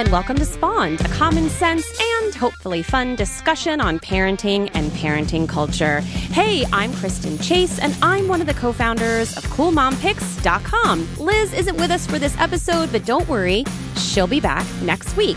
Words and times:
and 0.00 0.10
welcome 0.10 0.36
to 0.36 0.46
Spawned, 0.46 0.98
a 1.02 1.08
common 1.08 1.50
sense 1.50 1.86
and 2.00 2.34
hopefully 2.34 2.82
fun 2.82 3.14
discussion 3.16 3.82
on 3.82 3.98
parenting 3.98 4.70
and 4.72 4.90
parenting 4.92 5.46
culture. 5.46 6.00
Hey, 6.00 6.64
I'm 6.72 6.90
Kristen 6.94 7.36
Chase, 7.36 7.78
and 7.78 7.94
I'm 8.00 8.26
one 8.26 8.40
of 8.40 8.46
the 8.46 8.54
co 8.54 8.72
founders 8.72 9.36
of 9.36 9.44
CoolMomPicks.com. 9.48 11.16
Liz 11.18 11.52
isn't 11.52 11.76
with 11.76 11.90
us 11.90 12.06
for 12.06 12.18
this 12.18 12.34
episode, 12.38 12.90
but 12.92 13.04
don't 13.04 13.28
worry, 13.28 13.62
she'll 13.96 14.26
be 14.26 14.40
back 14.40 14.66
next 14.80 15.14
week. 15.18 15.36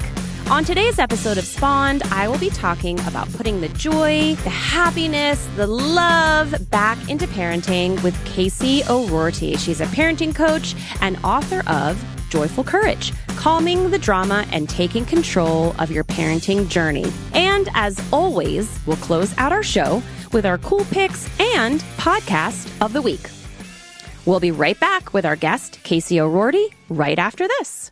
On 0.49 0.63
today's 0.63 0.97
episode 0.97 1.37
of 1.37 1.43
Spawned, 1.43 2.03
I 2.03 2.29
will 2.29 2.39
be 2.39 2.49
talking 2.49 2.97
about 3.01 3.29
putting 3.33 3.59
the 3.59 3.69
joy, 3.69 4.35
the 4.45 4.49
happiness, 4.49 5.45
the 5.57 5.67
love 5.67 6.55
back 6.69 7.09
into 7.09 7.27
parenting 7.27 8.01
with 8.01 8.17
Casey 8.23 8.81
O'Roarty. 8.89 9.57
She's 9.57 9.81
a 9.81 9.87
parenting 9.87 10.33
coach 10.33 10.73
and 11.01 11.17
author 11.21 11.63
of 11.67 12.01
Joyful 12.29 12.63
Courage, 12.63 13.13
calming 13.37 13.91
the 13.91 13.99
drama 13.99 14.45
and 14.51 14.69
taking 14.69 15.05
control 15.05 15.75
of 15.79 15.91
your 15.91 16.03
parenting 16.03 16.67
journey. 16.67 17.05
And 17.33 17.69
as 17.73 18.01
always, 18.11 18.79
we'll 18.85 18.97
close 18.97 19.37
out 19.37 19.51
our 19.51 19.63
show 19.63 20.01
with 20.31 20.45
our 20.45 20.57
cool 20.59 20.85
picks 20.85 21.27
and 21.39 21.81
podcast 21.97 22.69
of 22.83 22.93
the 22.93 23.01
week. 23.01 23.29
We'll 24.25 24.39
be 24.39 24.51
right 24.51 24.79
back 24.79 25.13
with 25.13 25.25
our 25.25 25.35
guest, 25.35 25.79
Casey 25.83 26.19
O'Roarty, 26.19 26.73
right 26.89 27.19
after 27.19 27.47
this. 27.47 27.91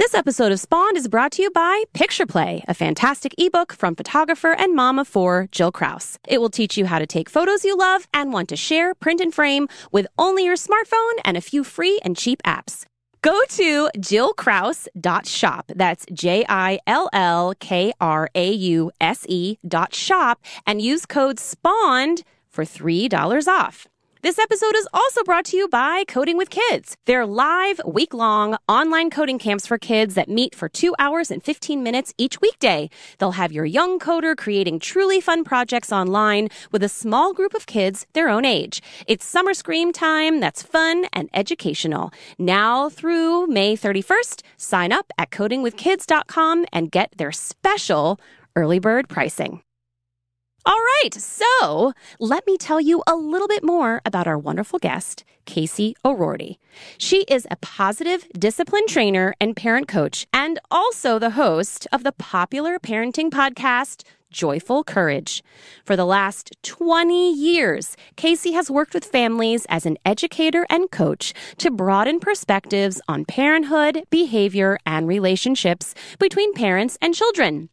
This 0.00 0.14
episode 0.14 0.50
of 0.50 0.58
Spawned 0.58 0.96
is 0.96 1.08
brought 1.08 1.32
to 1.32 1.42
you 1.42 1.50
by 1.50 1.84
Picture 1.92 2.24
Play, 2.24 2.64
a 2.66 2.72
fantastic 2.72 3.34
ebook 3.36 3.74
from 3.74 3.94
photographer 3.94 4.52
and 4.58 4.74
mom 4.74 4.98
of 4.98 5.06
four, 5.06 5.46
Jill 5.52 5.70
Krause. 5.70 6.18
It 6.26 6.40
will 6.40 6.48
teach 6.48 6.78
you 6.78 6.86
how 6.86 6.98
to 6.98 7.06
take 7.06 7.28
photos 7.28 7.66
you 7.66 7.76
love 7.76 8.08
and 8.14 8.32
want 8.32 8.48
to 8.48 8.56
share, 8.56 8.94
print, 8.94 9.20
and 9.20 9.34
frame 9.34 9.68
with 9.92 10.06
only 10.18 10.46
your 10.46 10.56
smartphone 10.56 11.12
and 11.22 11.36
a 11.36 11.42
few 11.42 11.62
free 11.64 12.00
and 12.02 12.16
cheap 12.16 12.42
apps. 12.44 12.86
Go 13.22 13.38
to 13.48 13.90
jillkrause.shop. 13.98 15.72
That's 15.74 16.06
J 16.12 16.44
I 16.48 16.78
L 16.86 17.10
L 17.12 17.54
K 17.60 17.92
R 18.00 18.30
A 18.34 18.50
U 18.50 18.90
S 19.00 19.26
E 19.28 19.58
dot 19.66 19.94
shop 19.94 20.42
and 20.66 20.80
use 20.80 21.04
code 21.04 21.38
SPAWNED 21.38 22.22
for 22.48 22.64
$3 22.64 23.46
off. 23.46 23.86
This 24.22 24.38
episode 24.38 24.76
is 24.76 24.86
also 24.92 25.24
brought 25.24 25.46
to 25.46 25.56
you 25.56 25.66
by 25.66 26.04
Coding 26.06 26.36
with 26.36 26.50
Kids. 26.50 26.94
They're 27.06 27.24
live, 27.24 27.80
week 27.86 28.12
long 28.12 28.58
online 28.68 29.08
coding 29.08 29.38
camps 29.38 29.66
for 29.66 29.78
kids 29.78 30.14
that 30.14 30.28
meet 30.28 30.54
for 30.54 30.68
two 30.68 30.94
hours 30.98 31.30
and 31.30 31.42
15 31.42 31.82
minutes 31.82 32.12
each 32.18 32.38
weekday. 32.38 32.90
They'll 33.16 33.40
have 33.40 33.50
your 33.50 33.64
young 33.64 33.98
coder 33.98 34.36
creating 34.36 34.80
truly 34.80 35.22
fun 35.22 35.42
projects 35.42 35.90
online 35.90 36.50
with 36.70 36.82
a 36.82 36.88
small 36.90 37.32
group 37.32 37.54
of 37.54 37.64
kids 37.64 38.06
their 38.12 38.28
own 38.28 38.44
age. 38.44 38.82
It's 39.06 39.24
summer 39.24 39.54
scream 39.54 39.90
time 39.90 40.38
that's 40.38 40.62
fun 40.62 41.06
and 41.14 41.30
educational. 41.32 42.10
Now 42.38 42.90
through 42.90 43.46
May 43.46 43.74
31st, 43.74 44.42
sign 44.58 44.92
up 44.92 45.10
at 45.16 45.30
codingwithkids.com 45.30 46.66
and 46.74 46.90
get 46.90 47.14
their 47.16 47.32
special 47.32 48.20
early 48.54 48.80
bird 48.80 49.08
pricing. 49.08 49.62
All 50.66 50.76
right, 51.02 51.14
so 51.14 51.94
let 52.18 52.46
me 52.46 52.58
tell 52.58 52.82
you 52.82 53.02
a 53.06 53.16
little 53.16 53.48
bit 53.48 53.64
more 53.64 54.02
about 54.04 54.26
our 54.26 54.36
wonderful 54.36 54.78
guest, 54.78 55.24
Casey 55.46 55.96
O'Roarty. 56.04 56.58
She 56.98 57.22
is 57.22 57.46
a 57.50 57.56
positive 57.56 58.26
discipline 58.38 58.86
trainer 58.86 59.34
and 59.40 59.56
parent 59.56 59.88
coach, 59.88 60.26
and 60.34 60.58
also 60.70 61.18
the 61.18 61.30
host 61.30 61.86
of 61.92 62.04
the 62.04 62.12
popular 62.12 62.78
parenting 62.78 63.30
podcast, 63.30 64.02
Joyful 64.30 64.84
Courage. 64.84 65.42
For 65.82 65.96
the 65.96 66.04
last 66.04 66.52
20 66.62 67.32
years, 67.32 67.96
Casey 68.16 68.52
has 68.52 68.70
worked 68.70 68.92
with 68.92 69.06
families 69.06 69.66
as 69.70 69.86
an 69.86 69.96
educator 70.04 70.66
and 70.68 70.90
coach 70.90 71.32
to 71.56 71.70
broaden 71.70 72.20
perspectives 72.20 73.00
on 73.08 73.24
parenthood, 73.24 74.04
behavior, 74.10 74.78
and 74.84 75.08
relationships 75.08 75.94
between 76.18 76.52
parents 76.52 76.98
and 77.00 77.14
children. 77.14 77.70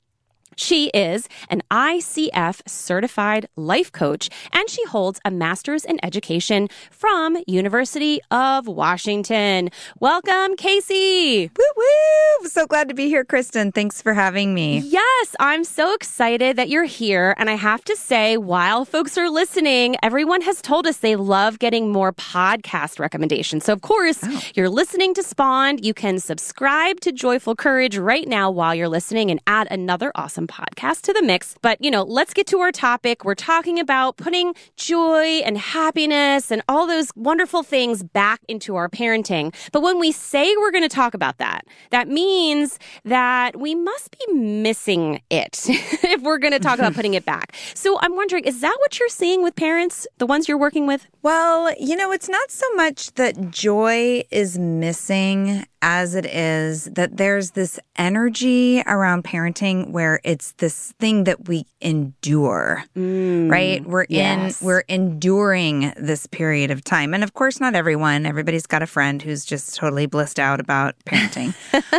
She 0.58 0.88
is 0.90 1.30
an 1.50 1.62
ICF 1.70 2.68
certified 2.68 3.48
life 3.56 3.92
coach 3.92 4.30
and 4.52 4.68
she 4.70 4.84
holds 4.86 5.20
a 5.24 5.30
master's 5.30 5.86
in 5.86 6.04
education 6.04 6.68
from 6.90 7.38
University 7.46 8.20
of 8.32 8.68
Washington. 8.68 9.70
Welcome, 10.00 10.56
Casey. 10.56 11.52
Woo 11.56 11.64
woo! 11.78 12.48
So 12.50 12.66
glad 12.66 12.90
to 12.90 12.96
be 12.96 13.08
here, 13.08 13.24
Kristen. 13.24 13.72
Thanks 13.72 14.02
for 14.02 14.16
having 14.16 14.56
me. 14.56 14.80
Yes, 14.80 15.36
I'm 15.40 15.64
so 15.64 15.94
excited 15.94 16.56
that 16.56 16.70
you're 16.70 16.86
here. 16.86 17.36
And 17.38 17.52
I 17.52 17.56
have 17.56 17.84
to 17.86 17.96
say, 17.96 18.36
while 18.36 18.84
folks 18.84 19.16
are 19.16 19.30
listening, 19.30 19.96
everyone 20.02 20.42
has 20.42 20.60
told 20.62 20.88
us 20.88 20.98
they 20.98 21.16
love 21.16 21.60
getting 21.60 21.92
more 21.92 22.14
podcast 22.14 23.00
recommendations. 23.00 23.66
So, 23.66 23.74
of 23.74 23.82
course, 23.82 24.20
oh. 24.24 24.42
you're 24.56 24.70
listening 24.70 25.14
to 25.14 25.24
Spawned. 25.24 25.86
You 25.86 25.94
can 25.94 26.18
subscribe 26.18 27.00
to 27.02 27.12
Joyful 27.12 27.56
Courage 27.56 27.98
right 27.98 28.28
now 28.28 28.50
while 28.50 28.74
you're 28.74 28.90
listening 28.90 29.30
and 29.30 29.40
add 29.46 29.68
another 29.70 30.12
awesome 30.16 30.47
podcast 30.48 31.02
to 31.02 31.14
the 31.14 31.22
mix. 31.22 31.56
But, 31.62 31.84
you 31.84 31.92
know, 31.92 32.04
let's 32.04 32.34
get 32.34 32.48
to 32.48 32.60
our 32.60 32.72
topic. 32.72 33.26
We're 33.26 33.36
talking 33.36 33.80
about 33.80 34.18
putting 34.18 34.54
joy 34.76 35.42
and 35.46 35.58
happiness 35.58 36.52
and 36.52 36.62
all 36.68 36.88
those 36.88 37.12
wonderful 37.16 37.64
things 37.64 38.04
back 38.04 38.42
into 38.48 38.76
our 38.76 38.90
parenting. 38.90 39.54
But 39.72 39.82
when 39.82 40.00
we 40.00 40.12
say 40.12 40.56
we're 40.58 40.72
going 40.72 40.84
to 40.84 40.96
talk 40.96 41.14
about 41.14 41.38
that, 41.38 41.66
that 41.92 42.08
means 42.08 42.80
that 43.06 43.60
we 43.60 43.76
must 43.76 44.18
be 44.18 44.34
missing 44.34 45.22
it 45.30 45.66
if 45.68 46.22
we're 46.22 46.38
going 46.38 46.54
to 46.54 46.60
talk 46.60 46.80
about 46.80 46.94
putting 46.94 47.14
it 47.14 47.26
back. 47.26 47.56
So 47.74 48.00
I'm 48.02 48.16
wondering, 48.16 48.44
is 48.46 48.62
that 48.62 48.76
what 48.80 49.00
you're 49.00 49.10
seeing 49.10 49.44
with 49.44 49.56
parents, 49.56 50.08
the 50.18 50.26
ones 50.26 50.48
you're 50.48 50.58
working 50.58 50.88
with? 50.88 51.08
Well, 51.22 51.74
you 51.80 51.96
know, 51.96 52.12
it's 52.12 52.30
not 52.30 52.52
so 52.52 52.66
much 52.76 53.14
that 53.16 53.52
joy 53.52 54.24
is 54.32 54.58
missing 54.58 55.66
as 55.82 56.16
it 56.16 56.26
is 56.26 56.86
that 56.86 57.18
there's 57.18 57.52
this 57.52 57.80
energy 57.98 58.82
around 58.88 59.24
parenting 59.24 59.92
where 59.92 60.20
it's 60.24 60.54
this 60.54 60.94
thing 61.00 61.26
that 61.26 61.48
we 61.48 61.66
endure, 61.82 62.84
mm, 62.96 63.50
right? 63.50 63.86
We're 63.86 64.06
yes. 64.10 64.62
in, 64.62 64.66
we're 64.66 64.84
enduring 64.88 65.94
this 65.96 66.26
period 66.28 66.72
of 66.72 66.84
time. 66.84 67.14
And 67.14 67.24
of 67.24 67.34
course, 67.34 67.60
not 67.60 67.76
everyone, 67.76 68.26
everybody's 68.26 68.66
got 68.66 68.82
a 68.82 68.88
friend 68.88 69.22
who's 69.22 69.46
just 69.46 69.76
totally 69.76 70.08
blissed 70.08 70.40
out 70.40 70.60
about 70.60 70.96
parenting. 71.06 71.54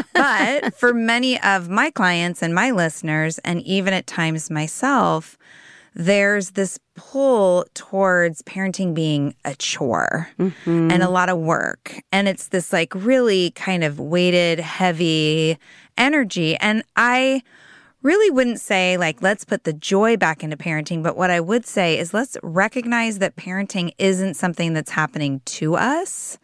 but 0.13 0.75
for 0.75 0.93
many 0.93 1.41
of 1.41 1.69
my 1.69 1.91
clients 1.91 2.43
and 2.43 2.55
my 2.55 2.73
listeners, 2.73 3.39
and 3.39 3.63
even 3.63 3.95
at 3.95 4.07
times 4.07 4.51
myself, 4.51 5.39
there's 5.99 6.53
this 6.53 6.79
pull 6.95 7.67
towards 7.75 8.41
parenting 8.43 8.95
being 8.95 9.35
a 9.45 9.55
chore 9.57 10.29
mm-hmm. 10.39 10.91
and 10.93 11.03
a 11.03 11.11
lot 11.11 11.29
of 11.29 11.39
work. 11.39 12.01
And 12.13 12.29
it's 12.29 12.49
this 12.49 12.73
like 12.73 12.95
really 12.95 13.51
kind 13.51 13.83
of 13.83 13.99
weighted, 13.99 14.61
heavy 14.61 15.59
energy. 15.99 16.57
And 16.59 16.85
I 16.95 17.43
really 18.03 18.31
wouldn't 18.31 18.61
say 18.61 18.97
like, 18.97 19.23
let's 19.23 19.45
put 19.45 19.65
the 19.65 19.73
joy 19.73 20.17
back 20.17 20.45
into 20.45 20.57
parenting. 20.57 21.03
But 21.03 21.17
what 21.17 21.31
I 21.31 21.41
would 21.41 21.67
say 21.67 21.99
is 21.99 22.15
let's 22.15 22.37
recognize 22.45 23.19
that 23.19 23.35
parenting 23.35 23.93
isn't 23.99 24.35
something 24.35 24.75
that's 24.75 24.93
happening 24.93 25.41
to 25.47 25.75
us. 25.75 26.39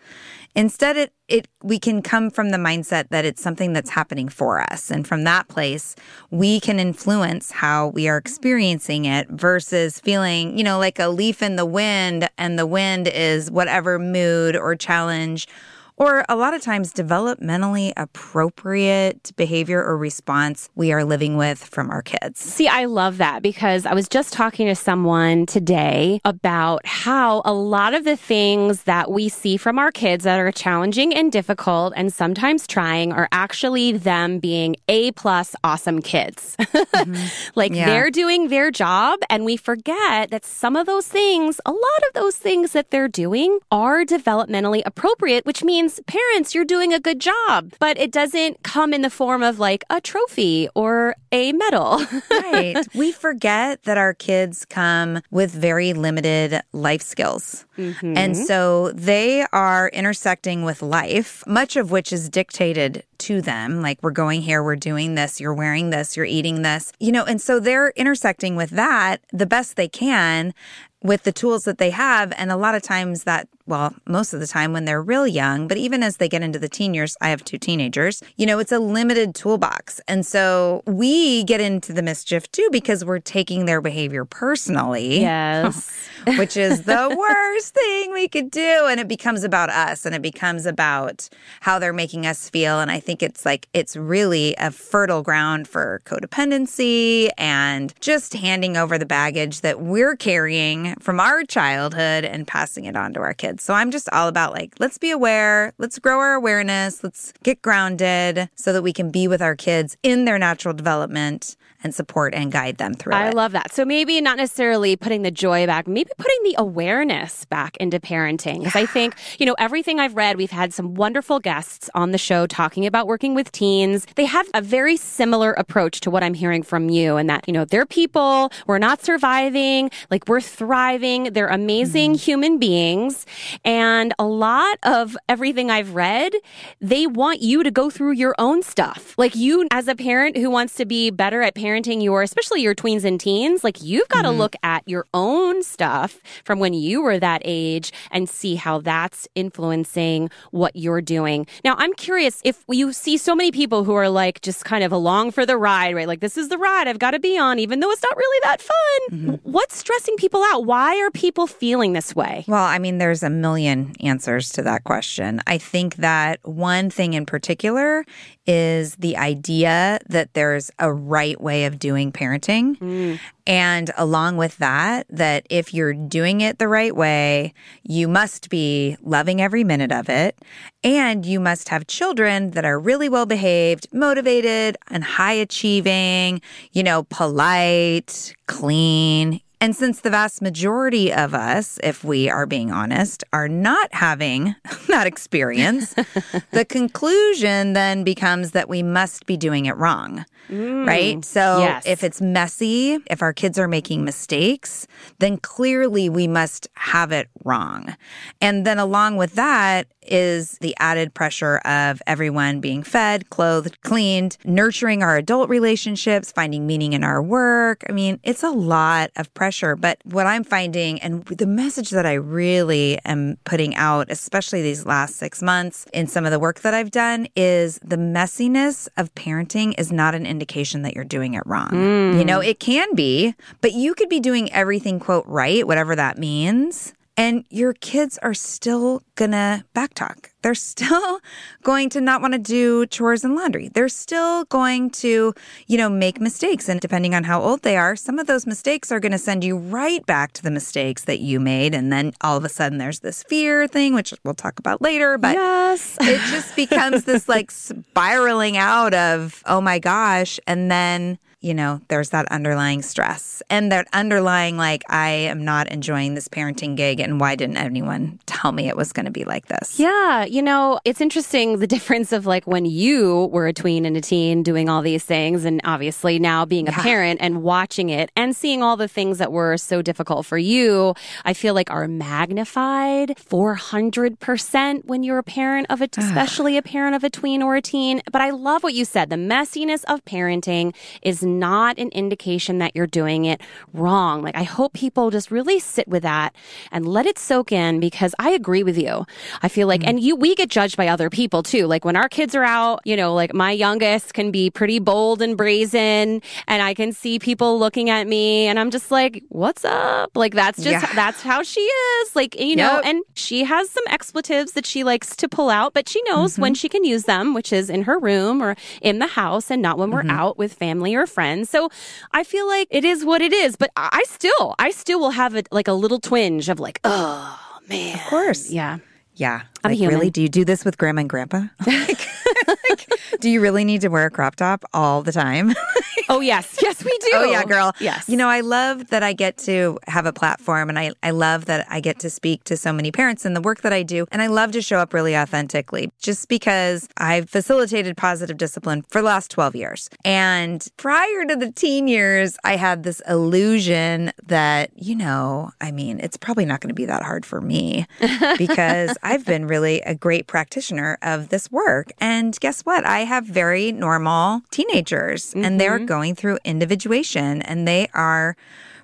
Instead, 0.56 0.97
it, 0.97 1.12
it 1.26 1.48
we 1.62 1.81
can 1.81 2.00
come 2.00 2.31
from 2.31 2.50
the 2.50 2.59
mindset 2.59 3.09
that 3.09 3.25
it's 3.25 3.42
something 3.42 3.72
that's 3.72 3.91
happening 3.91 4.28
for 4.28 4.60
us. 4.60 4.91
And 4.91 5.06
from 5.06 5.25
that 5.25 5.48
place, 5.48 5.97
we 6.31 6.60
can 6.60 6.78
influence 6.78 7.50
how 7.50 7.88
we 7.88 8.09
are 8.09 8.16
experiencing 8.16 9.04
it 9.04 9.28
versus 9.28 9.98
feeling, 9.98 10.56
you 10.56 10.62
know, 10.62 10.78
like 10.78 11.00
a 11.00 11.09
leaf 11.09 11.42
in 11.42 11.56
the 11.56 11.66
wind 11.66 12.28
and 12.38 12.56
the 12.56 12.66
wind 12.66 13.09
is 13.09 13.50
whatever 13.50 13.98
mood 13.98 14.54
or 14.54 14.76
challenge 14.76 15.48
or 15.97 16.25
a 16.28 16.37
lot 16.37 16.55
of 16.55 16.62
times 16.62 16.93
developmentally 16.93 17.93
appropriate 17.97 19.32
behavior 19.37 19.82
or 19.82 19.97
response 19.97 20.69
we 20.75 20.93
are 20.93 21.05
living 21.05 21.37
with 21.37 21.62
from 21.62 21.91
our 21.91 22.03
kids. 22.03 22.41
See, 22.41 22.69
I 22.69 22.87
love 22.87 23.19
that 23.19 23.43
because 23.43 23.87
I 23.87 23.94
was 23.94 24.09
just 24.09 24.33
talking 24.33 24.66
to 24.66 24.75
someone 24.75 25.47
today 25.47 26.21
about 26.25 26.84
how 26.87 27.43
a 27.44 27.53
lot 27.53 27.94
of 27.94 28.04
the 28.04 28.16
things 28.16 28.84
that 28.84 29.10
we 29.10 29.28
see 29.28 29.57
from 29.57 29.78
our 29.78 29.92
kids 29.92 30.24
that 30.24 30.41
are 30.41 30.51
challenging 30.51 31.15
and 31.15 31.30
difficult 31.30 31.92
and 31.97 32.13
sometimes 32.13 32.66
trying 32.66 33.13
are 33.13 33.28
actually 33.30 33.92
them 33.92 34.39
being 34.39 34.77
A 34.89 35.13
plus 35.13 35.54
awesome 35.63 36.01
kids. 36.03 36.57
Mm-hmm. 36.95 37.51
like 37.54 37.74
yeah. 37.74 37.86
they're 37.86 38.10
doing 38.10 38.48
their 38.48 38.71
job 38.71 39.19
and 39.28 39.45
we 39.45 39.57
forget 39.57 40.30
that 40.30 40.45
some 40.45 40.77
of 40.77 40.86
those 40.86 41.07
things, 41.07 41.60
a 41.66 41.71
lot 41.71 41.80
of 42.09 42.15
those 42.15 42.36
things 42.36 42.72
that 42.72 42.91
they're 42.91 43.09
doing 43.09 43.59
are 43.71 44.04
developmentally 44.04 44.83
appropriate, 44.86 45.45
which 45.45 45.63
means 45.65 45.84
means, 45.84 46.01
parents, 46.07 46.54
you're 46.54 46.65
doing 46.65 46.92
a 46.92 47.01
good 47.01 47.21
job. 47.21 47.75
But 47.78 47.98
it 47.98 48.10
doesn't 48.10 48.63
come 48.63 48.95
in 48.95 49.03
the 49.03 49.10
form 49.10 49.42
of 49.42 49.59
like 49.59 49.84
a 49.91 50.01
trophy 50.01 50.69
or 50.75 51.16
a 51.33 51.53
medal. 51.53 52.04
right. 52.31 52.77
We 52.95 53.13
forget 53.13 53.83
that 53.84 53.98
our 53.98 54.15
kids 54.15 54.65
come 54.65 55.21
with 55.31 55.53
very 55.53 55.92
limited 55.92 56.63
life 56.72 57.03
skills. 57.03 57.66
Mm-hmm. 57.77 58.16
And 58.16 58.36
so 58.36 58.92
they 58.92 59.45
are 59.53 59.89
intersecting 59.89 60.65
with 60.65 60.81
life, 60.81 61.45
much 61.47 61.77
of 61.77 61.91
which 61.91 62.13
is 62.13 62.28
dictated 62.28 63.04
to 63.19 63.41
them. 63.41 63.83
Like, 63.83 63.98
we're 64.03 64.10
going 64.10 64.42
here, 64.42 64.63
we're 64.63 64.77
doing 64.77 65.15
this, 65.15 65.41
you're 65.41 65.54
wearing 65.54 65.91
this, 65.91 66.16
you're 66.16 66.27
eating 66.27 66.63
this, 66.63 66.92
you 67.01 67.13
know, 67.13 67.25
and 67.25 67.41
so 67.41 67.59
they're 67.60 67.91
intersecting 67.91 68.57
with 68.57 68.71
that 68.71 69.21
the 69.33 69.47
best 69.47 69.77
they 69.77 69.89
can 69.89 70.54
with 71.03 71.25
the 71.25 71.33
tools 71.33 71.65
that 71.65 71.78
they 71.78 71.91
have. 71.91 72.33
And 72.36 72.51
a 72.51 72.57
lot 72.57 72.75
of 72.75 72.83
times 72.83 73.25
that 73.25 73.48
well, 73.66 73.95
most 74.07 74.34
of 74.34 74.41
the 74.41 74.47
time 74.47 74.72
when 74.72 74.84
they're 74.84 75.03
real 75.03 75.27
young, 75.27 75.66
but 75.69 75.77
even 75.77 76.03
as 76.03 76.19
they 76.19 76.28
get 76.28 76.43
into 76.43 76.59
the 76.59 76.69
teen 76.69 76.93
years, 76.93 77.16
I 77.21 77.31
have 77.31 77.45
two 77.45 77.59
teenagers, 77.59 78.22
you 78.37 78.45
know, 78.47 78.59
it's 78.59 78.72
a 78.72 78.78
limited 78.78 79.34
toolbox. 79.34 80.01
And 80.07 80.27
so 80.27 80.83
we 80.87 81.45
get 81.45 81.61
into 81.61 81.93
the 81.93 82.03
mischief 82.03 82.51
too 82.53 82.69
because 82.71 83.05
we're 83.05 83.21
taking 83.21 83.65
their 83.65 83.81
behavior 83.81 84.25
personally. 84.25 85.21
Yes. 85.21 86.09
which 86.39 86.57
is 86.57 86.83
the 86.83 87.15
worst 87.19 87.75
thing 87.75 88.13
we 88.13 88.28
could 88.28 88.51
do. 88.51 88.87
And 88.89 88.99
it 88.99 89.09
becomes 89.09 89.45
about 89.45 89.71
us 89.71 90.07
and 90.07 90.15
it 90.15 90.22
becomes 90.22 90.67
about 90.67 91.28
how 91.60 91.78
they're 91.78 91.93
making 91.93 92.27
us 92.27 92.49
feel. 92.49 92.81
And 92.81 92.91
I 92.91 93.01
think 93.01 93.22
it's 93.22 93.45
like, 93.45 93.69
it's 93.75 93.97
really 93.97 94.55
a 94.59 94.71
fertile 94.71 95.22
ground 95.22 95.69
for 95.69 96.01
codependency 96.05 97.28
and 97.37 97.93
just 98.01 98.34
handing 98.34 98.77
over 98.77 98.99
the 98.99 99.07
baggage 99.07 99.60
that 99.60 99.81
we're 99.81 100.17
carrying 100.17 100.95
from 100.97 101.21
our 101.21 101.45
childhood 101.45 102.25
and 102.25 102.47
passing 102.47 102.84
it 102.87 102.97
on 102.97 103.13
to 103.15 103.21
our 103.21 103.34
kids. 103.34 103.53
So 103.60 103.74
I'm 103.74 103.91
just 103.91 104.09
all 104.10 104.28
about 104.28 104.53
like, 104.53 104.74
let's 104.78 104.98
be 104.98 105.10
aware, 105.10 105.72
let's 105.78 105.98
grow 105.98 106.21
our 106.21 106.34
awareness, 106.34 107.03
let's 107.03 107.33
get 107.42 107.62
grounded 107.62 108.48
so 108.54 108.72
that 108.72 108.83
we 108.83 108.92
can 108.92 109.10
be 109.10 109.28
with 109.28 109.42
our 109.42 109.56
kids 109.56 109.97
in 110.03 110.24
their 110.24 110.39
natural 110.39 110.74
development 110.74 111.56
and 111.84 111.95
support 111.95 112.34
and 112.34 112.51
guide 112.51 112.78
them 112.78 112.95
through 112.95 113.13
I 113.13 113.28
it. 113.28 113.34
love 113.34 113.53
that. 113.53 113.72
So 113.72 113.84
maybe 113.84 114.21
not 114.21 114.39
necessarily 114.39 114.97
putting 114.97 115.22
the 115.22 115.31
joy 115.31 115.66
back, 115.66 115.86
maybe 115.86 116.10
putting 116.16 116.39
the 116.42 116.54
awareness 116.59 117.45
back 117.45 117.77
into 117.77 118.01
parenting. 118.01 118.60
Because 118.60 118.75
I 118.75 118.86
think, 118.86 119.15
you 119.39 119.45
know, 119.45 119.54
everything 119.59 120.01
I've 120.01 120.16
read, 120.16 120.39
we've 120.39 120.51
had 120.51 120.72
some 120.72 120.95
wonderful 120.95 121.39
guests 121.39 121.91
on 121.95 122.10
the 122.13 122.19
show 122.19 122.47
talking 122.47 122.86
about 122.86 123.07
working 123.07 123.34
with 123.34 123.53
teens. 123.53 124.07
They 124.16 124.25
have 124.25 124.48
a 124.54 124.63
very 124.63 124.97
similar 124.97 125.53
approach 125.53 126.01
to 126.01 126.10
what 126.10 126.25
I'm 126.25 126.34
hearing 126.34 126.63
from 126.63 126.89
you, 126.89 127.16
and 127.16 127.28
that, 127.28 127.45
you 127.47 127.53
know, 127.53 127.66
they're 127.66 127.86
people, 127.86 128.51
we're 128.66 128.78
not 128.78 129.04
surviving, 129.04 129.91
like 130.10 130.27
we're 130.27 130.41
thriving, 130.41 131.25
they're 131.34 131.48
amazing 131.48 132.13
mm-hmm. 132.13 132.19
human 132.19 132.59
beings. 132.59 133.27
And 133.65 134.15
a 134.19 134.25
lot 134.25 134.78
of 134.84 135.16
everything 135.28 135.71
I've 135.71 135.95
read, 135.95 136.33
they 136.81 137.07
want 137.07 137.42
you 137.42 137.63
to 137.63 137.71
go 137.71 137.91
through 137.91 138.13
your 138.13 138.34
own 138.39 138.63
stuff. 138.63 139.15
Like 139.19 139.34
you, 139.34 139.69
as 139.71 139.86
a 139.86 139.95
parent 139.95 140.39
who 140.39 140.48
wants 140.48 140.75
to 140.77 140.86
be 140.86 141.10
better 141.10 141.42
at 141.42 141.54
parenting 141.54 141.73
your, 141.82 142.22
especially 142.22 142.62
your 142.62 142.74
tweens 142.74 143.04
and 143.04 143.18
teens, 143.18 143.65
like 143.65 143.82
you've 143.82 144.09
got 144.09 144.22
to 144.22 144.28
mm-hmm. 144.28 144.38
look 144.38 144.56
at 144.62 144.86
your 144.86 145.06
own 145.12 145.62
stuff 145.62 146.21
from 146.44 146.59
when 146.59 146.74
you 146.74 147.03
were 147.03 147.18
that 147.18 147.42
age 147.44 147.92
and 148.10 148.28
see 148.28 148.54
how 148.54 148.78
that's 148.78 149.26
influencing 149.34 150.30
what 150.50 150.76
you're 150.76 151.00
doing. 151.00 151.47
Now, 151.65 151.74
I'm 151.78 151.92
curious 151.94 152.41
if 152.44 152.65
you 152.68 152.92
see 152.92 153.16
so 153.16 153.34
many 153.34 153.50
people 153.50 153.84
who 153.84 153.94
are 153.94 154.09
like 154.09 154.41
just 154.42 154.65
kind 154.65 154.84
of 154.84 154.92
along 154.92 155.32
for 155.32 155.44
the 155.44 155.56
ride, 155.56 155.94
right? 155.94 156.06
Like, 156.06 156.21
this 156.21 156.36
is 156.36 156.48
the 156.48 156.59
ride 156.59 156.86
I've 156.86 156.98
got 156.98 157.12
to 157.12 157.18
be 157.18 157.38
on, 157.38 157.59
even 157.59 157.80
though 157.80 157.91
it's 157.91 158.03
not 158.03 158.16
really 158.16 158.41
that 158.44 158.60
fun. 158.60 159.18
Mm-hmm. 159.18 159.50
What's 159.50 159.76
stressing 159.76 160.16
people 160.16 160.42
out? 160.44 160.65
Why 160.65 161.00
are 161.00 161.10
people 161.10 161.47
feeling 161.47 161.92
this 161.92 162.15
way? 162.15 162.44
Well, 162.47 162.65
I 162.65 162.78
mean, 162.78 162.98
there's 162.98 163.22
a 163.22 163.30
million 163.30 163.94
answers 164.00 164.50
to 164.50 164.62
that 164.62 164.84
question. 164.84 165.41
I 165.47 165.59
think 165.59 165.97
that 165.97 166.41
one 166.42 166.91
thing 166.91 167.15
in 167.15 167.26
particular 167.26 168.04
is 168.47 168.97
the 168.97 169.17
idea 169.17 169.99
that 170.09 170.35
there's 170.35 170.71
a 170.79 170.93
right 170.93 171.41
way 171.41 171.65
of 171.65 171.79
doing 171.79 172.13
parenting. 172.13 172.77
Mm. 172.79 173.19
And 173.47 173.91
along 173.97 174.37
with 174.37 174.57
that, 174.59 175.07
that 175.11 175.47
if 175.51 175.75
you're 175.75 175.93
doing 175.93 176.41
it 176.41 176.59
the 176.59 176.69
right 176.69 176.95
way, 176.95 177.53
you 177.83 178.09
must 178.09 178.49
be 178.49 178.97
loving 179.03 179.41
every 179.41 179.65
minute 179.65 179.93
of 179.93 180.09
it. 180.09 180.39
And 180.83 181.25
you 181.27 181.41
must 181.41 181.69
have 181.69 181.87
children 181.87 182.51
that 182.53 182.65
are 182.65 182.79
really 182.79 183.09
well 183.09 183.27
behaved, 183.27 183.89
motivated, 183.93 184.77
and 184.89 185.05
high 185.05 185.33
achieving, 185.33 186.41
you 186.73 186.83
know, 186.83 187.05
polite, 187.05 188.35
clean, 188.47 189.41
and 189.65 189.75
since 189.75 190.01
the 190.01 190.11
vast 190.11 190.43
majority 190.43 191.11
of 191.11 191.33
us, 191.33 191.78
if 191.83 192.05
we 192.05 192.28
are 192.28 192.45
being 192.45 192.71
honest, 192.71 193.25
are 193.33 193.49
not 193.49 193.89
having 193.95 194.55
that 194.89 195.07
experience, 195.07 195.95
the 196.51 196.66
conclusion 196.66 197.72
then 197.72 198.05
becomes 198.05 198.51
that 198.51 198.69
we 198.69 198.83
must 198.83 199.25
be 199.25 199.39
doing 199.39 199.65
it 199.65 199.75
wrong. 199.78 200.27
Right? 200.49 201.19
Mm. 201.19 201.25
So 201.25 201.61
yes. 201.61 201.85
if 201.87 202.05
it's 202.05 202.21
messy, 202.21 202.99
if 203.11 203.23
our 203.23 203.33
kids 203.33 203.59
are 203.59 203.69
making 203.69 204.05
mistakes, 204.05 204.87
then 205.19 205.39
clearly 205.39 206.09
we 206.09 206.27
must 206.27 206.69
have 206.75 207.13
it 207.13 207.29
wrong. 207.45 207.97
And 208.41 208.67
then 208.67 208.79
along 208.79 209.17
with 209.17 209.35
that 209.35 209.87
is 210.07 210.59
the 210.59 210.75
added 210.79 211.15
pressure 211.15 211.59
of 211.59 212.03
everyone 212.07 212.61
being 212.61 212.83
fed, 212.83 213.31
clothed, 213.31 213.81
cleaned, 213.83 214.37
nurturing 214.45 215.03
our 215.03 215.17
adult 215.17 215.49
relationships, 215.49 216.31
finding 216.31 216.67
meaning 216.67 216.93
in 216.93 217.05
our 217.05 217.23
work. 217.23 217.85
I 217.89 217.93
mean, 217.93 218.21
it's 218.23 218.43
a 218.43 218.51
lot 218.51 219.11
of 219.17 219.33
pressure. 219.35 219.77
But 219.77 219.99
what 220.05 220.27
I'm 220.27 220.45
finding, 220.45 221.01
and 221.01 221.25
the 221.25 221.47
message 221.47 221.91
that 221.91 222.07
I 222.07 222.15
really 222.15 222.99
am 223.05 223.39
putting 223.45 223.75
out, 223.77 224.11
especially 224.11 224.63
these 224.63 224.85
last 224.87 225.17
six 225.17 225.43
months 225.43 225.87
in 225.93 226.07
some 226.07 226.25
of 226.25 226.31
the 226.31 226.39
work 226.39 226.61
that 226.61 226.75
I've 226.75 226.91
done, 226.91 227.27
is 227.37 227.79
the 227.83 227.97
messiness 227.97 228.89
of 228.97 229.15
parenting 229.15 229.75
is 229.79 229.91
not 229.91 230.15
an 230.15 230.27
indication 230.34 230.83
that 230.83 230.95
you're 230.95 231.04
doing 231.04 231.34
it 231.34 231.42
wrong. 231.47 231.71
You 231.72 232.25
mm. 232.25 232.27
know, 232.27 232.41
it 232.41 232.59
can 232.59 232.95
be, 232.95 233.34
but 233.60 233.72
you 233.72 233.95
could 233.95 234.09
be 234.09 234.21
doing 234.21 234.53
everything, 234.53 234.98
quote, 234.98 235.27
right, 235.27 235.66
whatever 235.66 235.95
that 235.95 236.19
means. 236.19 236.92
And 237.16 237.45
your 237.49 237.75
kids 237.75 238.19
are 238.22 238.34
still 238.34 239.03
gonna 239.15 239.65
backtalk. 239.75 240.31
They're 240.43 240.55
still 240.75 241.21
going 241.63 241.89
to 241.91 242.01
not 242.01 242.21
want 242.21 242.34
to 242.34 242.39
do 242.39 242.87
chores 242.87 243.25
and 243.25 243.34
laundry. 243.34 243.69
They're 243.69 243.89
still 243.89 244.45
going 244.45 244.91
to, 244.91 245.33
you 245.66 245.78
know, 245.78 245.89
make 245.89 246.21
mistakes. 246.21 246.69
And 246.69 246.81
depending 246.81 247.15
on 247.15 247.25
how 247.25 247.41
old 247.41 247.63
they 247.63 247.77
are, 247.77 247.97
some 247.97 248.19
of 248.19 248.27
those 248.27 248.47
mistakes 248.47 248.93
are 248.93 249.01
going 249.01 249.13
to 249.13 249.19
send 249.19 249.43
you 249.43 249.57
right 249.57 250.05
back 250.05 250.33
to 250.34 250.43
the 250.43 250.51
mistakes 250.51 251.05
that 251.05 251.21
you 251.21 251.41
made. 251.41 251.75
And 251.75 251.91
then 251.91 252.13
all 252.21 252.37
of 252.37 252.45
a 252.45 252.51
sudden 252.51 252.77
there's 252.78 253.01
this 253.01 253.22
fear 253.22 253.67
thing, 253.67 253.95
which 253.95 254.13
we'll 254.22 254.34
talk 254.34 254.59
about 254.59 254.83
later. 254.83 255.17
But 255.17 255.34
Yes. 255.34 255.97
it 256.00 256.21
just 256.31 256.55
becomes 256.57 257.05
this 257.05 257.26
like 257.28 257.50
spiraling 257.50 258.59
out 258.59 258.93
of, 258.93 259.43
oh 259.47 259.62
my 259.62 259.78
gosh. 259.78 260.38
And 260.47 260.71
then, 260.71 261.19
you 261.45 261.52
know, 261.52 261.79
there's 261.88 262.09
that 262.09 262.26
underlying 262.33 262.81
stress 262.81 263.43
and 263.50 263.71
that 263.71 263.87
underlying, 263.93 264.57
like, 264.57 264.83
I 264.88 265.11
am 265.11 265.45
not 265.45 265.69
enjoying 265.69 266.14
this 266.14 266.26
parenting 266.26 266.75
gig. 266.75 267.00
And 267.00 267.21
why 267.21 267.37
didn't 267.37 267.59
anyone 267.59 268.19
tell 268.25 268.50
me 268.50 268.67
it 268.67 268.76
was 268.79 268.95
going 268.95 269.05
to 269.05 269.12
be 269.12 269.25
like 269.25 269.49
this? 269.49 269.79
Yeah, 269.79 270.25
you 270.25 270.41
know, 270.41 270.81
it's 270.87 271.02
interesting 271.02 271.59
the 271.59 271.67
difference 271.75 272.12
of 272.12 272.25
like 272.25 272.47
when 272.47 272.64
you 272.64 273.26
were 273.26 273.47
a 273.47 273.52
tween 273.52 273.85
and 273.85 273.95
a 273.95 274.00
teen 274.00 274.43
doing 274.43 274.71
all 274.71 274.81
these 274.81 275.05
things, 275.05 275.45
and 275.45 275.61
obviously 275.64 276.19
now 276.19 276.47
being 276.47 276.67
a 276.67 276.73
parent 276.73 277.21
and 277.21 277.43
watching 277.43 277.91
it 277.91 278.11
and 278.17 278.35
seeing 278.35 278.62
all 278.62 278.79
the 278.79 278.88
things 278.88 279.19
that 279.19 279.31
were 279.31 279.59
so 279.59 279.83
difficult 279.83 280.25
for 280.25 280.38
you, 280.38 280.95
I 281.26 281.35
feel 281.35 281.52
like 281.52 281.71
are 281.71 281.87
magnified 281.87 283.19
400% 283.19 284.87
when 284.87 285.03
you're 285.03 285.19
a 285.19 285.23
parent 285.23 285.67
of 285.69 285.83
a, 285.83 285.89
especially 285.99 286.57
a 286.57 286.63
parent 286.63 286.97
of 286.97 287.05
a 287.05 287.11
tween 287.11 287.43
or 287.43 287.55
a 287.57 287.61
teen. 287.61 288.01
But 288.11 288.23
I 288.23 288.31
love 288.31 288.63
what 288.63 288.73
you 288.73 288.87
said. 288.87 289.11
The 289.11 289.17
messiness 289.17 289.85
of 289.89 290.03
parenting 290.07 290.75
is 291.03 291.23
not 291.38 291.79
an 291.79 291.88
indication 291.91 292.59
that 292.59 292.75
you're 292.75 292.87
doing 292.87 293.25
it 293.25 293.41
wrong. 293.73 294.23
Like, 294.23 294.37
I 294.37 294.43
hope 294.43 294.73
people 294.73 295.11
just 295.11 295.31
really 295.31 295.59
sit 295.59 295.88
with 295.88 296.03
that 296.03 296.35
and 296.71 296.87
let 296.87 297.07
it 297.07 297.19
soak 297.19 297.53
in 297.53 297.81
because 297.81 298.14
I 298.19 298.31
agree 298.31 298.62
with 298.62 298.79
you. 298.79 299.07
I 299.43 299.49
feel 299.49 299.67
like, 299.69 299.81
mm-hmm. 299.81 299.91
and 299.91 300.00
you, 300.00 300.17
we 300.17 300.35
get 300.35 300.49
judged 300.50 300.76
by 300.76 300.88
other 300.88 301.11
people 301.11 301.43
too. 301.43 301.67
Like 301.67 301.85
when 301.85 301.97
our 301.97 302.09
kids 302.09 302.35
are 302.35 302.45
out, 302.45 302.81
you 302.85 302.97
know, 302.97 303.14
like 303.14 303.35
my 303.35 303.50
youngest 303.50 304.14
can 304.14 304.31
be 304.31 304.50
pretty 304.50 304.79
bold 304.79 305.23
and 305.23 305.37
brazen 305.37 306.23
and 306.47 306.62
I 306.62 306.75
can 306.75 306.93
see 306.93 307.19
people 307.19 307.59
looking 307.59 307.91
at 307.91 308.07
me 308.07 308.47
and 308.47 308.59
I'm 308.59 308.71
just 308.71 308.91
like, 308.91 309.23
what's 309.29 309.64
up? 309.64 310.11
Like 310.14 310.35
that's 310.35 310.62
just, 310.62 310.87
Yeah. 310.87 310.95
that's 310.95 311.23
how 311.23 311.43
she 311.43 311.61
is. 311.61 312.17
Like, 312.17 312.38
you 312.38 312.57
know, 312.57 312.76
Yep. 312.76 312.83
and 312.87 313.05
she 313.14 313.45
has 313.45 313.71
some 313.71 313.85
expletives 313.88 314.53
that 314.53 314.67
she 314.67 314.85
likes 314.85 315.17
to 315.17 315.29
pull 315.29 315.50
out, 315.50 315.75
but 315.75 315.88
she 315.88 316.03
knows 316.03 316.38
when 316.38 316.53
mm-hmm. 316.53 316.59
she 316.59 316.69
can 316.69 316.85
use 316.85 317.05
them, 317.05 317.35
which 317.35 317.53
is 317.53 317.71
in 317.71 317.83
her 317.83 317.99
room 317.99 318.43
or 318.43 318.57
in 318.83 318.99
the 318.99 319.07
house 319.07 319.50
and 319.50 319.62
not 319.62 319.79
when 319.79 319.91
we're 319.91 320.03
mm-hmm. 320.03 320.11
out 320.11 320.38
with 320.38 320.53
family 320.55 320.95
or 320.95 321.07
friends. 321.07 321.24
So 321.45 321.71
I 322.12 322.25
feel 322.25 322.47
like 322.47 322.69
it 322.71 322.85
is 322.85 323.04
what 323.04 323.23
it 323.23 323.33
is, 323.33 323.57
but 323.57 323.71
I 323.76 324.04
still, 324.07 324.54
I 324.59 324.71
still 324.71 325.00
will 325.00 325.11
have 325.11 325.35
it 325.35 325.49
like 325.50 325.69
a 325.69 325.73
little 325.73 325.99
twinge 325.99 326.49
of 326.49 326.61
like, 326.61 326.81
oh 326.85 327.38
man. 327.69 327.95
Of 327.95 328.04
course. 328.07 328.50
Yeah. 328.50 328.78
Yeah. 329.16 329.43
I'm 329.62 329.71
like, 329.71 329.78
human. 329.78 329.97
really? 329.97 330.11
Do 330.11 330.21
you 330.21 330.28
do 330.28 330.45
this 330.45 330.64
with 330.64 330.76
grandma 330.76 331.00
and 331.00 331.11
grandpa? 331.11 331.45
like, 331.66 332.88
do 333.21 333.31
you 333.31 333.40
really 333.40 333.64
need 333.64 333.81
to 333.83 333.88
wear 333.88 334.07
a 334.07 334.11
crop 334.11 334.37
top 334.37 334.64
all 334.73 335.02
the 335.02 335.12
time? 335.12 335.54
Oh 336.14 336.21
yes, 336.21 336.59
yes 336.62 336.85
we 336.85 336.97
do. 336.99 337.11
Oh 337.14 337.25
yeah, 337.25 337.44
girl. 337.44 337.73
Yes. 337.80 338.09
You 338.09 338.16
know, 338.16 338.28
I 338.28 338.40
love 338.40 338.88
that 338.90 339.02
I 339.02 339.12
get 339.12 339.37
to 339.38 339.78
have 339.88 340.06
a 340.06 340.12
platform 340.12 340.68
and 340.68 340.78
I, 340.78 340.92
I 341.02 341.11
love 341.11 341.47
that 341.47 341.66
I 341.68 341.80
get 341.80 341.99
to 342.00 342.11
speak 342.11 342.44
to 342.44 342.56
so 342.56 342.73
many 342.73 342.92
parents 342.92 343.25
and 343.25 343.35
the 343.35 343.40
work 343.40 343.62
that 343.62 343.73
I 343.73 343.83
do. 343.83 344.06
And 344.12 344.23
I 344.23 344.28
love 344.28 344.52
to 344.52 344.62
show 344.62 344.78
up 344.78 344.94
really 344.94 345.16
authentically 345.16 345.90
just 345.99 346.28
because 346.28 346.88
I've 346.99 347.28
facilitated 347.28 347.97
positive 347.97 348.37
discipline 348.37 348.83
for 348.88 349.00
the 349.00 349.06
last 349.06 349.33
12 349.33 349.56
years. 349.56 349.90
And 350.04 350.64
prior 350.76 351.25
to 351.25 351.35
the 351.35 351.50
teen 351.50 351.88
years, 351.88 352.37
I 352.44 352.56
had 352.56 352.85
this 352.85 353.02
illusion 353.09 354.12
that, 354.26 354.71
you 354.76 354.94
know, 354.94 355.50
I 355.61 355.73
mean, 355.73 355.99
it's 355.99 356.16
probably 356.16 356.44
not 356.44 356.61
going 356.61 356.68
to 356.68 356.75
be 356.75 356.85
that 356.85 357.02
hard 357.02 357.26
for 357.26 357.40
me 357.40 357.87
because 358.38 358.97
I've 359.02 359.26
been 359.26 359.49
really 359.49 359.80
a 359.80 359.97
great 359.97 360.28
practitioner 360.28 360.97
of 361.02 361.30
this 361.30 361.50
work. 361.50 361.90
And 361.99 362.38
guess 362.38 362.61
what? 362.61 362.87
I 362.87 363.00
have 363.00 363.26
very 363.26 363.73
normal 363.73 364.42
teenagers 364.52 365.35
and 365.35 365.61
they're 365.61 365.78
mm-hmm. 365.78 365.87
going 365.87 366.04
through 366.13 366.39
individuation 366.45 367.41
and 367.41 367.67
they 367.67 367.89
are 367.95 368.37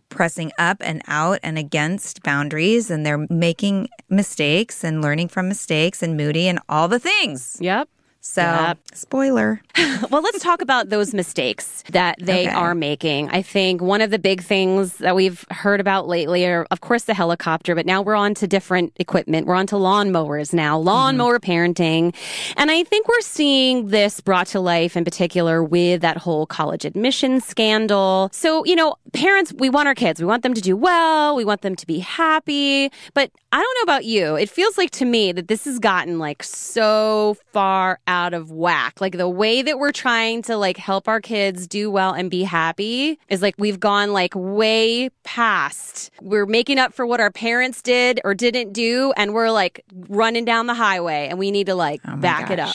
pressing 0.08 0.52
up 0.58 0.78
and 0.80 1.02
out 1.06 1.38
and 1.42 1.58
against 1.58 2.22
boundaries 2.22 2.90
and 2.90 3.06
they're 3.06 3.26
making 3.28 3.88
mistakes 4.08 4.84
and 4.84 5.02
learning 5.02 5.28
from 5.28 5.48
mistakes 5.48 6.02
and 6.02 6.16
moody 6.16 6.48
and 6.48 6.58
all 6.68 6.88
the 6.88 6.98
things. 6.98 7.56
Yep. 7.60 7.88
So, 8.22 8.42
Yep. 8.42 8.78
spoiler. 8.92 9.62
well, 10.10 10.20
let's 10.20 10.40
talk 10.40 10.60
about 10.60 10.90
those 10.90 11.14
mistakes 11.14 11.82
that 11.90 12.16
they 12.20 12.46
Okay. 12.46 12.54
are 12.54 12.74
making. 12.74 13.30
I 13.30 13.40
think 13.40 13.80
one 13.80 14.02
of 14.02 14.10
the 14.10 14.18
big 14.18 14.42
things 14.42 14.98
that 14.98 15.16
we've 15.16 15.44
heard 15.50 15.80
about 15.80 16.06
lately 16.06 16.44
are, 16.44 16.66
of 16.70 16.82
course, 16.82 17.04
the 17.04 17.14
helicopter, 17.14 17.74
but 17.74 17.86
now 17.86 18.02
we're 18.02 18.14
on 18.14 18.34
to 18.34 18.46
different 18.46 18.92
equipment. 18.96 19.46
We're 19.46 19.54
on 19.54 19.66
to 19.68 19.76
lawnmowers 19.76 20.52
now, 20.52 20.76
mm-hmm. 20.76 20.86
lawnmower 20.88 21.38
parenting. 21.40 22.14
And 22.58 22.70
I 22.70 22.84
think 22.84 23.08
we're 23.08 23.20
seeing 23.22 23.88
this 23.88 24.20
brought 24.20 24.48
to 24.48 24.60
life 24.60 24.96
in 24.98 25.04
particular 25.04 25.64
with 25.64 26.02
that 26.02 26.18
whole 26.18 26.44
college 26.44 26.84
admission 26.84 27.40
scandal. 27.40 28.28
So, 28.32 28.64
you 28.66 28.76
know, 28.76 28.96
parents, 29.14 29.52
we 29.56 29.70
want 29.70 29.88
our 29.88 29.94
kids, 29.94 30.20
we 30.20 30.26
want 30.26 30.42
them 30.42 30.52
to 30.54 30.60
do 30.60 30.76
well, 30.76 31.34
we 31.34 31.44
want 31.46 31.62
them 31.62 31.74
to 31.74 31.86
be 31.86 32.00
happy. 32.00 32.90
But 33.14 33.30
I 33.52 33.56
don't 33.62 33.74
know 33.78 33.92
about 33.92 34.04
you. 34.04 34.36
It 34.36 34.48
feels 34.50 34.76
like 34.78 34.90
to 34.92 35.04
me 35.04 35.32
that 35.32 35.48
this 35.48 35.64
has 35.64 35.78
gotten 35.78 36.18
like 36.18 36.42
so 36.42 37.36
far 37.52 37.98
out 38.10 38.34
of 38.34 38.50
whack. 38.50 39.00
Like 39.00 39.16
the 39.16 39.28
way 39.28 39.62
that 39.62 39.78
we're 39.78 39.92
trying 39.92 40.42
to 40.42 40.56
like 40.56 40.76
help 40.76 41.06
our 41.06 41.20
kids 41.20 41.68
do 41.68 41.92
well 41.92 42.12
and 42.12 42.28
be 42.28 42.42
happy 42.42 43.20
is 43.28 43.40
like 43.40 43.54
we've 43.56 43.78
gone 43.78 44.12
like 44.12 44.32
way 44.34 45.10
past. 45.22 46.10
We're 46.20 46.44
making 46.44 46.80
up 46.80 46.92
for 46.92 47.06
what 47.06 47.20
our 47.20 47.30
parents 47.30 47.80
did 47.80 48.20
or 48.24 48.34
didn't 48.34 48.72
do 48.72 49.12
and 49.16 49.32
we're 49.32 49.50
like 49.52 49.84
running 50.08 50.44
down 50.44 50.66
the 50.66 50.74
highway 50.74 51.28
and 51.30 51.38
we 51.38 51.52
need 51.52 51.66
to 51.66 51.76
like 51.76 52.00
Oh 52.04 52.16
back 52.16 52.50
it 52.50 52.58
up. 52.58 52.74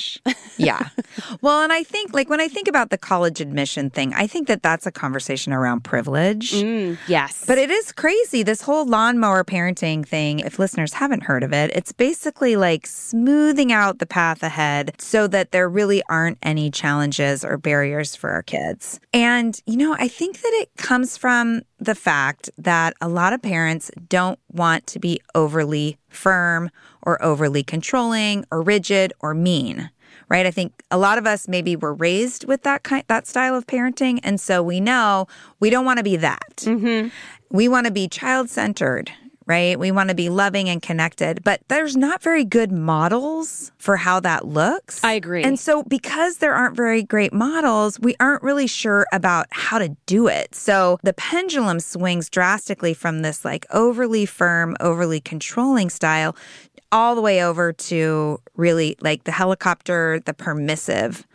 yeah. 0.57 0.87
Well, 1.41 1.61
and 1.61 1.71
I 1.71 1.83
think, 1.83 2.13
like, 2.13 2.29
when 2.29 2.41
I 2.41 2.47
think 2.47 2.67
about 2.67 2.89
the 2.89 2.97
college 2.97 3.41
admission 3.41 3.89
thing, 3.89 4.13
I 4.13 4.27
think 4.27 4.47
that 4.47 4.63
that's 4.63 4.85
a 4.85 4.91
conversation 4.91 5.53
around 5.53 5.83
privilege. 5.83 6.53
Mm, 6.53 6.97
yes. 7.07 7.43
But 7.45 7.57
it 7.57 7.69
is 7.69 7.91
crazy. 7.91 8.43
This 8.43 8.61
whole 8.61 8.85
lawnmower 8.85 9.43
parenting 9.43 10.05
thing, 10.05 10.39
if 10.39 10.59
listeners 10.59 10.93
haven't 10.93 11.23
heard 11.23 11.43
of 11.43 11.53
it, 11.53 11.71
it's 11.75 11.91
basically 11.91 12.55
like 12.55 12.87
smoothing 12.87 13.71
out 13.71 13.99
the 13.99 14.05
path 14.05 14.43
ahead 14.43 14.95
so 14.97 15.27
that 15.27 15.51
there 15.51 15.69
really 15.69 16.01
aren't 16.09 16.37
any 16.43 16.69
challenges 16.71 17.43
or 17.43 17.57
barriers 17.57 18.15
for 18.15 18.29
our 18.31 18.43
kids. 18.43 18.99
And, 19.13 19.59
you 19.65 19.77
know, 19.77 19.95
I 19.97 20.07
think 20.07 20.41
that 20.41 20.51
it 20.61 20.69
comes 20.77 21.17
from 21.17 21.61
the 21.79 21.95
fact 21.95 22.49
that 22.57 22.93
a 23.01 23.09
lot 23.09 23.33
of 23.33 23.41
parents 23.41 23.91
don't 24.09 24.39
want 24.51 24.87
to 24.87 24.99
be 24.99 25.19
overly 25.33 25.97
firm 26.09 26.69
or 27.01 27.21
overly 27.23 27.63
controlling 27.63 28.45
or 28.51 28.61
rigid 28.61 29.13
or 29.19 29.33
mean 29.33 29.89
right? 30.29 30.45
I 30.45 30.51
think 30.51 30.83
a 30.91 30.97
lot 30.97 31.17
of 31.17 31.25
us 31.25 31.47
maybe 31.47 31.75
were 31.75 31.93
raised 31.93 32.47
with 32.47 32.63
that 32.63 32.83
kind 32.83 33.03
that 33.07 33.27
style 33.27 33.55
of 33.55 33.67
parenting 33.67 34.19
and 34.23 34.39
so 34.39 34.61
we 34.63 34.79
know 34.79 35.27
we 35.59 35.69
don't 35.69 35.85
want 35.85 35.97
to 35.97 36.03
be 36.03 36.15
that. 36.17 36.57
Mm-hmm. 36.57 37.09
We 37.51 37.67
want 37.67 37.85
to 37.85 37.91
be 37.91 38.07
child-centered, 38.07 39.11
right? 39.45 39.77
We 39.77 39.91
want 39.91 40.09
to 40.09 40.15
be 40.15 40.29
loving 40.29 40.67
and 40.67 40.81
connected, 40.81 41.43
but 41.43 41.61
there's 41.67 41.95
not 41.95 42.23
very 42.23 42.43
good 42.43 42.71
models 42.71 43.71
for 43.77 43.97
how 43.97 44.19
that 44.21 44.47
looks. 44.47 45.03
I 45.03 45.13
agree. 45.13 45.43
And 45.43 45.59
so 45.59 45.83
because 45.83 46.37
there 46.37 46.55
aren't 46.55 46.75
very 46.75 47.03
great 47.03 47.31
models, 47.31 47.99
we 47.99 48.15
aren't 48.19 48.41
really 48.41 48.65
sure 48.65 49.05
about 49.13 49.45
how 49.51 49.77
to 49.77 49.89
do 50.07 50.27
it. 50.27 50.55
So 50.55 50.97
the 51.03 51.13
pendulum 51.13 51.79
swings 51.79 52.29
drastically 52.29 52.95
from 52.95 53.21
this 53.21 53.45
like 53.45 53.67
overly 53.71 54.25
firm, 54.25 54.75
overly 54.79 55.21
controlling 55.21 55.91
style 55.91 56.35
all 56.95 57.13
the 57.13 57.21
way 57.21 57.43
over 57.43 57.73
to 57.73 58.39
really 58.55 58.95
like 59.01 59.25
the 59.25 59.31
helicopter, 59.31 60.21
the 60.23 60.33
permissive 60.33 61.27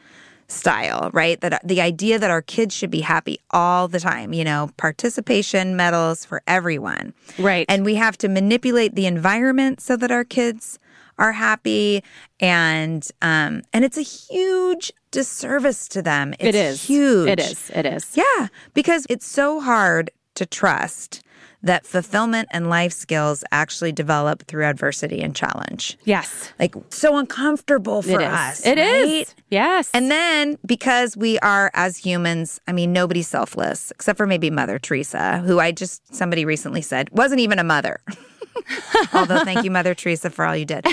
style, 0.48 1.10
right? 1.12 1.38
That 1.42 1.60
the 1.62 1.82
idea 1.82 2.18
that 2.18 2.30
our 2.30 2.40
kids 2.40 2.74
should 2.74 2.90
be 2.90 3.02
happy 3.02 3.38
all 3.50 3.86
the 3.86 4.00
time, 4.00 4.32
you 4.32 4.42
know, 4.42 4.70
participation 4.78 5.76
medals 5.76 6.24
for 6.24 6.42
everyone. 6.46 7.12
Right. 7.38 7.66
And 7.68 7.84
we 7.84 7.96
have 7.96 8.16
to 8.18 8.28
manipulate 8.28 8.94
the 8.94 9.04
environment 9.04 9.82
so 9.82 9.96
that 9.98 10.10
our 10.10 10.24
kids 10.24 10.78
are 11.18 11.32
happy 11.32 12.02
and 12.40 13.06
um 13.20 13.60
and 13.74 13.84
it's 13.84 13.98
a 13.98 14.02
huge 14.02 14.90
disservice 15.10 15.88
to 15.88 16.00
them. 16.00 16.32
It's 16.40 16.44
it 16.44 16.54
is 16.54 16.82
huge. 16.82 17.28
It 17.28 17.38
is. 17.38 17.70
It 17.74 17.84
is. 17.84 18.16
Yeah, 18.16 18.48
because 18.72 19.06
it's 19.10 19.26
so 19.26 19.60
hard 19.60 20.10
to 20.36 20.46
trust 20.46 21.22
that 21.62 21.86
fulfillment 21.86 22.48
and 22.52 22.68
life 22.70 22.92
skills 22.92 23.44
actually 23.52 23.92
develop 23.92 24.44
through 24.46 24.64
adversity 24.64 25.20
and 25.22 25.34
challenge. 25.36 25.98
Yes. 26.04 26.52
Like 26.58 26.74
so 26.90 27.16
uncomfortable 27.18 28.02
for 28.02 28.20
It 28.20 28.22
is. 28.22 28.28
us. 28.28 28.66
It 28.66 28.78
is. 28.78 29.06
right? 29.28 29.34
Yes. 29.50 29.90
And 29.92 30.10
then 30.10 30.56
because 30.64 31.16
we 31.16 31.38
are 31.40 31.70
as 31.74 31.98
humans, 31.98 32.60
I 32.66 32.72
mean 32.72 32.92
nobody's 32.92 33.28
selfless 33.28 33.90
except 33.90 34.16
for 34.16 34.26
maybe 34.26 34.50
Mother 34.50 34.78
Teresa, 34.78 35.38
who 35.38 35.58
I 35.58 35.72
just 35.72 36.14
somebody 36.14 36.44
recently 36.44 36.82
said 36.82 37.10
wasn't 37.10 37.40
even 37.40 37.58
a 37.58 37.64
mother. 37.64 38.00
Although 39.12 39.40
thank 39.40 39.64
you 39.64 39.70
Mother 39.70 39.94
Teresa 39.94 40.30
for 40.30 40.44
all 40.44 40.56
you 40.56 40.64
did. 40.64 40.86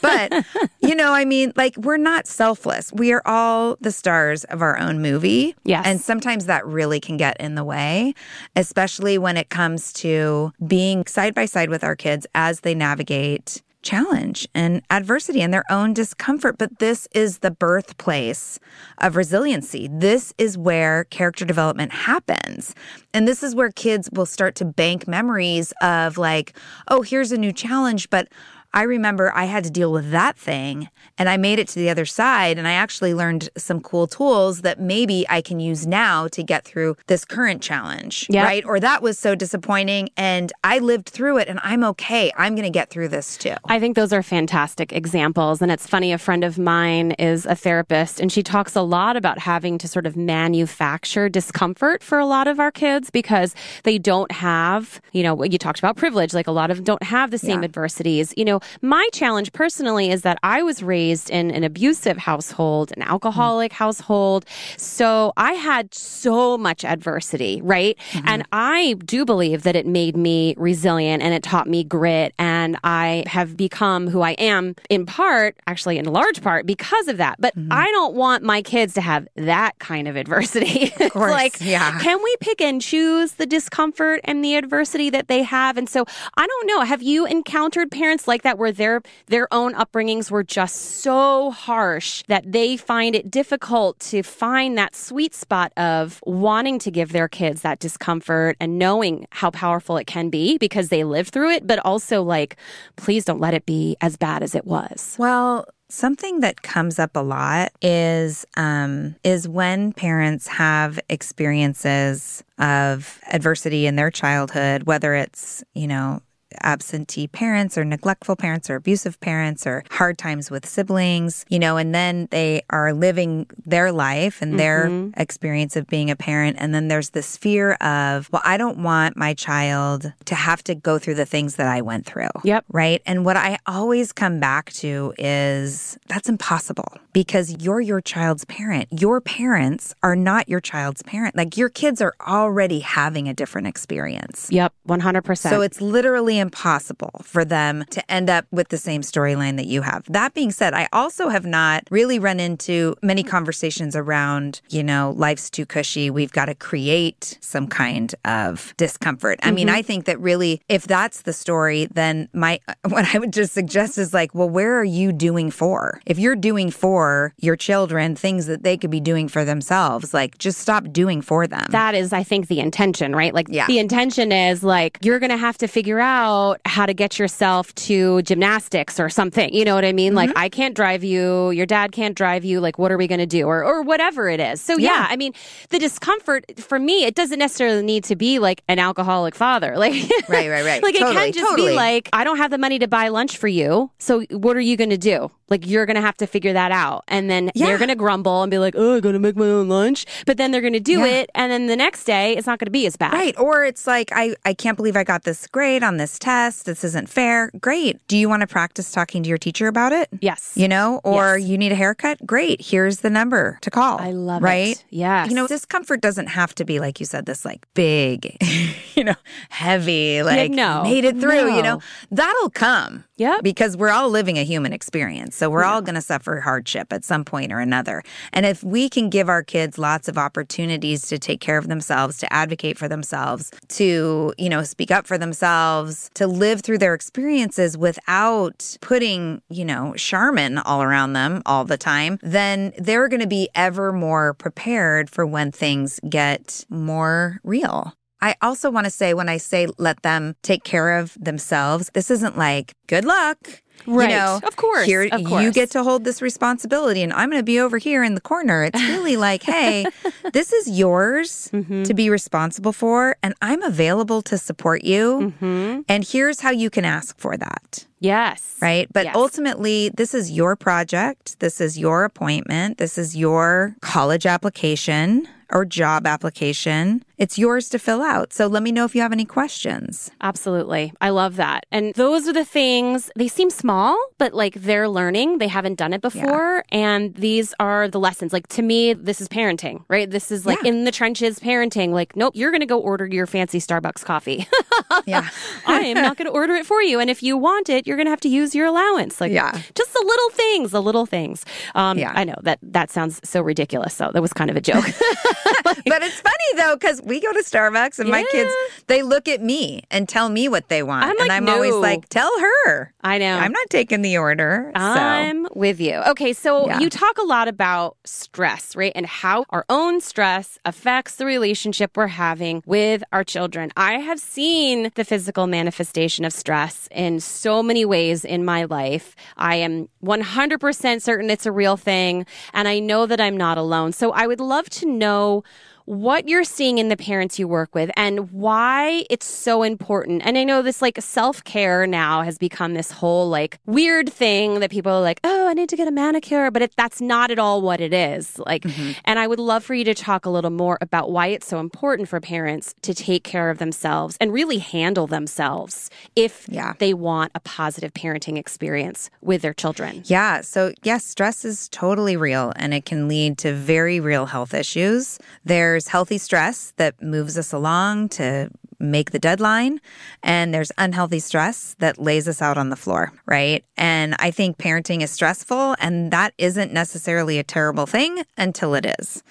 But 0.00 0.44
you 0.80 0.94
know, 0.94 1.12
I 1.12 1.24
mean 1.24 1.52
like 1.56 1.76
we're 1.76 1.96
not 1.96 2.26
selfless. 2.26 2.92
We 2.92 3.12
are 3.12 3.22
all 3.24 3.76
the 3.80 3.92
stars 3.92 4.44
of 4.44 4.62
our 4.62 4.78
own 4.78 5.00
movie. 5.02 5.54
Yes. 5.64 5.86
And 5.86 6.00
sometimes 6.00 6.46
that 6.46 6.66
really 6.66 7.00
can 7.00 7.16
get 7.16 7.36
in 7.40 7.54
the 7.54 7.64
way, 7.64 8.14
especially 8.56 9.18
when 9.18 9.36
it 9.36 9.48
comes 9.48 9.92
to 9.94 10.52
being 10.66 11.06
side 11.06 11.34
by 11.34 11.46
side 11.46 11.70
with 11.70 11.84
our 11.84 11.96
kids 11.96 12.26
as 12.34 12.60
they 12.60 12.74
navigate 12.74 13.62
challenge 13.84 14.48
and 14.54 14.82
adversity 14.90 15.40
and 15.40 15.54
their 15.54 15.64
own 15.70 15.94
discomfort. 15.94 16.58
But 16.58 16.80
this 16.80 17.06
is 17.14 17.38
the 17.38 17.52
birthplace 17.52 18.58
of 18.98 19.14
resiliency. 19.14 19.88
This 19.92 20.34
is 20.38 20.58
where 20.58 21.04
character 21.04 21.44
development 21.44 21.92
happens. 21.92 22.74
And 23.12 23.28
this 23.28 23.44
is 23.44 23.54
where 23.54 23.70
kids 23.70 24.10
will 24.12 24.26
start 24.26 24.56
to 24.56 24.64
bank 24.64 25.06
memories 25.06 25.72
of, 25.80 26.18
like, 26.18 26.56
oh, 26.88 27.02
here's 27.02 27.30
a 27.30 27.38
new 27.38 27.52
challenge, 27.52 28.10
but 28.10 28.26
I 28.74 28.82
remember 28.82 29.32
I 29.34 29.44
had 29.44 29.64
to 29.64 29.70
deal 29.70 29.90
with 29.92 30.10
that 30.10 30.36
thing 30.36 30.90
and 31.16 31.28
I 31.28 31.36
made 31.38 31.58
it 31.60 31.68
to 31.68 31.78
the 31.78 31.88
other 31.88 32.04
side 32.04 32.58
and 32.58 32.66
I 32.68 32.72
actually 32.72 33.14
learned 33.14 33.48
some 33.56 33.80
cool 33.80 34.06
tools 34.06 34.60
that 34.62 34.80
maybe 34.80 35.24
I 35.30 35.40
can 35.42 35.60
use 35.60 35.86
now 35.86 36.28
to 36.28 36.42
get 36.42 36.64
through 36.64 36.96
this 37.06 37.24
current 37.24 37.62
challenge, 37.62 38.26
Yep. 38.28 38.44
right? 38.44 38.64
Or 38.66 38.80
that 38.80 39.00
was 39.00 39.18
so 39.18 39.34
disappointing 39.36 40.08
and 40.16 40.52
I 40.64 40.80
lived 40.80 41.08
through 41.08 41.38
it 41.38 41.48
and 41.48 41.60
I'm 41.62 41.84
okay. 41.84 42.32
I'm 42.36 42.54
going 42.56 42.64
to 42.64 42.70
get 42.70 42.90
through 42.90 43.08
this 43.08 43.36
too. 43.36 43.54
I 43.66 43.78
think 43.80 43.94
those 43.96 44.12
are 44.12 44.22
fantastic 44.24 44.92
examples. 44.92 45.62
And 45.62 45.70
it's 45.70 45.86
funny, 45.86 46.12
a 46.12 46.18
friend 46.18 46.42
of 46.42 46.58
mine 46.58 47.12
is 47.12 47.46
a 47.46 47.54
therapist, 47.54 48.18
and 48.20 48.32
she 48.32 48.42
talks 48.42 48.74
a 48.74 48.82
lot 48.82 49.16
about 49.16 49.38
having 49.38 49.78
to 49.78 49.86
sort 49.88 50.04
of 50.04 50.16
manufacture 50.16 51.28
discomfort 51.28 52.02
for 52.02 52.18
a 52.18 52.26
lot 52.26 52.48
of 52.48 52.58
our 52.58 52.70
kids 52.70 53.10
because 53.10 53.54
they 53.84 53.98
don't 53.98 54.32
have, 54.32 55.00
you 55.12 55.22
know, 55.22 55.42
you 55.44 55.58
talked 55.58 55.78
about 55.78 55.96
privilege, 55.96 56.34
like 56.34 56.46
a 56.46 56.52
lot 56.52 56.70
of 56.70 56.78
them 56.78 56.84
don't 56.84 57.02
have 57.02 57.30
the 57.30 57.38
same 57.38 57.60
Yeah. 57.60 57.66
adversities. 57.66 58.34
You 58.36 58.44
know, 58.44 58.60
my 58.82 59.08
challenge 59.12 59.52
personally 59.52 60.10
is 60.10 60.22
that 60.22 60.38
I 60.42 60.62
was 60.62 60.82
raised 60.82 61.30
in 61.30 61.50
an 61.50 61.64
abusive 61.64 62.16
household, 62.16 62.92
an 62.96 63.02
alcoholic 63.02 63.72
mm-hmm. 63.72 63.84
household. 63.84 64.44
So 64.76 65.32
I 65.36 65.52
had 65.52 65.94
so 65.94 66.56
much 66.58 66.84
adversity, 66.84 67.60
right? 67.62 67.96
Mm-hmm. 68.12 68.28
And 68.28 68.44
I 68.52 68.94
do 69.04 69.24
believe 69.24 69.62
that 69.62 69.76
it 69.76 69.86
made 69.86 70.16
me 70.16 70.54
resilient 70.56 71.22
and 71.22 71.34
it 71.34 71.42
taught 71.42 71.68
me 71.68 71.84
grit. 71.84 72.34
And 72.38 72.76
I 72.84 73.24
have 73.26 73.56
become 73.56 74.08
who 74.08 74.22
I 74.22 74.32
am 74.32 74.74
in 74.90 75.06
part, 75.06 75.56
actually 75.66 75.98
in 75.98 76.06
large 76.06 76.42
part, 76.42 76.66
because 76.66 77.08
of 77.08 77.16
that. 77.18 77.36
But 77.38 77.56
mm-hmm. 77.56 77.72
I 77.72 77.86
don't 77.86 78.14
want 78.14 78.42
my 78.42 78.62
kids 78.62 78.94
to 78.94 79.00
have 79.00 79.26
that 79.36 79.78
kind 79.78 80.08
of 80.08 80.16
adversity. 80.16 80.92
Of 81.04 81.12
course, 81.12 81.32
like, 81.32 81.60
yeah. 81.60 81.98
can 82.00 82.22
we 82.22 82.36
pick 82.40 82.60
and 82.60 82.80
choose 82.80 83.32
the 83.32 83.46
discomfort 83.46 84.20
and 84.24 84.44
the 84.44 84.56
adversity 84.56 85.10
that 85.10 85.28
they 85.28 85.42
have? 85.42 85.76
And 85.76 85.88
so 85.88 86.06
I 86.36 86.46
don't 86.46 86.66
know. 86.66 86.80
Have 86.80 87.02
you 87.02 87.26
encountered 87.26 87.90
parents 87.90 88.26
like 88.26 88.42
that 88.42 88.53
where 88.58 88.72
their 88.72 89.02
their 89.26 89.52
own 89.52 89.74
upbringings 89.74 90.30
were 90.30 90.44
just 90.44 90.76
so 91.02 91.50
harsh 91.50 92.22
that 92.28 92.50
they 92.50 92.76
find 92.76 93.14
it 93.14 93.30
difficult 93.30 93.98
to 94.00 94.22
find 94.22 94.76
that 94.78 94.94
sweet 94.94 95.34
spot 95.34 95.72
of 95.76 96.20
wanting 96.26 96.78
to 96.78 96.90
give 96.90 97.12
their 97.12 97.28
kids 97.28 97.62
that 97.62 97.78
discomfort 97.78 98.56
and 98.60 98.78
knowing 98.78 99.26
how 99.30 99.50
powerful 99.50 99.96
it 99.96 100.06
can 100.06 100.30
be 100.30 100.58
because 100.58 100.88
they 100.88 101.04
lived 101.04 101.30
through 101.30 101.50
it, 101.50 101.66
but 101.66 101.78
also 101.84 102.22
like, 102.22 102.56
please 102.96 103.24
don't 103.24 103.40
let 103.40 103.54
it 103.54 103.66
be 103.66 103.96
as 104.00 104.16
bad 104.16 104.42
as 104.42 104.54
it 104.54 104.66
was. 104.66 105.16
Well, 105.18 105.66
something 105.88 106.40
that 106.40 106.62
comes 106.62 106.98
up 106.98 107.14
a 107.14 107.20
lot 107.20 107.72
is 107.80 108.44
um, 108.56 109.14
is 109.24 109.48
when 109.48 109.92
parents 109.92 110.46
have 110.48 110.98
experiences 111.08 112.42
of 112.58 113.20
adversity 113.30 113.86
in 113.86 113.96
their 113.96 114.10
childhood, 114.10 114.84
whether 114.84 115.14
it's 115.14 115.62
you 115.74 115.86
know 115.86 116.20
absentee 116.62 117.26
parents 117.26 117.76
or 117.76 117.84
neglectful 117.84 118.36
parents 118.36 118.70
or 118.70 118.76
abusive 118.76 119.20
parents 119.20 119.66
or 119.66 119.84
hard 119.90 120.18
times 120.18 120.50
with 120.50 120.66
siblings, 120.66 121.44
you 121.48 121.58
know, 121.58 121.76
and 121.76 121.94
then 121.94 122.28
they 122.30 122.62
are 122.70 122.92
living 122.92 123.46
their 123.64 123.92
life 123.92 124.42
and 124.42 124.58
their 124.58 124.86
mm-hmm. 124.86 125.20
experience 125.20 125.76
of 125.76 125.86
being 125.86 126.10
a 126.10 126.16
parent. 126.16 126.56
And 126.60 126.74
then 126.74 126.88
there's 126.88 127.10
this 127.10 127.36
fear 127.36 127.72
of, 127.74 128.28
well, 128.32 128.42
I 128.44 128.56
don't 128.56 128.78
want 128.78 129.16
my 129.16 129.34
child 129.34 130.12
to 130.26 130.34
have 130.34 130.62
to 130.64 130.74
go 130.74 130.98
through 130.98 131.14
the 131.14 131.26
things 131.26 131.56
that 131.56 131.66
I 131.66 131.80
went 131.80 132.06
through. 132.06 132.28
Yep. 132.44 132.64
Right. 132.68 133.02
And 133.06 133.24
what 133.24 133.36
I 133.36 133.58
always 133.66 134.12
come 134.12 134.40
back 134.40 134.72
to 134.74 135.14
is 135.18 135.98
that's 136.08 136.28
impossible 136.28 136.98
because 137.12 137.62
you're 137.62 137.80
your 137.80 138.00
child's 138.00 138.44
parent. 138.44 138.88
Your 138.90 139.20
parents 139.20 139.94
are 140.02 140.16
not 140.16 140.48
your 140.48 140.60
child's 140.60 141.02
parent. 141.02 141.36
Like 141.36 141.56
your 141.56 141.68
kids 141.68 142.02
are 142.02 142.14
already 142.20 142.80
having 142.80 143.28
a 143.28 143.34
different 143.34 143.66
experience. 143.66 144.48
Yep. 144.50 144.72
100%. 144.88 145.38
So 145.38 145.60
it's 145.62 145.80
literally 145.80 146.38
impossible 146.44 147.22
for 147.24 147.44
them 147.44 147.84
to 147.90 148.12
end 148.12 148.28
up 148.28 148.44
with 148.52 148.68
the 148.68 148.76
same 148.76 149.00
storyline 149.00 149.56
that 149.56 149.66
you 149.66 149.80
have. 149.82 150.04
That 150.10 150.34
being 150.34 150.50
said, 150.50 150.74
I 150.74 150.88
also 150.92 151.30
have 151.30 151.46
not 151.46 151.84
really 151.90 152.18
run 152.18 152.38
into 152.38 152.94
many 153.02 153.22
conversations 153.22 153.96
around, 153.96 154.60
you 154.68 154.82
know, 154.82 155.14
life's 155.16 155.48
too 155.48 155.64
cushy. 155.64 156.10
We've 156.10 156.32
got 156.32 156.46
to 156.46 156.54
create 156.54 157.38
some 157.40 157.66
kind 157.66 158.14
of 158.24 158.74
discomfort. 158.76 159.40
I 159.42 159.46
mm-hmm. 159.46 159.54
mean, 159.54 159.68
I 159.70 159.80
think 159.80 160.04
that 160.04 160.20
really, 160.20 160.60
if 160.68 160.86
that's 160.86 161.22
the 161.22 161.32
story, 161.32 161.86
then 161.86 162.28
my, 162.34 162.60
what 162.88 163.14
I 163.14 163.18
would 163.18 163.32
just 163.32 163.54
suggest 163.54 163.96
is 163.96 164.12
like, 164.12 164.34
well, 164.34 164.50
where 164.50 164.78
are 164.78 164.84
you 164.84 165.12
doing 165.12 165.50
for? 165.50 166.00
If 166.04 166.18
you're 166.18 166.36
doing 166.36 166.70
for 166.70 167.32
your 167.38 167.56
children 167.56 168.14
things 168.14 168.46
that 168.46 168.62
they 168.62 168.76
could 168.76 168.90
be 168.90 169.00
doing 169.00 169.28
for 169.28 169.44
themselves, 169.44 170.12
like 170.12 170.36
just 170.38 170.58
stop 170.58 170.92
doing 170.92 171.22
for 171.22 171.46
them. 171.46 171.66
That 171.70 171.94
is, 171.94 172.12
I 172.12 172.22
think, 172.22 172.48
the 172.48 172.60
intention, 172.60 173.16
right? 173.16 173.32
Like, 173.32 173.46
yeah. 173.48 173.66
the 173.66 173.78
intention 173.78 174.30
is 174.30 174.62
like, 174.62 174.98
you're 175.02 175.18
going 175.18 175.30
to 175.30 175.36
have 175.38 175.56
to 175.58 175.68
figure 175.68 176.00
out 176.00 176.33
how 176.64 176.86
to 176.86 176.94
get 176.94 177.18
yourself 177.18 177.74
to 177.74 178.22
gymnastics 178.22 178.98
or 178.98 179.08
something. 179.08 179.52
You 179.52 179.64
know 179.64 179.74
what 179.74 179.84
I 179.84 179.92
mean? 179.92 180.10
Mm-hmm. 180.10 180.16
Like, 180.16 180.32
I 180.36 180.48
can't 180.48 180.74
drive 180.74 181.04
you, 181.04 181.50
your 181.50 181.66
dad 181.66 181.92
can't 181.92 182.16
drive 182.16 182.44
you. 182.44 182.60
Like, 182.60 182.78
what 182.78 182.90
are 182.90 182.96
we 182.96 183.06
going 183.06 183.20
to 183.20 183.26
do? 183.26 183.46
Or, 183.46 183.64
or 183.64 183.82
whatever 183.82 184.28
it 184.28 184.40
is. 184.40 184.60
So, 184.60 184.76
yeah. 184.76 184.90
yeah, 184.90 185.06
I 185.08 185.16
mean, 185.16 185.32
the 185.70 185.78
discomfort 185.78 186.44
for 186.58 186.78
me, 186.78 187.04
it 187.04 187.14
doesn't 187.14 187.38
necessarily 187.38 187.82
need 187.82 188.04
to 188.04 188.16
be 188.16 188.38
like 188.38 188.62
an 188.68 188.78
alcoholic 188.78 189.34
father. 189.34 189.74
Like, 189.84 190.10
right, 190.30 190.48
right, 190.48 190.64
right. 190.64 190.82
like, 190.82 190.94
totally, 190.94 191.10
it 191.10 191.14
can 191.14 191.32
just 191.32 191.50
totally. 191.50 191.72
be 191.72 191.76
like, 191.76 192.08
I 192.14 192.24
don't 192.24 192.38
have 192.38 192.50
the 192.50 192.56
money 192.56 192.78
to 192.78 192.88
buy 192.88 193.08
lunch 193.08 193.36
for 193.36 193.48
you. 193.48 193.90
So, 193.98 194.22
what 194.30 194.56
are 194.56 194.62
you 194.62 194.78
going 194.78 194.88
to 194.88 194.96
do? 194.96 195.30
Like, 195.48 195.66
you're 195.66 195.86
going 195.86 195.96
to 195.96 196.00
have 196.00 196.16
to 196.18 196.26
figure 196.26 196.52
that 196.52 196.72
out. 196.72 197.04
And 197.08 197.30
then 197.30 197.50
yeah. 197.54 197.66
they're 197.66 197.78
going 197.78 197.88
to 197.88 197.94
grumble 197.94 198.42
and 198.42 198.50
be 198.50 198.58
like, 198.58 198.74
oh, 198.76 198.96
I 198.96 199.00
got 199.00 199.12
to 199.12 199.18
make 199.18 199.36
my 199.36 199.46
own 199.46 199.68
lunch. 199.68 200.06
But 200.26 200.36
then 200.36 200.50
they're 200.50 200.60
going 200.60 200.72
to 200.72 200.80
do 200.80 201.00
yeah. 201.00 201.06
it. 201.06 201.30
And 201.34 201.52
then 201.52 201.66
the 201.66 201.76
next 201.76 202.04
day, 202.04 202.36
it's 202.36 202.46
not 202.46 202.58
going 202.58 202.66
to 202.66 202.72
be 202.72 202.86
as 202.86 202.96
bad. 202.96 203.12
Right. 203.12 203.38
Or 203.38 203.64
it's 203.64 203.86
like, 203.86 204.10
I, 204.12 204.34
I 204.44 204.54
can't 204.54 204.76
believe 204.76 204.96
I 204.96 205.04
got 205.04 205.24
this 205.24 205.46
grade 205.46 205.82
on 205.82 205.96
this 205.96 206.18
test. 206.18 206.66
This 206.66 206.84
isn't 206.84 207.08
fair. 207.08 207.50
Great. 207.60 208.06
Do 208.08 208.16
you 208.16 208.28
want 208.28 208.40
to 208.40 208.46
practice 208.46 208.90
talking 208.90 209.22
to 209.22 209.28
your 209.28 209.38
teacher 209.38 209.68
about 209.68 209.92
it? 209.92 210.08
Yes. 210.20 210.52
You 210.54 210.68
know, 210.68 211.00
or 211.04 211.38
yes. 211.38 211.48
you 211.48 211.58
need 211.58 211.72
a 211.72 211.76
haircut? 211.76 212.24
Great. 212.26 212.60
Here's 212.62 213.00
the 213.00 213.10
number 213.10 213.58
to 213.62 213.70
call. 213.70 214.00
I 214.00 214.12
love 214.12 214.42
right? 214.42 214.54
it. 214.54 214.68
Right? 214.68 214.84
Yeah. 214.90 215.26
You 215.26 215.34
know, 215.34 215.46
discomfort 215.46 216.00
doesn't 216.00 216.28
have 216.28 216.54
to 216.56 216.64
be, 216.64 216.80
like 216.80 217.00
you 217.00 217.06
said, 217.06 217.26
this 217.26 217.44
like 217.44 217.66
big, 217.74 218.36
you 218.94 219.04
know, 219.04 219.14
heavy, 219.50 220.22
like 220.22 220.50
yeah, 220.50 220.56
no. 220.56 220.82
made 220.84 221.04
it 221.04 221.18
through, 221.18 221.48
no. 221.48 221.56
you 221.56 221.62
know, 221.62 221.80
that'll 222.10 222.50
come. 222.50 223.04
Yeah. 223.16 223.38
Because 223.42 223.76
we're 223.76 223.90
all 223.90 224.10
living 224.10 224.38
a 224.38 224.44
human 224.44 224.72
experience. 224.72 225.33
So 225.34 225.50
we're 225.50 225.62
yeah. 225.62 225.72
all 225.72 225.82
going 225.82 225.94
to 225.94 226.00
suffer 226.00 226.40
hardship 226.40 226.92
at 226.92 227.04
some 227.04 227.24
point 227.24 227.52
or 227.52 227.60
another. 227.60 228.02
And 228.32 228.46
if 228.46 228.62
we 228.62 228.88
can 228.88 229.10
give 229.10 229.28
our 229.28 229.42
kids 229.42 229.78
lots 229.78 230.08
of 230.08 230.16
opportunities 230.16 231.06
to 231.08 231.18
take 231.18 231.40
care 231.40 231.58
of 231.58 231.68
themselves, 231.68 232.18
to 232.18 232.32
advocate 232.32 232.78
for 232.78 232.88
themselves, 232.88 233.50
to, 233.68 234.32
you 234.38 234.48
know, 234.48 234.62
speak 234.62 234.90
up 234.90 235.06
for 235.06 235.18
themselves, 235.18 236.10
to 236.14 236.26
live 236.26 236.62
through 236.62 236.78
their 236.78 236.94
experiences 236.94 237.76
without 237.76 238.76
putting, 238.80 239.42
you 239.48 239.64
know, 239.64 239.94
Charmin 239.96 240.58
all 240.58 240.82
around 240.82 241.12
them 241.12 241.42
all 241.46 241.64
the 241.64 241.78
time, 241.78 242.18
then 242.22 242.72
they're 242.78 243.08
going 243.08 243.20
to 243.20 243.26
be 243.26 243.48
ever 243.54 243.92
more 243.92 244.34
prepared 244.34 245.10
for 245.10 245.26
when 245.26 245.52
things 245.52 246.00
get 246.08 246.64
more 246.68 247.40
real. 247.42 247.94
I 248.20 248.36
also 248.40 248.70
want 248.70 248.86
to 248.86 248.90
say 248.90 249.12
when 249.12 249.28
I 249.28 249.36
say 249.36 249.66
let 249.76 250.02
them 250.02 250.34
take 250.42 250.64
care 250.64 250.96
of 250.96 251.14
themselves, 251.20 251.90
this 251.92 252.10
isn't 252.10 252.38
like 252.38 252.72
good 252.86 253.04
luck. 253.04 253.62
Right. 253.86 254.10
You 254.10 254.16
know, 254.16 254.40
of 254.42 254.56
course. 254.56 254.86
Here, 254.86 255.08
of 255.10 255.24
course. 255.24 255.42
you 255.42 255.52
get 255.52 255.70
to 255.72 255.82
hold 255.82 256.04
this 256.04 256.22
responsibility, 256.22 257.02
and 257.02 257.12
I'm 257.12 257.30
going 257.30 257.40
to 257.40 257.44
be 257.44 257.60
over 257.60 257.78
here 257.78 258.02
in 258.02 258.14
the 258.14 258.20
corner. 258.20 258.64
It's 258.64 258.80
really 258.80 259.16
like, 259.16 259.42
hey, 259.54 259.86
this 260.32 260.52
is 260.52 260.70
yours 260.70 261.50
mm-hmm. 261.52 261.82
to 261.82 261.94
be 261.94 262.10
responsible 262.10 262.72
for, 262.72 263.16
and 263.22 263.34
I'm 263.42 263.62
available 263.62 264.22
to 264.22 264.38
support 264.38 264.84
you. 264.84 265.34
Mm-hmm. 265.40 265.80
And 265.88 266.04
here's 266.04 266.40
how 266.40 266.50
you 266.50 266.70
can 266.70 266.84
ask 266.84 267.18
for 267.18 267.36
that. 267.36 267.86
Yes. 268.00 268.56
Right. 268.60 268.86
But 268.92 269.06
yes. 269.06 269.16
ultimately, 269.16 269.90
this 269.90 270.14
is 270.14 270.30
your 270.30 270.56
project. 270.56 271.40
This 271.40 271.60
is 271.60 271.78
your 271.78 272.04
appointment. 272.04 272.78
This 272.78 272.98
is 272.98 273.16
your 273.16 273.76
college 273.80 274.26
application 274.26 275.26
or 275.50 275.64
job 275.64 276.06
application. 276.06 277.04
It's 277.16 277.38
yours 277.38 277.68
to 277.70 277.78
fill 277.78 278.02
out. 278.02 278.32
So 278.32 278.46
let 278.46 278.62
me 278.62 278.72
know 278.72 278.84
if 278.84 278.94
you 278.94 279.02
have 279.02 279.12
any 279.12 279.24
questions. 279.24 280.10
Absolutely. 280.20 280.92
I 281.00 281.10
love 281.10 281.36
that. 281.36 281.66
And 281.70 281.94
those 281.94 282.26
are 282.26 282.32
the 282.32 282.44
things, 282.44 283.10
they 283.16 283.28
seem 283.28 283.50
small, 283.50 283.96
but 284.18 284.34
like 284.34 284.54
they're 284.54 284.88
learning. 284.88 285.38
They 285.38 285.48
haven't 285.48 285.76
done 285.76 285.92
it 285.92 286.00
before. 286.00 286.64
Yeah. 286.70 286.78
And 286.78 287.14
these 287.14 287.54
are 287.60 287.88
the 287.88 288.00
lessons. 288.00 288.32
Like 288.32 288.48
to 288.48 288.62
me, 288.62 288.92
this 288.92 289.20
is 289.20 289.28
parenting, 289.28 289.84
right? 289.88 290.10
This 290.10 290.30
is 290.30 290.44
like 290.44 290.62
yeah. 290.62 290.70
in 290.70 290.84
the 290.84 290.90
trenches 290.90 291.38
parenting. 291.38 291.90
Like, 291.90 292.16
nope, 292.16 292.34
you're 292.34 292.50
going 292.50 292.60
to 292.60 292.66
go 292.66 292.78
order 292.78 293.06
your 293.06 293.26
fancy 293.26 293.58
Starbucks 293.58 294.04
coffee. 294.04 294.48
yeah. 295.06 295.28
I 295.66 295.80
am 295.80 295.96
not 295.96 296.16
going 296.16 296.26
to 296.26 296.32
order 296.32 296.54
it 296.54 296.66
for 296.66 296.82
you. 296.82 297.00
And 297.00 297.10
if 297.10 297.22
you 297.22 297.36
want 297.36 297.68
it, 297.68 297.86
you're 297.86 297.96
going 297.96 298.06
to 298.06 298.10
have 298.10 298.20
to 298.20 298.28
use 298.28 298.54
your 298.54 298.66
allowance. 298.66 299.20
Like, 299.20 299.32
yeah. 299.32 299.52
just 299.74 299.92
the 299.92 300.04
little 300.04 300.30
things, 300.30 300.70
the 300.72 300.82
little 300.82 301.06
things. 301.06 301.44
Um, 301.74 301.98
yeah. 301.98 302.12
I 302.14 302.24
know 302.24 302.36
that 302.42 302.58
that 302.62 302.90
sounds 302.90 303.20
so 303.24 303.40
ridiculous. 303.40 303.94
So 303.94 304.10
that 304.12 304.20
was 304.20 304.32
kind 304.32 304.50
of 304.50 304.56
a 304.56 304.60
joke. 304.60 304.84
but 305.64 306.02
it's 306.02 306.20
funny 306.20 306.34
though, 306.56 306.76
because 306.76 307.00
we 307.04 307.20
go 307.20 307.32
to 307.32 307.40
Starbucks 307.40 307.98
and 307.98 308.08
yeah. 308.08 308.12
my 308.12 308.24
kids, 308.30 308.52
they 308.86 309.02
look 309.02 309.28
at 309.28 309.42
me 309.42 309.82
and 309.90 310.08
tell 310.08 310.28
me 310.28 310.48
what 310.48 310.68
they 310.68 310.82
want. 310.82 311.04
I'm 311.04 311.10
like, 311.10 311.20
and 311.20 311.32
I'm 311.32 311.44
no. 311.44 311.54
always 311.54 311.74
like, 311.74 312.08
tell 312.08 312.30
her. 312.40 312.92
I 313.02 313.18
know. 313.18 313.36
I'm 313.36 313.52
not 313.52 313.70
taking 313.70 314.02
the 314.02 314.18
order. 314.18 314.72
So. 314.74 314.80
I'm 314.80 315.46
with 315.54 315.80
you. 315.80 315.96
Okay, 316.08 316.32
so 316.32 316.66
yeah. 316.66 316.80
you 316.80 316.88
talk 316.90 317.18
a 317.18 317.24
lot 317.24 317.48
about 317.48 317.96
stress, 318.04 318.74
right? 318.74 318.92
And 318.94 319.06
how 319.06 319.44
our 319.50 319.64
own 319.68 320.00
stress 320.00 320.58
affects 320.64 321.16
the 321.16 321.26
relationship 321.26 321.96
we're 321.96 322.06
having 322.08 322.62
with 322.66 323.04
our 323.12 323.24
children. 323.24 323.70
I 323.76 323.94
have 323.94 324.18
seen 324.20 324.90
the 324.94 325.04
physical 325.04 325.46
manifestation 325.46 326.24
of 326.24 326.32
stress 326.32 326.88
in 326.90 327.20
so 327.20 327.62
many 327.62 327.84
ways 327.84 328.24
in 328.24 328.44
my 328.44 328.64
life. 328.64 329.14
I 329.36 329.56
am 329.56 329.88
100% 330.04 331.02
certain 331.02 331.30
it's 331.30 331.46
a 331.46 331.52
real 331.52 331.76
thing, 331.76 332.26
and 332.52 332.68
I 332.68 332.78
know 332.78 333.06
that 333.06 333.20
I'm 333.20 333.36
not 333.36 333.58
alone. 333.58 333.92
So 333.92 334.12
I 334.12 334.26
would 334.26 334.40
love 334.40 334.68
to 334.70 334.86
know 334.86 335.44
what 335.86 336.28
you're 336.28 336.44
seeing 336.44 336.78
in 336.78 336.88
the 336.88 336.96
parents 336.96 337.38
you 337.38 337.46
work 337.46 337.74
with 337.74 337.90
and 337.96 338.30
why 338.30 339.04
it's 339.10 339.26
so 339.26 339.62
important. 339.62 340.22
And 340.24 340.38
I 340.38 340.44
know 340.44 340.62
this 340.62 340.80
like 340.80 341.00
self 341.00 341.44
care 341.44 341.86
now 341.86 342.22
has 342.22 342.38
become 342.38 342.74
this 342.74 342.90
whole 342.90 343.28
like 343.28 343.58
weird 343.66 344.10
thing 344.10 344.60
that 344.60 344.70
people 344.70 344.92
are 344.92 345.02
like, 345.02 345.20
oh, 345.24 345.48
I 345.48 345.52
need 345.52 345.68
to 345.68 345.76
get 345.76 345.86
a 345.86 345.90
manicure, 345.90 346.50
but 346.50 346.62
it, 346.62 346.74
that's 346.76 347.00
not 347.00 347.30
at 347.30 347.38
all 347.38 347.60
what 347.60 347.80
it 347.80 347.92
is. 347.92 348.38
Like, 348.38 348.62
mm-hmm. 348.62 348.92
and 349.04 349.18
I 349.18 349.26
would 349.26 349.38
love 349.38 349.64
for 349.64 349.74
you 349.74 349.84
to 349.84 349.94
talk 349.94 350.24
a 350.24 350.30
little 350.30 350.50
more 350.50 350.78
about 350.80 351.10
why 351.10 351.26
it's 351.28 351.46
so 351.46 351.60
important 351.60 352.08
for 352.08 352.20
parents 352.20 352.74
to 352.82 352.94
take 352.94 353.24
care 353.24 353.50
of 353.50 353.58
themselves 353.58 354.16
and 354.20 354.32
really 354.32 354.58
handle 354.58 355.06
themselves 355.06 355.90
if 356.16 356.46
yeah. 356.48 356.74
they 356.78 356.94
want 356.94 357.30
a 357.34 357.40
positive 357.40 357.92
parenting 357.92 358.38
experience 358.38 359.10
with 359.20 359.42
their 359.42 359.54
children. 359.54 360.02
Yeah. 360.06 360.40
So, 360.40 360.72
yes, 360.82 361.04
stress 361.04 361.44
is 361.44 361.68
totally 361.68 362.16
real 362.16 362.52
and 362.56 362.72
it 362.72 362.86
can 362.86 363.06
lead 363.08 363.38
to 363.38 363.52
very 363.52 364.00
real 364.00 364.26
health 364.26 364.54
issues. 364.54 365.18
There 365.44 365.73
there's 365.74 365.88
healthy 365.88 366.18
stress 366.18 366.72
that 366.76 367.02
moves 367.02 367.36
us 367.36 367.52
along 367.52 368.08
to 368.08 368.48
make 368.78 369.10
the 369.10 369.18
deadline, 369.18 369.80
and 370.22 370.54
there's 370.54 370.70
unhealthy 370.78 371.18
stress 371.18 371.74
that 371.80 371.98
lays 371.98 372.28
us 372.28 372.40
out 372.40 372.56
on 372.56 372.68
the 372.68 372.76
floor, 372.76 373.12
right? 373.26 373.64
And 373.76 374.14
I 374.20 374.30
think 374.30 374.56
parenting 374.56 375.02
is 375.02 375.10
stressful, 375.10 375.74
and 375.80 376.12
that 376.12 376.32
isn't 376.38 376.72
necessarily 376.72 377.40
a 377.40 377.42
terrible 377.42 377.86
thing 377.86 378.22
until 378.36 378.76
it 378.76 378.86
is. 379.00 379.24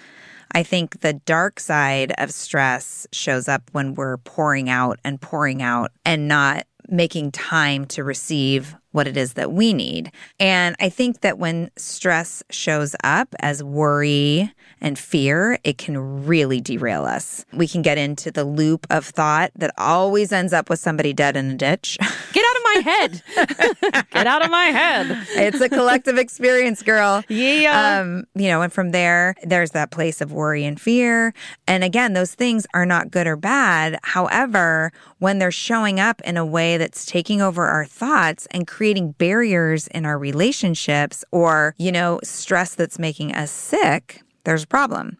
I 0.51 0.63
think 0.63 0.99
the 0.99 1.13
dark 1.13 1.61
side 1.61 2.13
of 2.17 2.31
stress 2.31 3.07
shows 3.13 3.47
up 3.47 3.69
when 3.71 3.95
we're 3.95 4.17
pouring 4.17 4.69
out 4.69 4.99
and 5.05 5.21
pouring 5.21 5.61
out 5.61 5.91
and 6.03 6.27
not 6.27 6.67
making 6.89 7.31
time 7.31 7.85
to 7.85 8.03
receive 8.03 8.75
what 8.93 9.07
it 9.07 9.17
is 9.17 9.33
that 9.33 9.51
we 9.51 9.73
need. 9.73 10.11
And 10.39 10.75
I 10.79 10.87
think 10.87 11.21
that 11.21 11.37
when 11.37 11.69
stress 11.75 12.41
shows 12.49 12.95
up 13.03 13.35
as 13.39 13.61
worry 13.61 14.53
and 14.79 14.97
fear, 14.97 15.57
it 15.63 15.77
can 15.77 16.25
really 16.25 16.61
derail 16.61 17.05
us. 17.05 17.45
We 17.51 17.67
can 17.67 17.81
get 17.81 17.97
into 17.97 18.31
the 18.31 18.43
loop 18.43 18.85
of 18.89 19.05
thought 19.05 19.51
that 19.55 19.73
always 19.77 20.31
ends 20.31 20.53
up 20.53 20.69
with 20.69 20.79
somebody 20.79 21.11
dead 21.11 21.35
in 21.35 21.51
a 21.51 21.55
ditch. 21.55 21.97
Get 22.33 22.45
out 22.45 22.55
of 22.55 22.63
my 22.63 22.91
head. 22.91 23.23
Get 24.11 24.27
out 24.27 24.45
of 24.45 24.51
my 24.51 24.65
head. 24.65 25.25
it's 25.29 25.61
a 25.61 25.69
collective 25.69 26.17
experience, 26.17 26.83
girl. 26.83 27.23
Yeah. 27.29 27.99
Um, 28.01 28.25
you 28.35 28.47
know, 28.47 28.61
and 28.61 28.71
from 28.71 28.91
there, 28.91 29.35
there's 29.43 29.71
that 29.71 29.91
place 29.91 30.21
of 30.21 30.31
worry 30.31 30.65
and 30.65 30.79
fear. 30.79 31.33
And 31.67 31.83
again, 31.83 32.13
those 32.13 32.35
things 32.35 32.67
are 32.73 32.85
not 32.85 33.09
good 33.09 33.25
or 33.25 33.35
bad. 33.35 33.99
However, 34.03 34.91
when 35.19 35.39
they're 35.39 35.51
showing 35.51 35.99
up 35.99 36.21
in 36.21 36.37
a 36.37 36.45
way 36.45 36.77
that's 36.77 37.05
taking 37.05 37.41
over 37.41 37.65
our 37.65 37.85
thoughts 37.85 38.47
and 38.51 38.67
creating 38.67 38.82
barriers 39.17 39.87
in 39.87 40.05
our 40.05 40.17
relationships 40.17 41.23
or, 41.31 41.75
you 41.77 41.91
know, 41.91 42.19
stress 42.23 42.75
that's 42.75 42.99
making 42.99 43.33
us 43.33 43.51
sick, 43.51 44.21
there's 44.43 44.63
a 44.63 44.67
problem. 44.67 45.17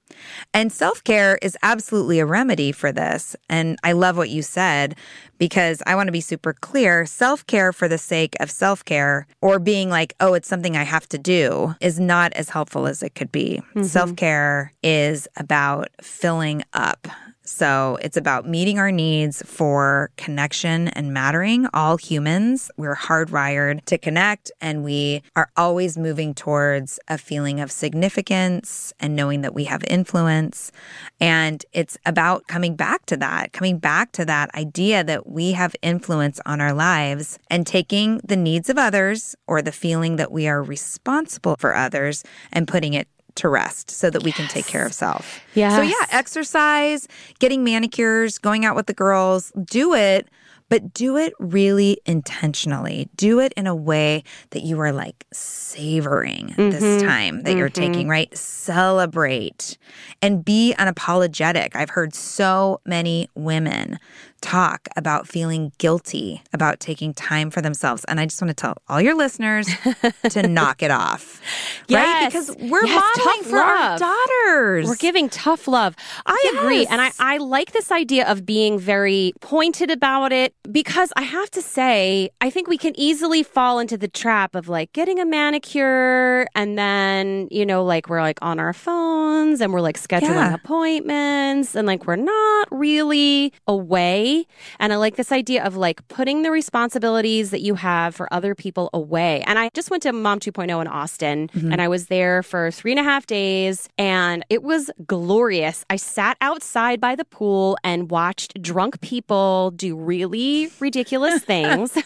And 0.53 0.71
self 0.71 1.03
care 1.03 1.39
is 1.41 1.57
absolutely 1.63 2.19
a 2.19 2.25
remedy 2.25 2.71
for 2.71 2.91
this. 2.91 3.35
And 3.49 3.77
I 3.83 3.93
love 3.93 4.17
what 4.17 4.29
you 4.29 4.41
said 4.41 4.95
because 5.37 5.81
I 5.85 5.95
want 5.95 6.07
to 6.07 6.11
be 6.11 6.21
super 6.21 6.53
clear. 6.53 7.05
Self 7.05 7.45
care 7.47 7.71
for 7.71 7.87
the 7.87 7.97
sake 7.97 8.35
of 8.39 8.51
self 8.51 8.83
care 8.83 9.25
or 9.41 9.59
being 9.59 9.89
like, 9.89 10.13
oh, 10.19 10.33
it's 10.33 10.47
something 10.47 10.75
I 10.75 10.83
have 10.83 11.07
to 11.09 11.17
do 11.17 11.75
is 11.79 11.99
not 11.99 12.33
as 12.33 12.49
helpful 12.49 12.85
as 12.85 13.01
it 13.01 13.15
could 13.15 13.31
be. 13.31 13.61
Mm-hmm. 13.69 13.83
Self 13.83 14.15
care 14.15 14.73
is 14.83 15.27
about 15.37 15.89
filling 16.01 16.63
up 16.73 17.07
so 17.45 17.97
it's 18.01 18.15
about 18.15 18.47
meeting 18.47 18.79
our 18.79 18.91
needs 18.91 19.43
for 19.45 20.11
connection 20.15 20.87
and 20.89 21.13
mattering. 21.13 21.67
All 21.73 21.97
humans, 21.97 22.71
we're 22.77 22.95
hardwired 22.95 23.83
to 23.85 23.97
connect 23.97 24.51
and 24.61 24.83
we 24.83 25.23
are 25.35 25.49
always 25.57 25.97
moving 25.97 26.33
towards 26.33 26.99
a 27.09 27.17
feeling 27.17 27.59
of 27.59 27.71
significance 27.71 28.93
and 28.99 29.15
knowing 29.15 29.41
that 29.41 29.53
we 29.53 29.65
have 29.65 29.83
influence. 29.89 30.71
And 31.19 31.65
it's 31.73 31.97
about 32.05 32.47
coming 32.47 32.75
back 32.75 33.05
to 33.07 33.17
that, 33.17 33.51
coming 33.51 33.77
back 33.77 34.13
to 34.13 34.25
that 34.25 34.53
idea 34.55 35.03
that 35.03 35.27
we 35.27 35.51
have 35.51 35.75
influence 35.81 36.39
on 36.45 36.61
our 36.61 36.73
lives 36.73 37.39
and 37.49 37.67
taking 37.67 38.21
the 38.23 38.37
needs 38.37 38.69
of 38.69 38.77
others 38.77 39.35
or 39.47 39.61
the 39.61 39.71
feeling 39.73 40.15
that 40.15 40.31
we 40.31 40.47
are 40.47 40.63
responsible 40.63 41.55
for 41.59 41.75
others 41.75 42.23
and 42.53 42.67
putting 42.67 42.93
it 42.93 43.07
to 43.35 43.49
rest 43.49 43.89
so 43.89 44.09
that 44.09 44.23
we 44.23 44.31
yes. 44.31 44.37
can 44.37 44.47
take 44.47 44.65
care 44.65 44.85
of 44.85 44.93
self. 44.93 45.41
Yeah. 45.53 45.75
So 45.75 45.81
yeah, 45.81 45.93
exercise, 46.11 47.07
getting 47.39 47.63
manicures, 47.63 48.37
going 48.37 48.65
out 48.65 48.75
with 48.75 48.87
the 48.87 48.93
girls, 48.93 49.51
do 49.65 49.93
it, 49.93 50.27
but 50.69 50.93
do 50.93 51.17
it 51.17 51.33
really 51.39 51.99
intentionally. 52.05 53.09
Do 53.15 53.39
it 53.39 53.53
in 53.53 53.67
a 53.67 53.75
way 53.75 54.23
that 54.51 54.63
you 54.63 54.79
are 54.79 54.91
like 54.91 55.25
savoring 55.31 56.47
mm-hmm. 56.47 56.71
this 56.71 57.03
time 57.03 57.43
that 57.43 57.51
mm-hmm. 57.51 57.59
you're 57.59 57.69
taking, 57.69 58.07
right? 58.07 58.35
Celebrate 58.35 59.77
and 60.21 60.43
be 60.43 60.73
unapologetic. 60.79 61.75
I've 61.75 61.91
heard 61.91 62.15
so 62.15 62.81
many 62.85 63.29
women 63.35 63.99
talk 64.43 64.89
about 64.97 65.25
feeling 65.25 65.71
guilty 65.77 66.41
about 66.51 66.81
taking 66.81 67.13
time 67.13 67.49
for 67.49 67.61
themselves. 67.61 68.03
And 68.05 68.19
I 68.19 68.25
just 68.25 68.41
want 68.41 68.49
to 68.49 68.53
tell 68.53 68.75
all 68.89 69.01
your 69.01 69.15
listeners 69.15 69.67
to 70.29 70.47
knock 70.47 70.83
it 70.83 70.91
off. 70.91 71.41
Yes. 71.87 72.05
Right? 72.05 72.27
Because 72.27 72.69
we're 72.69 72.85
yes, 72.85 73.17
modeling 73.17 73.43
for 73.43 73.55
love. 73.55 73.69
our 73.69 73.97
daughters. 73.99 74.87
We're 74.87 74.95
giving 74.97 75.29
tough 75.29 75.67
love. 75.67 75.95
I 76.25 76.39
yes. 76.43 76.55
agree. 76.61 76.85
And 76.85 77.01
I, 77.01 77.11
I 77.19 77.37
like 77.37 77.71
this 77.71 77.89
idea 77.89 78.29
of 78.29 78.45
being 78.45 78.77
very 78.77 79.31
pointed 79.39 79.89
about 79.89 80.33
it 80.33 80.53
because 80.69 81.13
I 81.15 81.21
have 81.21 81.49
to 81.51 81.61
say, 81.61 82.29
I 82.41 82.49
think 82.49 82.67
we 82.67 82.77
can 82.77 82.93
easily 82.99 83.43
fall 83.43 83.79
into 83.79 83.97
the 83.97 84.09
trap 84.09 84.55
of 84.55 84.67
like 84.67 84.91
getting 84.91 85.19
a 85.19 85.25
manicure 85.25 86.47
and 86.53 86.77
then, 86.77 87.47
you 87.49 87.65
know, 87.65 87.85
like 87.85 88.09
we're 88.09 88.21
like 88.21 88.39
on 88.41 88.59
our 88.59 88.73
phones 88.73 89.61
and 89.61 89.71
we're 89.71 89.81
like 89.81 89.97
scheduling 89.97 90.35
yeah. 90.35 90.53
appointments 90.53 91.75
and 91.75 91.87
like 91.87 92.05
we're 92.05 92.17
not 92.17 92.67
really 92.71 93.53
away 93.67 94.32
and 94.79 94.93
I 94.93 94.97
like 94.97 95.15
this 95.15 95.31
idea 95.31 95.63
of 95.63 95.75
like 95.75 96.07
putting 96.07 96.43
the 96.43 96.51
responsibilities 96.51 97.51
that 97.51 97.61
you 97.61 97.75
have 97.75 98.15
for 98.15 98.31
other 98.33 98.55
people 98.55 98.89
away. 98.93 99.43
And 99.47 99.57
I 99.59 99.69
just 99.73 99.89
went 99.89 100.03
to 100.03 100.13
Mom 100.13 100.39
2.0 100.39 100.81
in 100.81 100.87
Austin 100.87 101.49
mm-hmm. 101.49 101.71
and 101.71 101.81
I 101.81 101.87
was 101.87 102.07
there 102.07 102.43
for 102.43 102.71
three 102.71 102.91
and 102.91 102.99
a 102.99 103.03
half 103.03 103.25
days 103.25 103.89
and 103.97 104.43
it 104.49 104.63
was 104.63 104.91
glorious. 105.05 105.85
I 105.89 105.97
sat 105.97 106.37
outside 106.41 106.99
by 106.99 107.15
the 107.15 107.25
pool 107.25 107.77
and 107.83 108.09
watched 108.09 108.61
drunk 108.61 109.01
people 109.01 109.71
do 109.71 109.95
really 109.95 110.69
ridiculous 110.79 111.43
things 111.53 111.97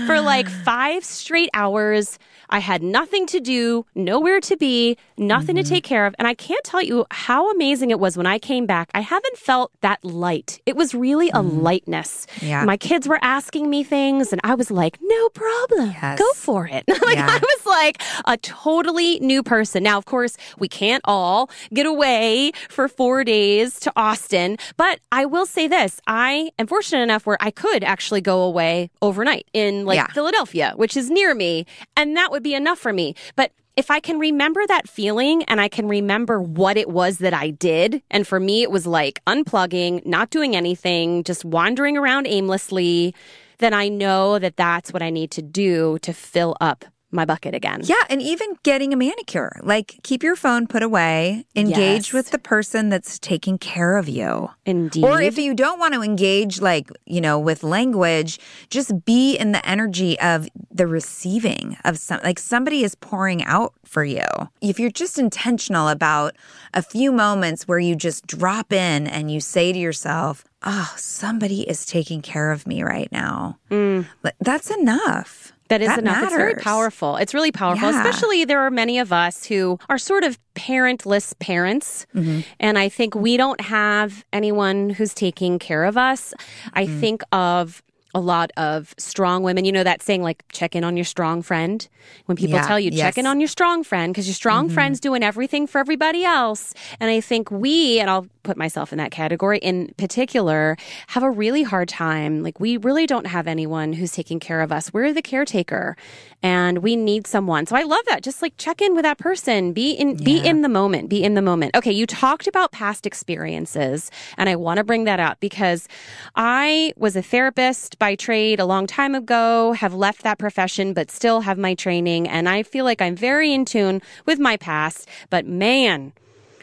for 0.07 0.21
like 0.21 0.49
five 0.49 1.05
straight 1.05 1.51
hours. 1.55 2.19
I 2.53 2.59
had 2.59 2.83
nothing 2.83 3.27
to 3.29 3.41
do, 3.41 3.87
nowhere 3.95 4.39
to 4.41 4.57
be, 4.59 4.99
nothing 5.17 5.57
mm-hmm. 5.57 5.63
to 5.63 5.69
take 5.69 5.85
care 5.85 6.05
of. 6.05 6.15
And 6.19 6.29
I 6.29 6.35
can't 6.35 6.63
tell 6.65 6.83
you 6.83 7.07
how 7.11 7.51
amazing 7.51 7.91
it 7.91 7.99
was 7.99 8.19
when 8.19 8.27
I 8.27 8.39
came 8.39 8.67
back. 8.67 8.91
I 8.95 9.01
haven't 9.01 9.39
felt 9.39 9.73
that 9.81 10.05
light. 10.05 10.61
It 10.67 10.77
was 10.77 10.95
really 10.95 11.31
a 11.31 11.37
mm-hmm. 11.37 11.61
lightness. 11.61 12.27
Yeah. 12.43 12.65
My 12.67 12.77
kids 12.77 13.09
were 13.09 13.19
asking 13.23 13.71
me 13.71 13.83
things, 13.85 14.33
and 14.33 14.41
I 14.45 14.55
was 14.55 14.71
like, 14.71 14.99
no 15.01 15.29
problem. 15.31 15.91
Yes. 15.93 16.19
Go 16.19 16.31
for 16.35 16.67
it. 16.67 16.85
like, 16.89 17.17
yeah. 17.17 17.27
I 17.31 17.39
was 17.39 17.67
like 17.67 18.03
a 18.27 18.37
totally 18.37 19.19
new 19.21 19.43
person. 19.43 19.83
Now, 19.83 19.97
of 19.97 20.05
course, 20.05 20.37
we 20.59 20.69
can't 20.69 21.01
all 21.07 21.49
get 21.73 21.87
away 21.87 22.53
for 22.69 22.87
four 22.87 23.25
days 23.25 23.81
to 23.81 23.93
Austin, 23.97 24.59
but 24.77 25.01
I 25.11 25.25
will 25.25 25.47
say 25.47 25.69
this 25.69 26.01
I 26.07 26.51
am 26.59 26.67
fortunate 26.67 27.03
enough 27.03 27.25
where 27.25 27.39
I 27.41 27.51
could 27.51 27.83
actually 27.83 28.21
go 28.21 28.43
away 28.43 28.91
overnight 29.13 29.47
in 29.53 29.87
like 29.87 29.97
yeah. 29.97 30.09
Philadelphia, 30.09 30.75
which 30.77 30.97
is 30.97 31.11
near 31.11 31.35
me. 31.35 31.67
And 31.97 32.17
that 32.17 32.31
would 32.31 32.43
would 32.43 32.51
be 32.51 32.55
enough 32.55 32.79
for 32.79 32.93
me. 32.93 33.15
But 33.37 33.53
if 33.77 33.91
I 33.91 34.01
can 34.01 34.19
remember 34.19 34.67
that 34.67 34.89
feeling 34.89 35.45
and 35.45 35.61
I 35.61 35.69
can 35.69 35.89
remember 35.89 36.41
what 36.41 36.77
it 36.77 36.89
was 36.89 37.19
that 37.19 37.33
I 37.33 37.51
did, 37.51 38.03
and 38.11 38.27
for 38.27 38.41
me, 38.41 38.63
it 38.63 38.71
was 38.71 38.87
like 38.87 39.21
unplugging, 39.27 40.05
not 40.05 40.31
doing 40.31 40.55
anything, 40.55 41.25
just 41.25 41.45
wandering 41.45 41.97
around 41.97 42.27
aimlessly, 42.27 43.15
then 43.59 43.73
I 43.73 43.89
know 43.89 44.39
that 44.39 44.57
that's 44.57 44.93
what 44.93 45.03
I 45.03 45.11
need 45.11 45.31
to 45.33 45.43
do 45.43 45.99
to 46.03 46.13
fill 46.13 46.57
up 46.61 46.85
my 47.13 47.25
bucket 47.25 47.55
again. 47.55 47.81
Yeah, 47.85 48.03
and 48.09 48.23
even 48.23 48.57
getting 48.63 48.93
a 48.93 48.97
manicure. 48.97 49.53
Like 49.63 50.01
keep 50.03 50.23
your 50.23 50.37
phone 50.37 50.67
put 50.67 50.83
away, 50.83 51.47
engage 51.55 52.07
yes. 52.09 52.13
with 52.13 52.31
the 52.31 52.39
person 52.39 52.89
that's 52.89 53.19
taking 53.19 53.59
care 53.59 53.97
of 53.97 54.09
you. 54.09 54.51
Indeed. 54.65 55.05
Or 55.05 55.21
if 55.21 55.39
you 55.39 55.55
don't 55.55 55.79
want 55.79 55.95
to 55.95 56.03
engage 56.03 56.61
like, 56.61 56.91
you 57.07 57.21
know, 57.21 57.39
with 57.39 57.63
language, 57.63 58.39
just 58.71 59.05
be 59.05 59.37
in 59.37 59.53
the 59.53 59.67
energy 59.69 60.19
of 60.21 60.49
the 60.71 60.87
receiving 60.87 61.77
of 61.85 61.99
some 61.99 62.21
like 62.25 62.39
somebody 62.39 62.83
is 62.83 62.95
pouring 62.95 63.45
out 63.45 63.75
for 63.85 64.05
you. 64.05 64.25
If 64.61 64.81
you're 64.81 64.91
just 64.91 65.19
intentional 65.19 65.89
about 65.89 66.35
a 66.73 66.83
few 66.83 67.13
moments 67.13 67.69
where 67.69 67.79
you 67.79 67.95
just 67.95 68.27
drop 68.27 68.73
in 68.73 69.07
and 69.07 69.31
you 69.31 69.41
say 69.41 69.73
to 69.73 69.79
yourself, 69.79 70.45
"Oh, 70.63 70.93
somebody 70.97 71.63
is 71.69 71.85
taking 71.85 72.23
care 72.23 72.53
of 72.53 72.67
me 72.67 72.83
right 72.83 73.11
now." 73.13 73.59
Mm. 73.71 74.07
That's 74.41 74.71
enough. 74.71 75.42
That 75.73 75.81
is 75.81 75.89
that 75.89 76.01
enough. 76.01 76.17
Matters. 76.17 76.33
It's 76.33 76.37
very 76.37 76.55
powerful. 76.55 77.17
It's 77.17 77.33
really 77.33 77.51
powerful, 77.51 77.91
yeah. 77.91 77.99
especially 77.99 78.45
there 78.45 78.61
are 78.61 78.71
many 78.71 78.99
of 78.99 79.11
us 79.11 79.47
who 79.47 79.79
are 79.89 79.97
sort 79.97 80.23
of 80.23 80.39
parentless 80.55 81.33
parents. 81.39 82.07
Mm-hmm. 82.15 82.41
And 82.61 82.79
I 82.79 82.91
think 82.91 83.15
we 83.15 83.39
don't 83.39 83.61
have 83.63 84.25
anyone 84.35 84.91
who's 84.91 85.15
taking 85.15 85.59
care 85.59 85.85
of 85.85 85.97
us. 85.97 86.35
I 86.75 86.85
mm-hmm. 86.85 87.01
think 87.01 87.23
of 87.33 87.83
a 88.15 88.21
lot 88.21 88.51
of 88.59 88.95
strong 88.99 89.43
women. 89.43 89.65
You 89.65 89.73
know 89.73 89.85
that 89.85 90.03
saying, 90.03 90.23
like, 90.23 90.45
check 90.53 90.77
in 90.77 90.85
on 90.85 90.99
your 90.99 91.05
strong 91.07 91.41
friend? 91.41 91.89
When 92.27 92.37
people 92.37 92.57
yeah, 92.57 92.67
tell 92.67 92.79
you, 92.79 92.91
check 92.91 93.17
yes. 93.17 93.17
in 93.17 93.27
on 93.27 93.41
your 93.41 93.49
strong 93.49 93.83
friend, 93.83 94.13
because 94.13 94.27
your 94.27 94.35
strong 94.35 94.67
mm-hmm. 94.67 94.75
friend's 94.75 95.01
doing 95.01 95.23
everything 95.23 95.67
for 95.67 95.79
everybody 95.79 96.23
else. 96.23 96.75
And 97.01 97.09
I 97.09 97.23
think 97.23 97.51
we, 97.51 97.99
and 98.01 98.11
I'll 98.11 98.27
put 98.43 98.57
myself 98.57 98.93
in 98.93 98.99
that 98.99 99.11
category 99.11 99.59
in 99.59 99.95
particular, 99.97 100.77
have 101.09 101.23
a 101.23 101.31
really 101.31 101.63
hard 101.63 101.89
time. 101.89 102.43
Like, 102.43 102.61
we 102.61 102.77
really 102.77 103.07
don't 103.07 103.27
have 103.27 103.47
anyone 103.47 103.93
who's 103.93 104.13
taking 104.13 104.41
care 104.41 104.61
of 104.61 104.73
us. 104.73 104.93
We're 104.93 105.13
the 105.13 105.23
caretaker 105.23 105.97
and 106.43 106.79
we 106.79 106.97
need 106.97 107.27
someone. 107.27 107.67
So 107.67 107.77
I 107.77 107.83
love 107.83 108.05
that. 108.07 108.23
Just 108.23 108.43
like 108.43 108.57
check 108.57 108.83
in 108.83 108.95
with 108.95 109.05
that 109.05 109.19
person, 109.19 109.73
be 109.73 109.93
in, 109.93 110.19
yeah. 110.19 110.25
be 110.25 110.39
in 110.39 110.63
the 110.63 110.69
moment, 110.69 111.09
be 111.09 111.23
in 111.23 111.35
the 111.35 111.43
moment. 111.43 111.77
Okay. 111.77 111.93
You 111.93 112.07
talked 112.07 112.47
about 112.47 112.73
past 112.73 113.07
experiences 113.07 114.11
and 114.37 114.49
I 114.49 114.57
want 114.57 114.79
to 114.79 114.85
bring 114.85 115.05
that 115.05 115.21
up 115.21 115.41
because 115.41 115.89
I 116.35 116.93
was 116.97 117.17
a 117.17 117.23
therapist 117.23 117.99
by 117.99 118.15
trade 118.15 118.59
a 118.61 118.65
long 118.65 118.87
time 118.87 119.15
ago, 119.15 119.73
have 119.73 119.95
left 119.95 120.23
that 120.23 120.39
profession, 120.39 120.93
but 120.93 121.11
still 121.11 121.43
have 121.43 121.59
my 121.59 121.75
training. 121.75 122.29
And 122.29 122.49
I 122.49 122.63
feel 122.63 122.85
like 122.85 123.01
I'm 123.01 123.17
very 123.17 123.53
in 123.53 123.65
tune 123.65 124.03
with 124.27 124.39
my 124.39 124.57
past. 124.57 125.09
But 125.31 125.47
man, 125.47 126.13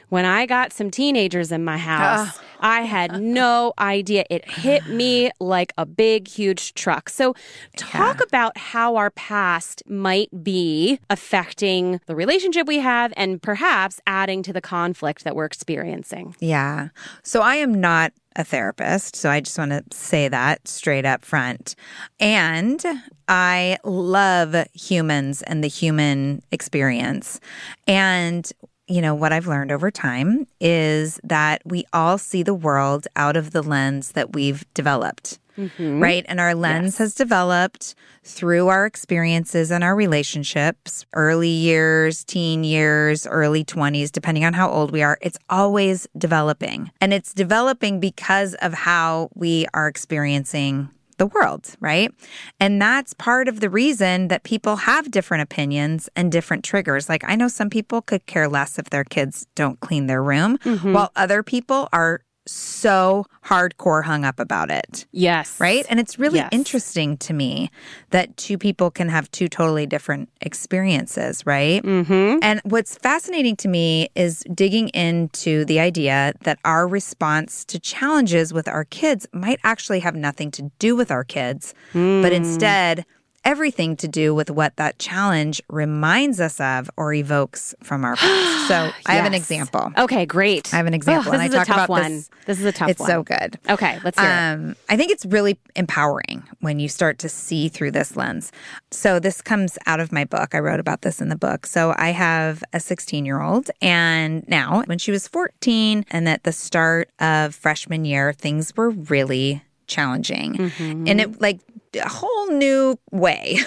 when 0.10 0.26
I 0.26 0.46
got 0.46 0.74
some 0.74 0.92
teenagers 0.92 1.52
in 1.52 1.64
my 1.64 1.78
house, 1.78 2.38
oh. 2.38 2.42
I 2.60 2.82
had 2.82 3.22
no 3.22 3.74
idea. 3.80 4.26
It 4.30 4.50
hit 4.50 4.88
me 4.88 5.32
like 5.40 5.72
a 5.78 5.86
big, 5.86 6.28
huge 6.28 6.74
truck. 6.74 7.10
So, 7.10 7.34
talk 7.78 8.18
yeah. 8.20 8.26
about 8.28 8.58
how 8.58 8.98
our 8.98 9.12
past 9.12 9.82
might 9.88 10.44
be 10.44 11.00
affecting 11.10 12.02
the 12.06 12.16
relationship 12.16 12.68
we 12.68 12.80
have 12.80 13.14
and 13.16 13.42
perhaps 13.42 14.02
adding 14.06 14.44
to 14.44 14.54
the 14.54 14.62
conflict 14.62 15.24
that 15.24 15.36
we're 15.36 15.46
experiencing. 15.46 16.36
Yeah. 16.40 16.90
So, 17.24 17.42
I 17.42 17.56
am 17.56 17.80
not 17.80 18.12
a 18.36 18.44
therapist. 18.44 19.16
So 19.16 19.30
I 19.30 19.42
just 19.42 19.58
want 19.58 19.72
to 19.72 19.84
say 19.96 20.28
that 20.28 20.68
straight 20.68 21.04
up 21.04 21.26
front. 21.26 21.76
And 22.20 22.84
I 23.28 23.78
love 23.84 24.56
humans 24.74 25.42
and 25.42 25.64
the 25.64 25.68
human 25.68 26.42
experience. 26.52 27.40
And 27.88 28.50
you 28.90 29.02
know, 29.02 29.14
what 29.14 29.32
I've 29.32 29.48
learned 29.48 29.72
over 29.72 29.92
time 29.92 30.48
is 30.60 31.20
that 31.24 31.62
we 31.64 31.86
all 31.94 32.18
see 32.18 32.44
the 32.44 32.54
world 32.54 33.08
out 33.16 33.38
of 33.38 33.52
the 33.52 33.62
lens 33.62 34.14
that 34.14 34.34
we've 34.34 34.66
developed. 34.74 35.40
Mm-hmm. 35.58 36.02
Right. 36.02 36.26
And 36.28 36.40
our 36.40 36.56
lens 36.56 36.94
yes. 36.94 36.98
has 37.00 37.16
developed 37.16 37.94
through 38.24 38.70
our 38.70 38.86
experiences 38.86 39.72
and 39.72 39.84
our 39.84 39.96
relationships, 39.96 41.06
early 41.14 41.50
years, 41.50 42.24
teen 42.24 42.64
years, 42.64 43.28
early 43.28 43.66
20s, 43.66 44.12
depending 44.12 44.46
on 44.46 44.54
how 44.54 44.70
old 44.70 44.92
we 44.92 45.04
are. 45.04 45.18
It's 45.22 45.38
always 45.50 46.08
developing. 46.18 46.92
And 47.02 47.14
it's 47.14 47.34
developing 47.34 48.00
because 48.00 48.54
of 48.56 48.74
how 48.74 49.30
we 49.36 49.66
are 49.74 49.88
experiencing 49.88 50.90
the 51.20 51.28
world, 51.28 51.76
right? 51.80 52.12
And 52.60 52.82
that's 52.82 53.14
part 53.14 53.48
of 53.48 53.60
the 53.60 53.70
reason 53.70 54.30
that 54.30 54.42
people 54.44 54.78
have 54.78 55.12
different 55.12 55.44
opinions 55.44 56.10
and 56.16 56.32
different 56.32 56.64
triggers. 56.64 57.08
Like, 57.08 57.24
I 57.24 57.36
know 57.36 57.48
some 57.48 57.70
people 57.70 58.02
could 58.02 58.26
care 58.26 58.48
less 58.48 58.80
if 58.80 58.90
their 58.90 59.04
kids 59.04 59.46
don't 59.54 59.80
clean 59.80 60.08
their 60.08 60.24
room, 60.24 60.58
mm-hmm. 60.58 60.94
while 60.94 61.12
other 61.16 61.44
people 61.44 61.88
are 61.94 62.22
so 62.46 63.26
hardcore 63.46 64.04
hung 64.04 64.26
up 64.26 64.40
about 64.40 64.70
it. 64.70 65.06
Yes. 65.12 65.60
Right? 65.60 65.86
And 65.90 66.00
it's 66.00 66.20
really 66.20 66.40
yes. 66.40 66.50
interesting 66.52 67.18
to 67.18 67.34
me 67.34 67.72
that 68.12 68.36
two 68.38 68.58
people 68.58 68.92
can 68.92 69.10
have 69.10 69.30
two 69.32 69.48
totally 69.48 69.86
different 69.86 70.30
experiences, 70.42 71.46
right? 71.46 71.84
Mm-hmm. 71.84 72.40
And 72.42 72.62
what's 72.64 72.98
fascinating 72.98 73.56
to 73.58 73.68
me 73.68 74.10
is 74.16 74.44
digging 74.54 74.90
into 74.90 75.66
the 75.66 75.80
idea 75.80 76.34
that 76.42 76.60
our 76.66 76.88
response 76.88 77.66
to 77.66 77.80
challenges 77.80 78.54
with 78.54 78.68
our 78.68 78.86
kids 78.86 79.28
might 79.34 79.60
actually 79.64 80.00
have 80.00 80.16
nothing 80.16 80.52
to 80.52 80.72
do 80.80 80.96
with 80.96 81.12
our 81.12 81.24
kids, 81.24 81.74
mm. 81.94 82.22
but 82.22 82.34
instead, 82.34 83.06
everything 83.44 83.96
to 83.98 84.08
do 84.08 84.34
with 84.34 84.50
what 84.50 84.76
that 84.78 85.00
challenge 85.00 85.62
reminds 85.70 86.40
us 86.40 86.60
of 86.60 86.90
or 86.98 87.14
evokes 87.14 87.74
from 87.82 88.04
our 88.06 88.16
past. 88.16 88.60
So 88.70 88.76
yes. 88.76 88.94
I 89.08 89.16
have 89.16 89.26
an 89.26 89.34
example. 89.34 89.92
Okay, 89.98 90.28
great. 90.28 90.72
I 90.72 90.78
have 90.78 90.86
an 90.86 90.94
example. 90.94 91.30
Oh, 91.30 91.32
this 91.32 91.42
and 91.42 91.50
is 91.50 91.56
I 91.56 91.64
a 91.64 91.66
tough 91.66 91.90
one. 91.90 92.12
This, 92.12 92.30
this, 92.46 92.60
is 92.60 92.66
a 92.66 92.72
tough 92.72 92.90
it's 92.90 93.00
one. 93.00 93.10
so 93.10 93.24
good. 93.24 93.58
Okay, 93.68 94.00
let's 94.04 94.20
hear 94.20 94.30
um, 94.30 94.70
it. 94.72 94.78
I 94.90 94.96
think 94.96 95.12
it's 95.12 95.26
really 95.26 95.58
empowering 95.76 96.44
when 96.60 96.80
you 96.80 96.88
start 96.88 97.18
to 97.20 97.30
see 97.30 97.68
through 97.68 97.90
this 97.92 98.16
lens. 98.16 98.52
So 98.92 99.20
this 99.20 99.42
comes 99.42 99.80
out 99.88 100.00
of 100.00 100.12
my 100.12 100.24
book. 100.24 100.54
I 100.54 100.60
wrote 100.60 100.80
about 100.80 101.02
this 101.02 101.20
in 101.20 101.30
the 101.30 101.36
book. 101.36 101.66
So 101.66 101.96
I 101.98 102.12
have 102.12 102.64
a 102.72 102.80
16 102.80 103.26
year 103.26 103.42
old, 103.42 103.72
and 103.82 104.48
now 104.48 104.84
when 104.86 105.00
she 105.00 105.10
was 105.10 105.28
14, 105.28 106.06
and 106.12 106.30
at 106.30 106.44
the 106.44 106.52
start 106.52 107.10
of 107.20 107.56
freshman 107.56 108.06
year, 108.06 108.34
things 108.34 108.72
were 108.78 108.92
really 108.92 109.64
challenging. 109.88 110.54
Mm-hmm. 110.54 111.08
And 111.08 111.20
it 111.22 111.42
like 111.42 111.60
a 111.96 112.08
whole 112.08 112.52
new 112.52 112.98
way. 113.12 113.60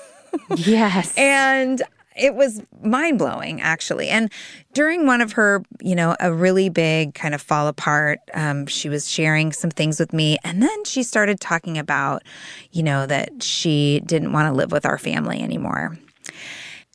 yes. 0.56 1.16
And 1.16 1.82
it 2.16 2.34
was 2.34 2.62
mind 2.82 3.18
blowing, 3.18 3.60
actually. 3.60 4.08
And 4.08 4.32
during 4.72 5.06
one 5.06 5.20
of 5.20 5.32
her, 5.32 5.62
you 5.80 5.94
know, 5.94 6.16
a 6.18 6.32
really 6.32 6.68
big 6.68 7.14
kind 7.14 7.34
of 7.34 7.42
fall 7.42 7.68
apart, 7.68 8.20
um, 8.34 8.66
she 8.66 8.88
was 8.88 9.10
sharing 9.10 9.52
some 9.52 9.70
things 9.70 10.00
with 10.00 10.12
me. 10.12 10.38
And 10.42 10.62
then 10.62 10.84
she 10.84 11.02
started 11.02 11.40
talking 11.40 11.78
about, 11.78 12.22
you 12.72 12.82
know, 12.82 13.06
that 13.06 13.42
she 13.42 14.00
didn't 14.06 14.32
want 14.32 14.52
to 14.52 14.56
live 14.56 14.72
with 14.72 14.86
our 14.86 14.98
family 14.98 15.42
anymore. 15.42 15.98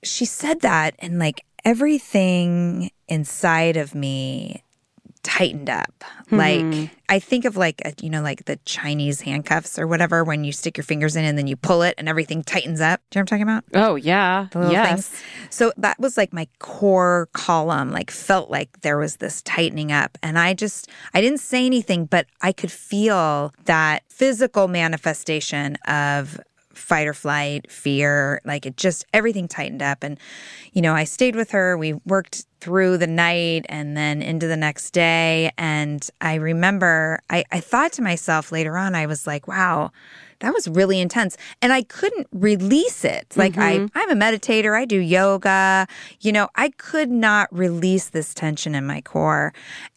She 0.04 0.26
said 0.26 0.62
that, 0.62 0.96
and 1.00 1.20
like 1.20 1.46
everything 1.64 2.90
inside 3.08 3.78
of 3.78 3.94
me 3.94 4.64
tightened 5.24 5.70
up. 5.70 6.04
Mm-hmm. 6.30 6.38
Like 6.38 6.92
I 7.10 7.20
think 7.20 7.46
of 7.46 7.58
like 7.58 7.82
a, 7.86 7.94
you 8.02 8.10
know 8.10 8.22
like 8.22 8.46
the 8.46 8.58
Chinese 8.66 9.22
handcuffs 9.22 9.78
or 9.78 9.88
whatever 9.88 10.24
when 10.24 10.44
you 10.44 10.52
stick 10.52 10.78
your 10.78 10.84
fingers 10.84 11.16
in 11.16 11.26
and 11.26 11.38
then 11.38 11.48
you 11.48 11.56
pull 11.56 11.82
it 11.82 11.96
and 11.98 12.08
everything 12.10 12.44
tightens 12.44 12.82
up. 12.82 13.02
Do 13.10 13.20
you 13.20 13.20
know 13.20 13.24
what 13.24 13.32
I'm 13.32 13.40
talking 13.40 13.44
about? 13.44 13.64
Oh 13.74 13.96
yeah, 13.96 14.48
yes. 14.54 15.10
Things. 15.10 15.24
So 15.50 15.74
that 15.78 16.00
was 16.00 16.18
like 16.18 16.34
my 16.34 16.48
core 16.60 17.30
column. 17.34 17.92
Like 17.92 18.12
felt 18.12 18.50
like 18.50 18.82
there 18.82 18.98
was 18.98 19.18
this 19.18 19.42
tightening 19.44 19.92
up, 19.92 20.18
and 20.24 20.40
I 20.40 20.54
just 20.54 20.90
I 21.14 21.22
didn't 21.22 21.40
say 21.40 21.66
anything, 21.66 22.06
but 22.06 22.28
I 22.42 22.52
could 22.52 22.72
feel 22.72 23.54
that 23.66 24.04
physical 24.10 24.68
manifestation 24.68 25.76
of 25.88 26.40
fight 26.74 27.08
or 27.08 27.14
flight, 27.14 27.70
fear, 27.72 28.42
like 28.46 28.66
it 28.66 28.78
just 28.78 29.06
everything 29.14 29.48
tightened 29.48 29.82
up. 29.82 30.04
And, 30.04 30.20
you 30.74 30.82
know, 30.82 30.94
I 30.94 31.04
stayed 31.04 31.36
with 31.36 31.52
her. 31.52 31.78
We 31.78 31.94
worked 32.06 32.46
through 32.60 32.98
the 32.98 33.08
night 33.08 33.66
and 33.70 33.98
then 33.98 34.22
into 34.22 34.48
the 34.48 34.58
next 34.58 34.92
day. 34.92 35.52
And 35.58 36.08
I 36.22 36.36
remember 36.36 37.20
I, 37.30 37.44
I 37.52 37.60
thought 37.60 37.92
to 37.94 38.02
myself 38.02 38.52
later 38.52 38.78
on, 38.78 38.96
I 38.96 39.08
was 39.08 39.26
like, 39.26 39.48
wow, 39.48 39.92
that 40.42 40.54
was 40.54 40.68
really 40.68 41.00
intense 41.00 41.38
and 41.62 41.72
i 41.72 41.82
couldn't 41.84 42.28
release 42.32 43.06
it 43.06 43.32
like 43.36 43.54
mm-hmm. 43.54 43.86
i 43.96 44.02
i'm 44.02 44.10
a 44.10 44.16
meditator 44.16 44.78
i 44.78 44.86
do 44.86 44.98
yoga 44.98 45.88
you 46.20 46.32
know 46.32 46.50
i 46.56 46.70
could 46.70 47.10
not 47.10 47.48
release 47.56 48.10
this 48.10 48.34
tension 48.34 48.76
in 48.76 48.86
my 48.86 49.02
core 49.02 49.54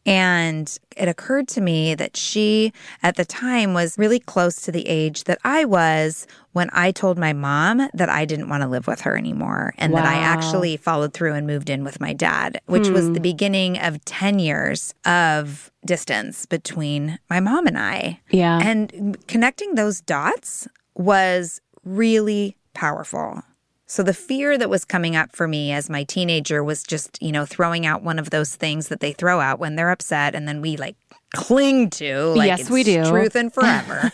and 0.07 0.79
it 0.97 1.09
occurred 1.09 1.49
to 1.49 1.61
me 1.61 1.95
that 1.95 2.17
she 2.17 2.73
at 3.03 3.17
the 3.17 3.25
time 3.25 3.75
was 3.75 3.99
really 3.99 4.21
close 4.21 4.61
to 4.61 4.71
the 4.71 4.87
age 4.87 5.25
that 5.25 5.39
i 5.45 5.65
was 5.65 6.27
when 6.55 6.69
i 6.73 6.90
told 6.90 7.19
my 7.19 7.33
mom 7.33 7.88
that 7.93 8.09
i 8.09 8.25
didn't 8.25 8.49
want 8.49 8.62
to 8.62 8.69
live 8.69 8.87
with 8.87 9.03
her 9.03 9.17
anymore 9.17 9.75
and 9.79 9.93
wow. 9.93 10.03
that 10.03 10.09
i 10.09 10.17
actually 10.17 10.77
followed 10.77 11.12
through 11.12 11.35
and 11.35 11.47
moved 11.47 11.69
in 11.69 11.85
with 11.85 12.01
my 12.01 12.12
dad 12.12 12.61
which 12.67 12.87
hmm. 12.87 12.95
was 12.95 13.12
the 13.12 13.21
beginning 13.21 13.79
of 13.79 14.03
10 14.07 14.38
years 14.38 14.95
of 15.05 15.71
distance 15.85 16.47
between 16.47 17.19
my 17.29 17.40
mom 17.40 17.67
and 17.67 17.79
I. 17.79 18.21
Yeah. 18.31 18.59
And 18.62 19.17
connecting 19.29 19.75
those 19.75 20.01
dots 20.01 20.69
was 20.95 21.61
really 21.85 22.57
powerful. 22.73 23.43
So 23.87 24.03
the 24.03 24.14
fear 24.14 24.57
that 24.57 24.70
was 24.70 24.85
coming 24.85 25.14
up 25.14 25.35
for 25.37 25.47
me 25.47 25.73
as 25.73 25.90
my 25.90 26.05
teenager 26.05 26.64
was 26.64 26.83
just, 26.83 27.20
you 27.23 27.33
know, 27.33 27.44
throwing 27.44 27.85
out 27.85 28.03
one 28.03 28.18
of 28.18 28.31
those 28.31 28.57
things 28.57 28.88
that 28.88 29.01
they 29.01 29.12
throw 29.12 29.40
out 29.40 29.59
when 29.59 29.77
they're 29.77 29.90
upset 29.90 30.35
and 30.35 30.49
then 30.49 30.61
we 30.61 30.77
like 30.77 30.97
cling 31.35 31.90
to 31.90 32.27
like 32.37 32.47
yes 32.47 32.70
we 32.70 32.85
do 32.85 33.05
truth 33.07 33.35
and 33.35 33.53
forever 33.53 34.12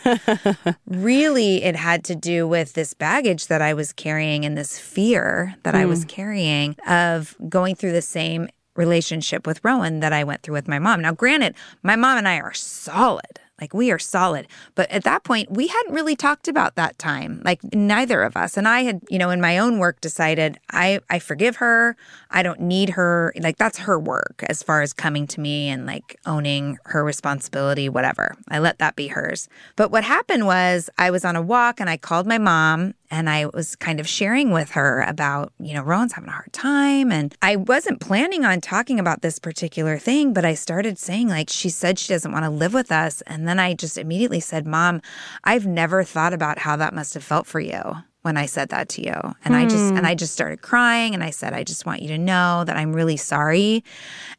really 0.87 1.63
it 1.63 1.75
had 1.75 2.03
to 2.03 2.15
do 2.15 2.47
with 2.47 2.73
this 2.73 2.95
baggage 2.95 3.45
that 3.45 3.61
i 3.61 3.75
was 3.75 3.93
carrying 3.93 4.43
and 4.43 4.57
this 4.57 4.79
fear 4.79 5.53
that 5.61 5.75
mm. 5.75 5.77
i 5.77 5.85
was 5.85 6.01
hmm. 6.01 6.07
carrying 6.07 6.75
of 6.87 7.35
going 7.47 7.75
through 7.75 7.91
the 7.91 8.01
same 8.01 8.47
relationship 8.75 9.45
with 9.45 9.63
Rowan 9.63 9.99
that 9.99 10.13
I 10.13 10.23
went 10.23 10.43
through 10.43 10.53
with 10.53 10.67
my 10.67 10.79
mom. 10.79 11.01
Now, 11.01 11.13
granted, 11.13 11.55
my 11.83 11.95
mom 11.95 12.17
and 12.17 12.27
I 12.27 12.39
are 12.39 12.53
solid. 12.53 13.39
Like 13.61 13.73
we 13.73 13.91
are 13.91 13.99
solid. 13.99 14.47
But 14.75 14.89
at 14.89 15.03
that 15.03 15.23
point, 15.23 15.51
we 15.51 15.67
hadn't 15.67 15.93
really 15.93 16.15
talked 16.15 16.47
about 16.47 16.75
that 16.75 16.97
time. 16.97 17.41
Like 17.45 17.61
neither 17.73 18.23
of 18.23 18.35
us. 18.35 18.57
And 18.57 18.67
I 18.67 18.81
had, 18.81 19.01
you 19.09 19.19
know, 19.19 19.29
in 19.29 19.39
my 19.39 19.59
own 19.59 19.77
work 19.77 20.01
decided 20.01 20.57
I 20.71 20.99
I 21.09 21.19
forgive 21.19 21.57
her. 21.57 21.95
I 22.31 22.41
don't 22.41 22.59
need 22.59 22.89
her. 22.89 23.33
Like 23.39 23.57
that's 23.57 23.77
her 23.77 23.99
work 23.99 24.43
as 24.49 24.63
far 24.63 24.81
as 24.81 24.91
coming 24.91 25.27
to 25.27 25.39
me 25.39 25.69
and 25.69 25.85
like 25.85 26.19
owning 26.25 26.79
her 26.85 27.03
responsibility, 27.03 27.87
whatever. 27.87 28.35
I 28.49 28.59
let 28.59 28.79
that 28.79 28.95
be 28.95 29.07
hers. 29.09 29.47
But 29.75 29.91
what 29.91 30.03
happened 30.03 30.45
was 30.47 30.89
I 30.97 31.11
was 31.11 31.23
on 31.23 31.35
a 31.35 31.41
walk 31.41 31.79
and 31.79 31.89
I 31.89 31.97
called 31.97 32.25
my 32.25 32.39
mom 32.39 32.95
and 33.11 33.29
I 33.29 33.47
was 33.47 33.75
kind 33.75 33.99
of 33.99 34.07
sharing 34.07 34.51
with 34.51 34.71
her 34.71 35.01
about, 35.01 35.51
you 35.59 35.73
know, 35.73 35.83
Rowan's 35.83 36.13
having 36.13 36.29
a 36.29 36.33
hard 36.33 36.53
time. 36.53 37.11
And 37.11 37.35
I 37.41 37.57
wasn't 37.57 37.99
planning 37.99 38.45
on 38.45 38.61
talking 38.61 38.99
about 38.99 39.21
this 39.21 39.37
particular 39.37 39.97
thing, 39.97 40.31
but 40.33 40.45
I 40.45 40.53
started 40.53 40.97
saying, 40.97 41.27
like, 41.27 41.49
she 41.49 41.69
said 41.69 41.99
she 41.99 42.13
doesn't 42.13 42.31
want 42.31 42.45
to 42.45 42.49
live 42.49 42.73
with 42.73 42.91
us. 42.91 43.21
And 43.27 43.47
then 43.47 43.59
I 43.59 43.73
just 43.73 43.97
immediately 43.97 44.39
said, 44.39 44.65
Mom, 44.65 45.01
I've 45.43 45.67
never 45.67 46.05
thought 46.05 46.33
about 46.33 46.59
how 46.59 46.77
that 46.77 46.93
must 46.93 47.13
have 47.13 47.23
felt 47.23 47.45
for 47.45 47.59
you 47.59 47.97
when 48.21 48.37
I 48.37 48.45
said 48.45 48.69
that 48.69 48.87
to 48.89 49.05
you. 49.05 49.15
And. 49.43 49.55
I 49.55 49.63
just 49.63 49.89
and 49.91 49.99
hmm. 49.99 50.05
I 50.05 50.15
just 50.15 50.33
started 50.33 50.61
crying 50.61 51.13
and 51.13 51.23
I 51.23 51.31
said 51.31 51.53
I 51.53 51.63
just 51.63 51.85
want 51.85 52.01
you 52.01 52.07
to 52.09 52.17
know 52.17 52.63
that 52.65 52.77
I'm 52.77 52.93
really 52.93 53.17
sorry. 53.17 53.83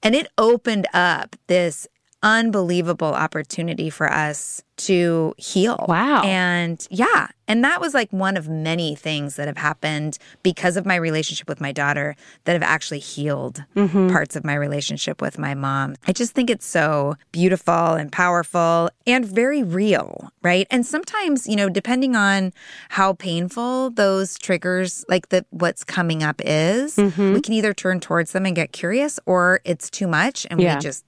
And 0.02 0.14
it 0.14 0.28
opened 0.38 0.86
up 0.94 1.36
this 1.46 1.86
unbelievable 2.22 3.14
opportunity 3.14 3.90
for 3.90 4.10
us 4.10 4.62
to 4.76 5.34
heal. 5.36 5.84
Wow. 5.88 6.22
And 6.22 6.86
yeah. 6.90 7.28
And 7.46 7.62
that 7.64 7.80
was 7.80 7.92
like 7.92 8.10
one 8.12 8.36
of 8.36 8.48
many 8.48 8.94
things 8.94 9.36
that 9.36 9.46
have 9.46 9.58
happened 9.58 10.16
because 10.42 10.76
of 10.76 10.86
my 10.86 10.96
relationship 10.96 11.48
with 11.48 11.60
my 11.60 11.70
daughter 11.70 12.16
that 12.44 12.54
have 12.54 12.62
actually 12.62 13.00
healed 13.00 13.62
mm-hmm. 13.76 14.10
parts 14.10 14.34
of 14.36 14.44
my 14.44 14.54
relationship 14.54 15.20
with 15.20 15.38
my 15.38 15.54
mom. 15.54 15.96
I 16.06 16.12
just 16.12 16.32
think 16.32 16.48
it's 16.48 16.64
so 16.64 17.16
beautiful 17.30 17.94
and 17.94 18.10
powerful 18.10 18.90
and 19.06 19.26
very 19.26 19.62
real, 19.62 20.32
right? 20.42 20.66
And 20.70 20.86
sometimes, 20.86 21.46
you 21.46 21.56
know, 21.56 21.68
depending 21.68 22.16
on 22.16 22.52
how 22.88 23.12
painful 23.12 23.90
those 23.90 24.38
triggers, 24.38 25.04
like 25.08 25.28
the 25.28 25.44
what's 25.50 25.84
coming 25.84 26.22
up 26.22 26.40
is, 26.44 26.96
mm-hmm. 26.96 27.34
we 27.34 27.40
can 27.40 27.52
either 27.52 27.74
turn 27.74 28.00
towards 28.00 28.32
them 28.32 28.46
and 28.46 28.56
get 28.56 28.72
curious 28.72 29.20
or 29.26 29.60
it's 29.64 29.90
too 29.90 30.06
much 30.06 30.46
and 30.50 30.60
yeah. 30.60 30.76
we 30.76 30.80
just 30.80 31.04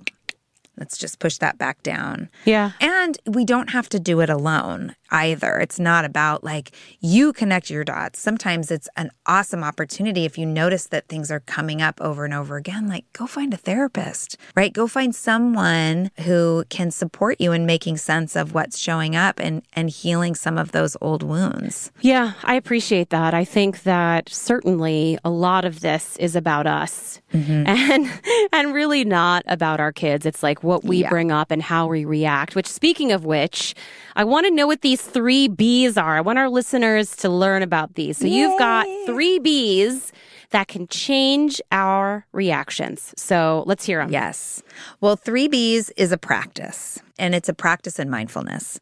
Let's 0.76 0.98
just 0.98 1.18
push 1.18 1.38
that 1.38 1.58
back 1.58 1.82
down. 1.82 2.28
Yeah. 2.44 2.72
And 2.80 3.18
we 3.26 3.44
don't 3.44 3.70
have 3.70 3.88
to 3.90 4.00
do 4.00 4.20
it 4.20 4.30
alone 4.30 4.96
either. 5.14 5.58
It's 5.58 5.78
not 5.78 6.04
about 6.04 6.42
like 6.42 6.72
you 7.00 7.32
connect 7.32 7.70
your 7.70 7.84
dots. 7.84 8.18
Sometimes 8.18 8.70
it's 8.70 8.88
an 8.96 9.10
awesome 9.26 9.62
opportunity 9.62 10.24
if 10.24 10.37
you 10.37 10.44
notice 10.44 10.87
that 10.87 11.08
things 11.08 11.30
are 11.30 11.40
coming 11.40 11.80
up 11.80 12.00
over 12.00 12.24
and 12.24 12.34
over 12.34 12.56
again, 12.56 12.88
like 12.88 13.04
go 13.12 13.26
find 13.26 13.54
a 13.54 13.56
therapist, 13.56 14.37
right? 14.56 14.72
Go 14.72 14.88
find 14.88 15.14
someone 15.14 16.10
who 16.20 16.64
can 16.68 16.90
support 16.90 17.40
you 17.40 17.52
in 17.52 17.64
making 17.64 17.96
sense 17.98 18.34
of 18.34 18.54
what's 18.54 18.78
showing 18.78 19.14
up 19.14 19.38
and 19.38 19.62
and 19.74 19.88
healing 19.88 20.34
some 20.34 20.58
of 20.58 20.72
those 20.72 20.96
old 21.00 21.22
wounds. 21.22 21.92
Yeah, 22.00 22.32
I 22.42 22.54
appreciate 22.54 23.10
that. 23.10 23.34
I 23.34 23.44
think 23.44 23.84
that 23.84 24.28
certainly 24.28 25.18
a 25.24 25.30
lot 25.30 25.64
of 25.64 25.80
this 25.80 26.16
is 26.16 26.34
about 26.34 26.66
us 26.66 27.20
mm-hmm. 27.32 27.64
and 27.66 28.10
and 28.52 28.74
really 28.74 29.04
not 29.04 29.44
about 29.46 29.78
our 29.78 29.92
kids. 29.92 30.26
It's 30.26 30.42
like 30.42 30.63
what 30.64 30.85
we 30.85 30.98
yeah. 30.98 31.09
bring 31.09 31.31
up 31.31 31.50
and 31.50 31.62
how 31.62 31.87
we 31.87 32.05
react, 32.05 32.57
which 32.57 32.66
speaking 32.66 33.12
of 33.12 33.24
which, 33.24 33.74
I 34.16 34.24
want 34.24 34.46
to 34.46 34.50
know 34.50 34.66
what 34.66 34.81
these 34.81 35.00
three 35.00 35.48
B's 35.48 35.96
are. 35.96 36.16
I 36.16 36.20
want 36.20 36.38
our 36.38 36.48
listeners 36.48 37.14
to 37.16 37.29
learn 37.29 37.62
about 37.62 37.94
these. 37.94 38.18
So 38.18 38.27
Yay. 38.27 38.35
you've 38.35 38.59
got 38.59 38.87
three 39.07 39.38
B's 39.38 40.12
that 40.50 40.68
can 40.68 40.87
change 40.87 41.61
our 41.72 42.27
reactions. 42.33 43.12
So 43.16 43.64
let's 43.66 43.85
hear 43.85 43.98
them. 43.98 44.11
Yes. 44.11 44.62
Well, 45.00 45.16
three 45.16 45.48
B's 45.48 45.90
is 45.96 46.12
a 46.12 46.18
practice, 46.18 47.00
and 47.18 47.35
it's 47.35 47.48
a 47.48 47.55
practice 47.55 47.98
in 47.98 48.09
mindfulness. 48.09 48.79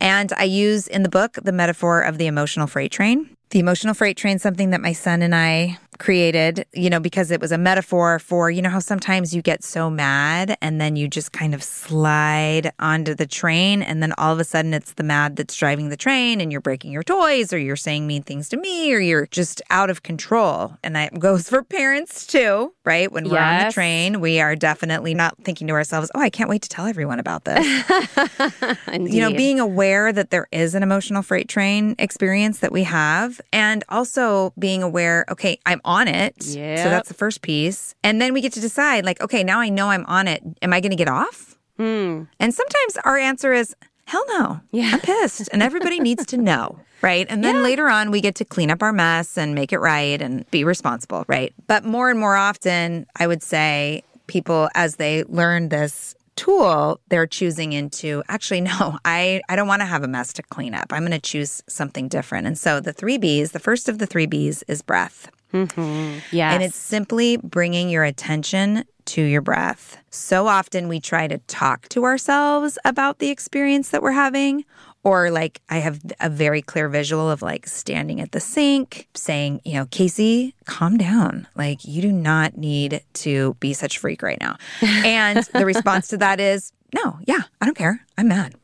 And 0.00 0.32
I 0.36 0.44
use 0.44 0.86
in 0.86 1.02
the 1.02 1.08
book 1.08 1.38
the 1.42 1.52
metaphor 1.52 2.02
of 2.02 2.18
the 2.18 2.26
emotional 2.26 2.68
freight 2.68 2.92
train. 2.92 3.36
The 3.50 3.58
emotional 3.58 3.94
freight 3.94 4.16
train, 4.16 4.38
something 4.38 4.70
that 4.70 4.80
my 4.80 4.92
son 4.92 5.22
and 5.22 5.34
I 5.34 5.78
created, 5.98 6.66
you 6.72 6.90
know, 6.90 7.00
because 7.00 7.30
it 7.30 7.40
was 7.40 7.52
a 7.52 7.58
metaphor 7.58 8.18
for, 8.18 8.50
you 8.50 8.62
know, 8.62 8.70
how 8.70 8.78
sometimes 8.78 9.34
you 9.34 9.42
get 9.42 9.62
so 9.64 9.90
mad 9.90 10.56
and 10.60 10.80
then 10.80 10.96
you 10.96 11.08
just 11.08 11.32
kind 11.32 11.54
of 11.54 11.62
slide 11.62 12.72
onto 12.78 13.14
the 13.14 13.26
train 13.26 13.82
and 13.82 14.02
then 14.02 14.12
all 14.18 14.32
of 14.32 14.40
a 14.40 14.44
sudden 14.44 14.74
it's 14.74 14.92
the 14.92 15.02
mad 15.02 15.36
that's 15.36 15.56
driving 15.56 15.88
the 15.88 15.96
train 15.96 16.40
and 16.40 16.52
you're 16.52 16.60
breaking 16.60 16.92
your 16.92 17.02
toys 17.02 17.52
or 17.52 17.58
you're 17.58 17.76
saying 17.76 18.06
mean 18.06 18.22
things 18.22 18.48
to 18.48 18.56
me 18.56 18.92
or 18.92 18.98
you're 18.98 19.26
just 19.26 19.60
out 19.70 19.90
of 19.90 20.02
control. 20.02 20.76
And 20.82 20.94
that 20.96 21.18
goes 21.18 21.48
for 21.48 21.62
parents 21.62 22.26
too, 22.26 22.72
right? 22.84 23.10
When 23.10 23.28
we're 23.28 23.38
on 23.38 23.66
the 23.66 23.72
train, 23.72 24.20
we 24.20 24.40
are 24.40 24.56
definitely 24.56 25.14
not 25.14 25.36
thinking 25.44 25.66
to 25.68 25.74
ourselves, 25.74 26.10
oh, 26.14 26.20
I 26.20 26.30
can't 26.30 26.48
wait 26.48 26.62
to 26.62 26.68
tell 26.68 26.86
everyone 26.86 27.18
about 27.18 27.44
this. 27.44 27.66
you 28.92 29.20
know, 29.20 29.30
being 29.30 29.60
aware 29.60 30.12
that 30.12 30.30
there 30.30 30.48
is 30.52 30.74
an 30.74 30.82
emotional 30.82 31.22
freight 31.22 31.48
train 31.48 31.94
experience 31.98 32.60
that 32.60 32.72
we 32.72 32.84
have 32.84 33.40
and 33.52 33.84
also 33.88 34.52
being 34.58 34.82
aware, 34.82 35.24
okay, 35.30 35.58
I'm 35.66 35.80
on 35.88 36.06
it. 36.06 36.46
Yeah. 36.46 36.84
So 36.84 36.90
that's 36.90 37.08
the 37.08 37.14
first 37.14 37.40
piece. 37.40 37.94
And 38.04 38.20
then 38.20 38.34
we 38.34 38.42
get 38.42 38.52
to 38.52 38.60
decide, 38.60 39.04
like, 39.04 39.20
okay, 39.22 39.42
now 39.42 39.58
I 39.58 39.70
know 39.70 39.88
I'm 39.88 40.04
on 40.04 40.28
it. 40.28 40.42
Am 40.62 40.72
I 40.72 40.80
going 40.80 40.90
to 40.90 40.96
get 40.96 41.08
off? 41.08 41.58
Hmm. 41.78 42.24
And 42.38 42.54
sometimes 42.54 42.98
our 43.04 43.16
answer 43.16 43.52
is, 43.54 43.74
hell 44.04 44.24
no. 44.28 44.60
Yeah. 44.70 44.90
I'm 44.92 45.00
pissed. 45.00 45.48
And 45.50 45.62
everybody 45.62 45.98
needs 46.08 46.26
to 46.26 46.36
know. 46.36 46.78
Right. 47.00 47.26
And 47.30 47.42
then 47.42 47.56
yeah. 47.56 47.62
later 47.62 47.88
on, 47.88 48.10
we 48.10 48.20
get 48.20 48.34
to 48.36 48.44
clean 48.44 48.70
up 48.70 48.82
our 48.82 48.92
mess 48.92 49.38
and 49.38 49.54
make 49.54 49.72
it 49.72 49.78
right 49.78 50.20
and 50.20 50.48
be 50.50 50.62
responsible. 50.62 51.24
Right. 51.26 51.54
But 51.66 51.84
more 51.84 52.10
and 52.10 52.20
more 52.20 52.36
often, 52.36 53.06
I 53.16 53.26
would 53.26 53.42
say 53.42 54.02
people, 54.26 54.68
as 54.74 54.96
they 54.96 55.24
learn 55.24 55.70
this 55.70 56.14
tool, 56.36 57.00
they're 57.08 57.26
choosing 57.26 57.72
into 57.72 58.22
actually, 58.28 58.60
no, 58.60 58.98
I, 59.04 59.40
I 59.48 59.56
don't 59.56 59.68
want 59.68 59.80
to 59.80 59.86
have 59.86 60.02
a 60.02 60.08
mess 60.08 60.32
to 60.34 60.42
clean 60.42 60.74
up. 60.74 60.92
I'm 60.92 61.02
going 61.02 61.12
to 61.12 61.18
choose 61.18 61.62
something 61.66 62.08
different. 62.08 62.46
And 62.46 62.58
so 62.58 62.80
the 62.80 62.92
three 62.92 63.16
B's, 63.16 63.52
the 63.52 63.58
first 63.58 63.88
of 63.88 63.98
the 63.98 64.06
three 64.06 64.26
B's 64.26 64.62
is 64.64 64.82
breath. 64.82 65.30
Mm-hmm. 65.52 66.18
Yes. 66.30 66.54
And 66.54 66.62
it's 66.62 66.76
simply 66.76 67.36
bringing 67.38 67.88
your 67.88 68.04
attention 68.04 68.84
to 69.06 69.22
your 69.22 69.40
breath. 69.40 69.98
So 70.10 70.46
often 70.46 70.88
we 70.88 71.00
try 71.00 71.26
to 71.28 71.38
talk 71.38 71.88
to 71.88 72.04
ourselves 72.04 72.78
about 72.84 73.18
the 73.18 73.30
experience 73.30 73.88
that 73.90 74.02
we're 74.02 74.12
having. 74.12 74.64
Or, 75.04 75.30
like, 75.30 75.62
I 75.70 75.78
have 75.78 76.00
a 76.20 76.28
very 76.28 76.60
clear 76.60 76.88
visual 76.88 77.30
of 77.30 77.40
like 77.40 77.68
standing 77.68 78.20
at 78.20 78.32
the 78.32 78.40
sink 78.40 79.08
saying, 79.14 79.62
you 79.64 79.74
know, 79.74 79.86
Casey, 79.86 80.54
calm 80.66 80.98
down. 80.98 81.46
Like, 81.54 81.84
you 81.84 82.02
do 82.02 82.12
not 82.12 82.58
need 82.58 83.00
to 83.14 83.54
be 83.60 83.72
such 83.72 83.96
a 83.96 84.00
freak 84.00 84.22
right 84.22 84.40
now. 84.40 84.56
And 84.82 85.44
the 85.54 85.64
response 85.64 86.08
to 86.08 86.18
that 86.18 86.40
is, 86.40 86.72
no, 86.94 87.18
yeah, 87.26 87.42
I 87.60 87.66
don't 87.66 87.76
care. 87.76 88.04
I'm 88.16 88.28
mad. 88.28 88.54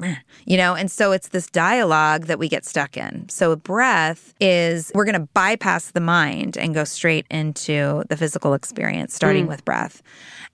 You 0.46 0.56
know, 0.56 0.74
and 0.74 0.90
so 0.90 1.12
it's 1.12 1.28
this 1.28 1.46
dialogue 1.46 2.24
that 2.24 2.38
we 2.38 2.48
get 2.48 2.64
stuck 2.64 2.96
in. 2.96 3.28
So 3.28 3.54
breath 3.54 4.34
is 4.40 4.90
we're 4.94 5.04
going 5.04 5.20
to 5.20 5.28
bypass 5.34 5.90
the 5.90 6.00
mind 6.00 6.56
and 6.56 6.74
go 6.74 6.84
straight 6.84 7.26
into 7.30 8.02
the 8.08 8.16
physical 8.16 8.54
experience, 8.54 9.14
starting 9.14 9.44
mm. 9.44 9.48
with 9.48 9.64
breath. 9.64 10.02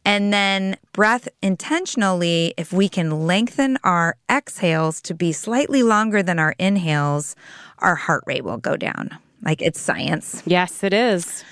And 0.05 0.33
then 0.33 0.77
breath 0.93 1.29
intentionally, 1.43 2.55
if 2.57 2.73
we 2.73 2.89
can 2.89 3.27
lengthen 3.27 3.79
our 3.85 4.17
exhales 4.29 5.01
to 5.03 5.15
be 5.15 5.33
slightly 5.33 5.83
longer 5.83 6.23
than 6.23 6.39
our 6.39 6.55
inhales, 6.59 7.37
our 7.79 7.95
heart 7.95 8.25
rate 8.27 8.45
will 8.45 8.57
go 8.57 8.77
down. 8.77 9.17
Like 9.43 9.63
it's 9.63 9.81
science. 9.81 10.43
Yes, 10.45 10.83
it 10.83 10.93
is. 10.93 11.45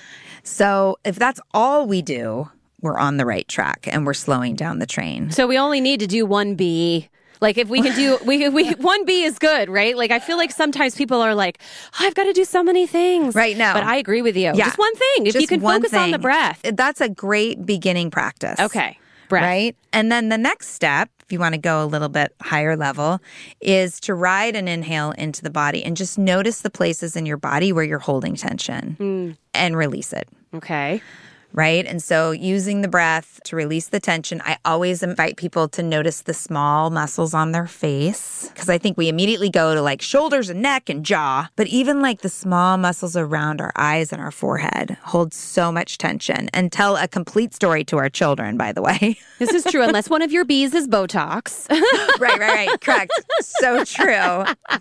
So 0.43 0.97
if 1.05 1.15
that's 1.15 1.39
all 1.53 1.87
we 1.87 2.01
do, 2.01 2.49
we're 2.81 2.97
on 2.97 3.17
the 3.17 3.25
right 3.25 3.47
track 3.47 3.87
and 3.91 4.05
we're 4.05 4.13
slowing 4.13 4.55
down 4.55 4.79
the 4.79 4.85
train. 4.85 5.31
So 5.31 5.47
we 5.47 5.57
only 5.57 5.81
need 5.81 5.99
to 5.99 6.07
do 6.07 6.25
one 6.25 6.55
B. 6.55 7.09
Like 7.41 7.57
if 7.57 7.69
we 7.69 7.81
can 7.81 7.95
do 7.95 8.17
we 8.25 8.49
we 8.49 8.71
one 8.73 9.05
B 9.05 9.23
is 9.23 9.39
good, 9.39 9.69
right? 9.69 9.95
Like 9.95 10.11
I 10.11 10.19
feel 10.19 10.37
like 10.37 10.51
sometimes 10.51 10.95
people 10.95 11.21
are 11.21 11.35
like, 11.35 11.59
oh, 11.93 12.05
I've 12.05 12.15
got 12.15 12.25
to 12.25 12.33
do 12.33 12.45
so 12.45 12.63
many 12.63 12.85
things 12.85 13.35
right 13.35 13.57
now. 13.57 13.73
But 13.73 13.83
I 13.83 13.97
agree 13.97 14.21
with 14.21 14.35
you. 14.35 14.51
Yeah. 14.53 14.65
Just 14.65 14.77
one 14.77 14.95
thing. 14.95 15.27
If 15.27 15.33
Just 15.33 15.41
you 15.41 15.47
can 15.47 15.61
focus 15.61 15.91
thing. 15.91 15.99
on 15.99 16.11
the 16.11 16.19
breath, 16.19 16.61
that's 16.63 17.01
a 17.01 17.09
great 17.09 17.65
beginning 17.65 18.11
practice. 18.11 18.59
Okay, 18.59 18.97
breath. 19.29 19.43
Right, 19.43 19.75
and 19.93 20.11
then 20.11 20.29
the 20.29 20.37
next 20.37 20.69
step, 20.69 21.09
if 21.21 21.31
you 21.31 21.39
want 21.39 21.55
to 21.55 21.61
go 21.61 21.83
a 21.83 21.85
little 21.87 22.09
bit 22.09 22.35
higher 22.41 22.75
level, 22.75 23.19
is 23.61 24.01
to 24.01 24.13
ride 24.13 24.55
an 24.55 24.67
inhale 24.67 25.11
into 25.11 25.41
the 25.41 25.49
body 25.49 25.83
and 25.83 25.95
just 25.95 26.17
notice 26.17 26.61
the 26.61 26.69
places 26.69 27.15
in 27.15 27.25
your 27.25 27.37
body 27.37 27.71
where 27.71 27.85
you're 27.85 27.99
holding 27.99 28.35
tension 28.35 28.97
mm. 28.99 29.37
and 29.53 29.77
release 29.77 30.11
it. 30.11 30.27
Okay 30.53 31.01
right? 31.53 31.85
And 31.85 32.01
so 32.01 32.31
using 32.31 32.81
the 32.81 32.87
breath 32.87 33.39
to 33.45 33.55
release 33.55 33.87
the 33.87 33.99
tension, 33.99 34.41
I 34.45 34.57
always 34.65 35.03
invite 35.03 35.37
people 35.37 35.67
to 35.69 35.83
notice 35.83 36.21
the 36.21 36.33
small 36.33 36.89
muscles 36.89 37.33
on 37.33 37.51
their 37.51 37.67
face 37.67 38.49
because 38.53 38.69
I 38.69 38.77
think 38.77 38.97
we 38.97 39.09
immediately 39.09 39.49
go 39.49 39.73
to 39.73 39.81
like 39.81 40.01
shoulders 40.01 40.49
and 40.49 40.61
neck 40.61 40.89
and 40.89 41.05
jaw, 41.05 41.49
but 41.55 41.67
even 41.67 42.01
like 42.01 42.21
the 42.21 42.29
small 42.29 42.77
muscles 42.77 43.15
around 43.15 43.61
our 43.61 43.71
eyes 43.75 44.11
and 44.13 44.21
our 44.21 44.31
forehead 44.31 44.97
hold 45.01 45.33
so 45.33 45.71
much 45.71 45.97
tension 45.97 46.49
and 46.53 46.71
tell 46.71 46.95
a 46.95 47.07
complete 47.07 47.53
story 47.53 47.83
to 47.85 47.97
our 47.97 48.09
children, 48.09 48.57
by 48.57 48.71
the 48.71 48.81
way. 48.81 49.17
This 49.39 49.53
is 49.53 49.63
true 49.63 49.81
unless 49.83 50.09
one 50.09 50.21
of 50.21 50.33
your 50.33 50.43
B's 50.43 50.73
is 50.73 50.85
Botox. 50.85 51.69
right, 52.19 52.39
right, 52.39 52.67
right. 52.67 52.81
Correct. 52.81 53.11
So 53.39 53.85
true. 53.85 54.43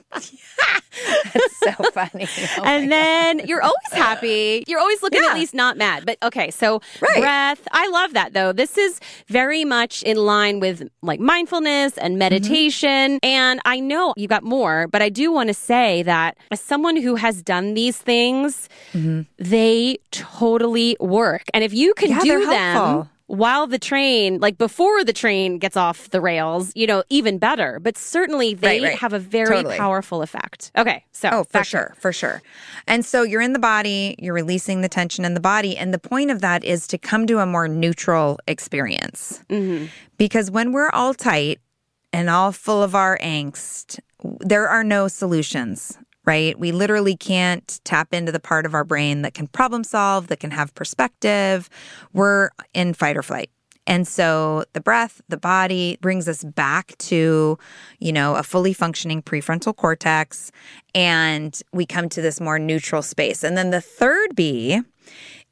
That's 1.32 1.58
so 1.60 1.72
funny. 1.92 2.26
Oh 2.56 2.64
and 2.64 2.90
then 2.90 3.38
God. 3.38 3.48
you're 3.48 3.62
always 3.62 3.92
happy. 3.92 4.64
You're 4.66 4.80
always 4.80 5.00
looking 5.02 5.22
yeah. 5.22 5.30
at 5.30 5.34
least 5.34 5.54
not 5.54 5.76
mad. 5.76 6.04
But 6.04 6.18
okay, 6.22 6.50
so 6.58 6.80
right. 7.00 7.20
breath. 7.20 7.66
I 7.72 7.88
love 7.88 8.12
that 8.14 8.32
though. 8.32 8.52
This 8.52 8.76
is 8.76 9.00
very 9.28 9.64
much 9.64 10.02
in 10.02 10.16
line 10.16 10.60
with 10.60 10.88
like 11.02 11.20
mindfulness 11.20 11.96
and 11.98 12.12
mm-hmm. 12.12 12.18
meditation. 12.18 13.16
Mm-hmm. 13.16 13.26
And 13.26 13.60
I 13.64 13.80
know 13.80 14.14
you 14.16 14.28
got 14.28 14.42
more, 14.42 14.88
but 14.88 15.02
I 15.02 15.08
do 15.08 15.32
want 15.32 15.48
to 15.48 15.54
say 15.54 16.02
that 16.02 16.36
as 16.50 16.60
someone 16.60 16.96
who 16.96 17.16
has 17.16 17.42
done 17.42 17.74
these 17.74 17.98
things, 17.98 18.68
mm-hmm. 18.92 19.22
they 19.38 19.98
totally 20.10 20.96
work. 21.00 21.44
And 21.54 21.64
if 21.64 21.72
you 21.72 21.94
can 21.94 22.10
yeah, 22.10 22.20
do 22.20 22.46
them 22.46 23.08
while 23.28 23.66
the 23.66 23.78
train, 23.78 24.40
like 24.40 24.56
before 24.56 25.04
the 25.04 25.12
train 25.12 25.58
gets 25.58 25.76
off 25.76 26.10
the 26.10 26.20
rails, 26.20 26.72
you 26.74 26.86
know, 26.86 27.04
even 27.10 27.38
better. 27.38 27.78
But 27.78 27.96
certainly 27.96 28.54
they 28.54 28.80
right, 28.80 28.88
right. 28.88 28.98
have 28.98 29.12
a 29.12 29.18
very 29.18 29.56
totally. 29.56 29.76
powerful 29.76 30.22
effect. 30.22 30.72
Okay. 30.76 31.04
So, 31.12 31.28
oh, 31.32 31.44
for 31.44 31.62
sure. 31.62 31.94
For 31.98 32.12
sure. 32.12 32.42
And 32.86 33.04
so 33.04 33.22
you're 33.22 33.42
in 33.42 33.52
the 33.52 33.58
body, 33.58 34.16
you're 34.18 34.34
releasing 34.34 34.80
the 34.80 34.88
tension 34.88 35.24
in 35.26 35.34
the 35.34 35.40
body. 35.40 35.76
And 35.76 35.92
the 35.92 35.98
point 35.98 36.30
of 36.30 36.40
that 36.40 36.64
is 36.64 36.86
to 36.88 36.98
come 36.98 37.26
to 37.26 37.38
a 37.38 37.46
more 37.46 37.68
neutral 37.68 38.38
experience. 38.48 39.44
Mm-hmm. 39.50 39.86
Because 40.16 40.50
when 40.50 40.72
we're 40.72 40.90
all 40.90 41.12
tight 41.12 41.60
and 42.12 42.30
all 42.30 42.50
full 42.50 42.82
of 42.82 42.94
our 42.94 43.18
angst, 43.18 44.00
there 44.40 44.68
are 44.68 44.82
no 44.82 45.06
solutions 45.06 45.98
right? 46.28 46.58
We 46.58 46.72
literally 46.72 47.16
can't 47.16 47.80
tap 47.84 48.12
into 48.12 48.30
the 48.30 48.38
part 48.38 48.66
of 48.66 48.74
our 48.74 48.84
brain 48.84 49.22
that 49.22 49.32
can 49.32 49.46
problem 49.46 49.82
solve, 49.82 50.26
that 50.26 50.40
can 50.40 50.50
have 50.50 50.74
perspective. 50.74 51.70
We're 52.12 52.50
in 52.74 52.92
fight 52.92 53.16
or 53.16 53.22
flight. 53.22 53.48
And 53.86 54.06
so 54.06 54.64
the 54.74 54.82
breath, 54.82 55.22
the 55.30 55.38
body 55.38 55.96
brings 56.02 56.28
us 56.28 56.44
back 56.44 56.98
to, 56.98 57.58
you 57.98 58.12
know, 58.12 58.34
a 58.34 58.42
fully 58.42 58.74
functioning 58.74 59.22
prefrontal 59.22 59.74
cortex. 59.74 60.52
And 60.94 61.58
we 61.72 61.86
come 61.86 62.10
to 62.10 62.20
this 62.20 62.42
more 62.42 62.58
neutral 62.58 63.00
space. 63.00 63.42
And 63.42 63.56
then 63.56 63.70
the 63.70 63.80
third 63.80 64.36
B 64.36 64.82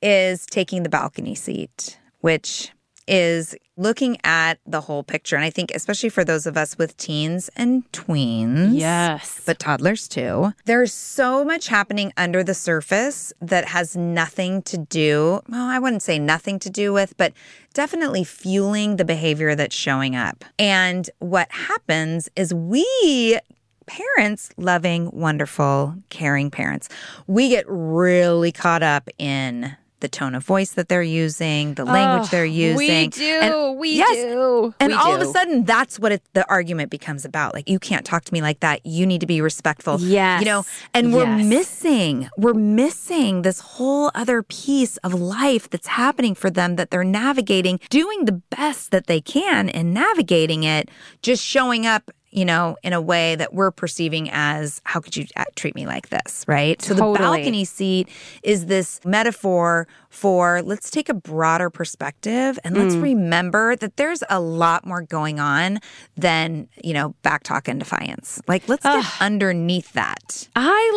is 0.02 0.44
taking 0.44 0.82
the 0.82 0.90
balcony 0.90 1.34
seat, 1.34 1.98
which 2.20 2.70
is 3.08 3.54
looking 3.76 4.16
at 4.24 4.58
the 4.66 4.80
whole 4.80 5.02
picture. 5.02 5.36
And 5.36 5.44
I 5.44 5.50
think, 5.50 5.70
especially 5.74 6.08
for 6.08 6.24
those 6.24 6.46
of 6.46 6.56
us 6.56 6.78
with 6.78 6.96
teens 6.96 7.50
and 7.56 7.90
tweens, 7.92 8.78
Yes. 8.78 9.40
but 9.44 9.58
toddlers 9.58 10.08
too, 10.08 10.52
there's 10.64 10.92
so 10.92 11.44
much 11.44 11.68
happening 11.68 12.12
under 12.16 12.42
the 12.42 12.54
surface 12.54 13.32
that 13.40 13.66
has 13.66 13.96
nothing 13.96 14.62
to 14.62 14.78
do, 14.78 15.40
well, 15.48 15.68
I 15.68 15.78
wouldn't 15.78 16.02
say 16.02 16.18
nothing 16.18 16.58
to 16.60 16.70
do 16.70 16.92
with, 16.92 17.16
but 17.16 17.32
definitely 17.74 18.24
fueling 18.24 18.96
the 18.96 19.04
behavior 19.04 19.54
that's 19.54 19.76
showing 19.76 20.16
up. 20.16 20.44
And 20.58 21.08
what 21.18 21.50
happens 21.52 22.28
is 22.34 22.52
we 22.54 23.38
parents, 23.86 24.50
loving, 24.56 25.10
wonderful, 25.12 25.94
caring 26.10 26.50
parents, 26.50 26.88
we 27.28 27.48
get 27.50 27.64
really 27.68 28.50
caught 28.50 28.82
up 28.82 29.08
in 29.18 29.76
the 30.00 30.08
tone 30.08 30.34
of 30.34 30.44
voice 30.44 30.72
that 30.72 30.88
they're 30.88 31.02
using, 31.02 31.74
the 31.74 31.84
language 31.84 32.30
they're 32.30 32.44
using. 32.44 32.76
We 32.76 33.08
do. 33.08 33.38
And- 33.42 33.66
we 33.76 33.92
yes. 33.92 34.16
do. 34.16 34.74
And 34.80 34.92
we 34.92 34.94
all 34.98 35.14
of 35.14 35.20
a 35.20 35.26
sudden, 35.26 35.64
that's 35.64 35.98
what 35.98 36.12
it, 36.12 36.22
the 36.32 36.48
argument 36.48 36.90
becomes 36.90 37.24
about. 37.24 37.54
Like, 37.54 37.68
you 37.68 37.78
can't 37.78 38.04
talk 38.04 38.24
to 38.24 38.32
me 38.32 38.40
like 38.42 38.60
that. 38.60 38.84
You 38.84 39.06
need 39.06 39.20
to 39.20 39.26
be 39.26 39.40
respectful. 39.40 40.00
Yes. 40.00 40.40
You 40.40 40.46
know, 40.46 40.64
and 40.94 41.12
we're 41.12 41.36
missing, 41.36 42.28
we're 42.36 42.54
missing 42.54 43.42
this 43.42 43.60
whole 43.60 44.10
other 44.14 44.42
piece 44.42 44.96
of 44.98 45.14
life 45.14 45.68
that's 45.70 45.88
happening 45.88 46.34
for 46.34 46.50
them 46.50 46.76
that 46.76 46.90
they're 46.90 47.04
navigating, 47.04 47.80
doing 47.90 48.24
the 48.24 48.32
best 48.32 48.90
that 48.90 49.06
they 49.06 49.20
can 49.20 49.68
in 49.68 49.92
navigating 49.92 50.64
it, 50.64 50.90
just 51.22 51.44
showing 51.44 51.86
up. 51.86 52.10
You 52.36 52.44
know, 52.44 52.76
in 52.82 52.92
a 52.92 53.00
way 53.00 53.34
that 53.34 53.54
we're 53.54 53.70
perceiving 53.70 54.28
as, 54.30 54.82
how 54.84 55.00
could 55.00 55.16
you 55.16 55.26
uh, 55.36 55.44
treat 55.54 55.74
me 55.74 55.86
like 55.86 56.10
this? 56.10 56.44
Right. 56.46 56.80
So 56.82 56.92
the 56.92 57.00
balcony 57.00 57.64
seat 57.64 58.10
is 58.42 58.66
this 58.66 59.00
metaphor 59.06 59.88
for 60.16 60.62
let's 60.62 60.90
take 60.90 61.08
a 61.10 61.14
broader 61.14 61.68
perspective 61.70 62.58
and 62.64 62.74
Mm. 62.74 62.82
let's 62.82 62.94
remember 62.96 63.76
that 63.76 63.96
there's 63.96 64.22
a 64.30 64.40
lot 64.40 64.86
more 64.86 65.02
going 65.02 65.38
on 65.38 65.78
than, 66.16 66.68
you 66.82 66.94
know, 66.94 67.14
backtalk 67.22 67.68
and 67.68 67.78
defiance. 67.78 68.40
Like, 68.48 68.66
let's 68.68 68.82
get 68.82 69.04
underneath 69.20 69.92
that. 69.92 70.48
I 70.56 70.90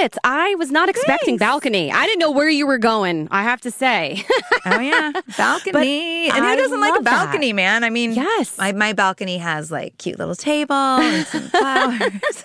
love 0.00 0.04
it. 0.06 0.16
I 0.24 0.54
was 0.56 0.70
not 0.70 0.88
expecting 0.88 1.38
Thanks. 1.38 1.40
balcony. 1.50 1.92
I 1.92 2.06
didn't 2.06 2.20
know 2.20 2.30
where 2.30 2.48
you 2.48 2.66
were 2.66 2.78
going. 2.78 3.28
I 3.30 3.42
have 3.42 3.60
to 3.62 3.70
say. 3.70 4.24
Oh, 4.64 4.78
yeah. 4.78 5.10
balcony. 5.36 6.28
and 6.30 6.38
who 6.38 6.44
I 6.44 6.54
doesn't 6.54 6.80
like 6.80 6.92
a 6.92 6.94
love 6.94 7.04
that. 7.04 7.24
balcony, 7.26 7.52
man? 7.52 7.82
I 7.82 7.90
mean, 7.90 8.12
Yes. 8.12 8.56
My, 8.58 8.70
my 8.70 8.92
balcony 8.92 9.38
has 9.38 9.72
like 9.72 9.98
cute 9.98 10.20
little 10.20 10.36
table 10.36 10.72
and 10.76 11.26
some 11.26 11.42
flowers. 11.48 12.44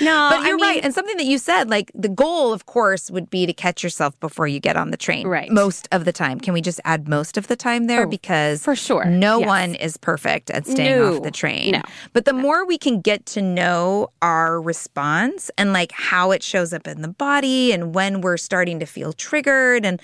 no, 0.00 0.28
But 0.30 0.46
you're 0.46 0.56
mean- 0.56 0.60
right. 0.64 0.80
And 0.84 0.94
something 0.94 1.16
that 1.16 1.26
you 1.26 1.38
said, 1.38 1.68
like 1.68 1.90
the 1.96 2.08
goal, 2.08 2.52
of 2.52 2.66
course, 2.66 3.10
would 3.10 3.28
be 3.28 3.44
to 3.46 3.52
catch 3.52 3.82
yourself 3.82 4.18
before 4.20 4.46
you 4.46 4.60
get 4.62 4.76
on 4.76 4.90
the 4.90 4.96
train. 4.96 5.26
Right. 5.26 5.50
Most 5.50 5.88
of 5.92 6.04
the 6.04 6.12
time. 6.12 6.40
Can 6.40 6.54
we 6.54 6.60
just 6.60 6.80
add 6.84 7.08
most 7.08 7.36
of 7.36 7.48
the 7.48 7.56
time 7.56 7.86
there? 7.86 8.04
Oh, 8.04 8.08
because 8.08 8.62
for 8.62 8.74
sure. 8.76 9.04
no 9.04 9.40
Yes. 9.40 9.46
one 9.46 9.74
is 9.74 9.96
perfect 9.96 10.50
at 10.50 10.66
staying 10.66 10.98
No. 10.98 11.16
off 11.16 11.22
the 11.22 11.30
train. 11.30 11.72
No. 11.72 11.82
But 12.12 12.24
the 12.24 12.32
more 12.32 12.64
we 12.64 12.78
can 12.78 13.00
get 13.00 13.26
to 13.26 13.42
know 13.42 14.08
our 14.22 14.60
response 14.60 15.50
and 15.58 15.72
like 15.72 15.92
how 15.92 16.30
it 16.30 16.42
shows 16.42 16.72
up 16.72 16.86
in 16.86 17.02
the 17.02 17.08
body 17.08 17.72
and 17.72 17.94
when 17.94 18.20
we're 18.20 18.36
starting 18.36 18.78
to 18.80 18.86
feel 18.86 19.12
triggered 19.12 19.84
and 19.84 20.00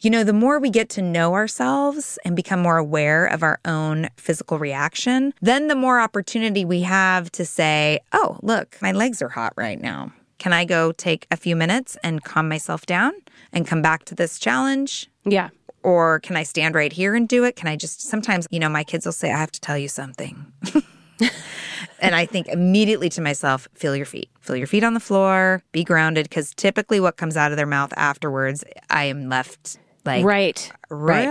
you 0.00 0.10
know, 0.10 0.24
the 0.24 0.32
more 0.32 0.58
we 0.58 0.68
get 0.68 0.88
to 0.88 1.00
know 1.00 1.34
ourselves 1.34 2.18
and 2.24 2.34
become 2.34 2.58
more 2.60 2.76
aware 2.76 3.24
of 3.24 3.44
our 3.44 3.60
own 3.64 4.08
physical 4.16 4.58
reaction, 4.58 5.32
then 5.40 5.68
the 5.68 5.76
more 5.76 6.00
opportunity 6.00 6.64
we 6.64 6.80
have 6.82 7.30
to 7.30 7.44
say, 7.44 8.00
oh, 8.12 8.36
look, 8.42 8.76
my 8.82 8.90
legs 8.90 9.22
are 9.22 9.28
hot 9.28 9.52
right 9.56 9.80
now. 9.80 10.10
Can 10.42 10.52
I 10.52 10.64
go 10.64 10.90
take 10.90 11.28
a 11.30 11.36
few 11.36 11.54
minutes 11.54 11.96
and 12.02 12.24
calm 12.24 12.48
myself 12.48 12.84
down 12.84 13.12
and 13.52 13.64
come 13.64 13.80
back 13.80 14.04
to 14.06 14.14
this 14.16 14.40
challenge? 14.40 15.08
Yeah. 15.24 15.50
Or 15.84 16.18
can 16.18 16.36
I 16.36 16.42
stand 16.42 16.74
right 16.74 16.92
here 16.92 17.14
and 17.14 17.28
do 17.28 17.44
it? 17.44 17.54
Can 17.54 17.68
I 17.68 17.76
just 17.76 18.00
sometimes, 18.00 18.48
you 18.50 18.58
know, 18.58 18.68
my 18.68 18.82
kids 18.82 19.06
will 19.06 19.12
say, 19.12 19.30
I 19.30 19.38
have 19.38 19.52
to 19.52 19.60
tell 19.60 19.78
you 19.78 19.86
something. 19.86 20.52
and 22.00 22.16
I 22.16 22.26
think 22.26 22.48
immediately 22.48 23.08
to 23.10 23.20
myself, 23.20 23.68
feel 23.74 23.94
your 23.94 24.04
feet. 24.04 24.30
Feel 24.40 24.56
your 24.56 24.66
feet 24.66 24.82
on 24.82 24.94
the 24.94 25.00
floor, 25.00 25.62
be 25.70 25.84
grounded. 25.84 26.28
Because 26.28 26.52
typically 26.56 26.98
what 26.98 27.16
comes 27.16 27.36
out 27.36 27.52
of 27.52 27.56
their 27.56 27.64
mouth 27.64 27.92
afterwards, 27.96 28.64
I 28.90 29.04
am 29.04 29.28
left 29.28 29.78
like, 30.04 30.24
Right. 30.24 30.72
Right. 30.90 31.26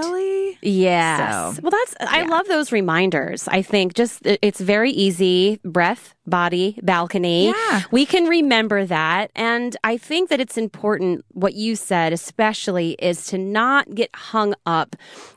Yes. 0.62 1.56
So, 1.56 1.62
well, 1.62 1.72
that's, 1.72 1.96
I 2.02 2.24
love 2.24 2.48
those 2.48 2.72
reminders. 2.72 3.48
I 3.48 3.62
think 3.62 3.94
just 3.94 4.20
it's 4.26 4.60
very 4.60 4.92
easy 4.92 5.60
breath, 5.64 6.14
body, 6.28 6.80
balcony. 6.84 7.48
Yeah. 7.48 7.82
We 7.92 8.06
can 8.06 8.26
remember 8.26 8.86
that. 8.86 9.32
And 9.36 9.76
I 9.84 9.98
think 9.98 10.30
that 10.30 10.40
it's 10.40 10.58
important, 10.58 11.26
what 11.30 11.54
you 11.56 11.76
said, 11.76 12.14
especially, 12.14 12.92
is 13.00 13.26
to 13.28 13.38
not 13.38 13.94
get 13.96 14.10
hung 14.16 14.54
up 14.66 14.96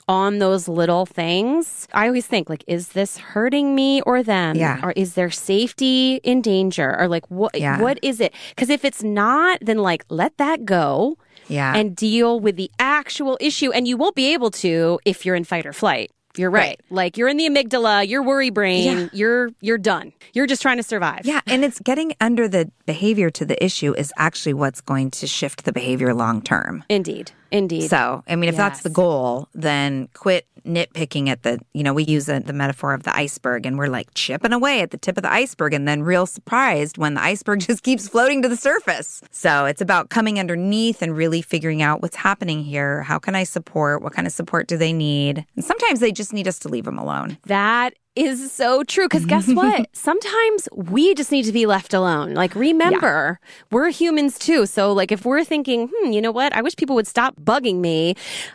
on 0.09 0.39
those 0.39 0.69
little 0.69 1.07
things. 1.07 1.89
I 1.95 2.07
always 2.09 2.27
think, 2.27 2.51
like, 2.51 2.63
is 2.67 2.89
this 2.89 3.17
hurting 3.17 3.75
me 3.75 4.03
or 4.03 4.23
them? 4.23 4.57
Yeah. 4.57 4.81
Or 4.83 4.93
is 4.93 5.15
their 5.15 5.31
safety 5.31 6.17
in 6.23 6.43
danger? 6.43 6.95
Or 7.01 7.09
like, 7.09 7.31
what, 7.31 7.59
Yeah. 7.59 7.81
what 7.81 7.99
is 8.03 8.21
it? 8.21 8.35
Because 8.51 8.69
if 8.69 8.85
it's 8.85 9.03
not, 9.03 9.59
then 9.63 9.79
like, 9.79 10.05
let 10.11 10.37
that 10.37 10.65
go 10.67 11.17
Yeah. 11.49 11.75
and 11.77 11.95
deal 11.95 12.41
with 12.41 12.57
the 12.57 12.71
actual 12.79 13.37
issue. 13.41 13.71
And 13.73 13.87
you 13.89 13.97
won't 13.97 14.15
be 14.15 14.33
able 14.35 14.51
to 14.53 14.99
if 15.05 15.25
you're 15.27 15.35
in 15.37 15.45
fight 15.45 15.67
or 15.67 15.73
flight. 15.73 16.11
You're 16.37 16.51
right. 16.51 16.61
Right. 16.71 16.81
Like 16.91 17.17
you're 17.17 17.29
in 17.29 17.37
the 17.37 17.49
amygdala, 17.49 18.09
your 18.09 18.21
worry 18.25 18.51
brain, 18.51 18.85
Yeah. 18.99 19.09
you're 19.13 19.51
you're 19.61 19.79
done. 19.79 20.13
You're 20.33 20.49
just 20.49 20.63
trying 20.63 20.79
to 20.79 20.83
survive. 20.83 21.21
Yeah, 21.25 21.41
and 21.47 21.65
it's 21.65 21.79
getting 21.79 22.13
under 22.21 22.49
the 22.49 22.73
behavior 22.87 23.31
to 23.31 23.45
the 23.45 23.63
issue 23.65 23.95
is 23.97 24.13
actually 24.17 24.55
what's 24.55 24.81
going 24.81 25.13
to 25.13 25.29
shift 25.29 25.65
the 25.65 25.73
behavior 25.73 26.13
long 26.13 26.43
term. 26.43 26.83
Indeed. 26.89 27.31
Indeed. 27.53 27.89
So, 27.89 28.25
I 28.27 28.35
mean, 28.35 28.49
if 28.49 28.57
that's 28.57 28.83
the 28.83 28.91
goal, 28.91 29.49
then 29.55 30.09
quit 30.13 30.45
nitpicking 30.65 31.29
at 31.29 31.43
the, 31.43 31.59
you 31.73 31.83
know, 31.83 31.93
we 31.93 32.05
use 32.05 32.27
the, 32.27 32.41
the 32.41 32.53
metaphor 32.53 32.95
of 32.95 33.03
the 33.03 33.17
iceberg 33.17 33.67
and 33.67 33.79
we're 33.79 33.87
like 33.87 34.09
chipping 34.15 34.53
away 34.53 34.81
at 34.81 34.91
the 34.91 34.97
tip 34.97 35.17
of 35.17 35.23
the 35.23 35.33
iceberg 35.33 35.75
and 35.75 35.87
then 35.87 36.03
real 36.03 36.27
surprised 36.27 36.99
when 36.99 37.15
the 37.15 37.23
iceberg 37.23 37.61
just 37.67 37.83
keeps 37.83 38.09
floating 38.09 38.43
to 38.43 38.49
the 38.49 38.57
surface. 38.57 39.21
So 39.31 39.67
it's 39.67 39.81
about 39.81 40.11
coming 40.11 40.39
underneath 40.39 41.03
and 41.03 41.17
really 41.17 41.43
figuring 41.43 41.83
out 41.83 42.03
what's 42.03 42.17
happening 42.17 42.63
here. 42.63 43.03
How 43.03 43.19
can 43.19 43.35
I 43.35 43.45
support? 43.45 44.03
What 44.03 44.13
kind 44.13 44.27
of 44.27 44.33
support 44.33 44.67
do 44.67 44.77
they 44.77 44.93
need? 44.93 45.45
And 45.57 45.65
sometimes 45.65 46.01
they 46.01 46.13
just 46.13 46.33
need 46.33 46.49
us 46.49 46.59
to 46.61 46.69
leave 46.69 46.85
them 46.85 46.99
alone. 46.99 47.39
That 47.47 47.95
is 48.17 48.53
so 48.53 48.85
true. 48.85 49.07
Because 49.07 49.27
guess 49.27 49.49
what? 49.49 49.89
Sometimes 49.93 50.69
we 50.73 51.15
just 51.15 51.33
need 51.33 51.45
to 51.45 51.53
be 51.53 51.67
left 51.67 51.93
alone. 51.93 52.35
Like, 52.35 52.55
remember, 52.55 53.41
we're 53.71 53.91
humans 53.91 54.39
too. 54.39 54.67
So, 54.67 54.93
like, 54.93 55.11
if 55.11 55.25
we're 55.25 55.45
thinking, 55.45 55.91
hmm, 55.93 56.13
you 56.13 56.21
know 56.23 56.31
what? 56.31 56.55
I 56.55 56.63
wish 56.63 56.77
people 56.77 56.95
would 56.97 57.07
stop 57.07 57.35
bugging 57.37 57.81
me. 57.81 58.15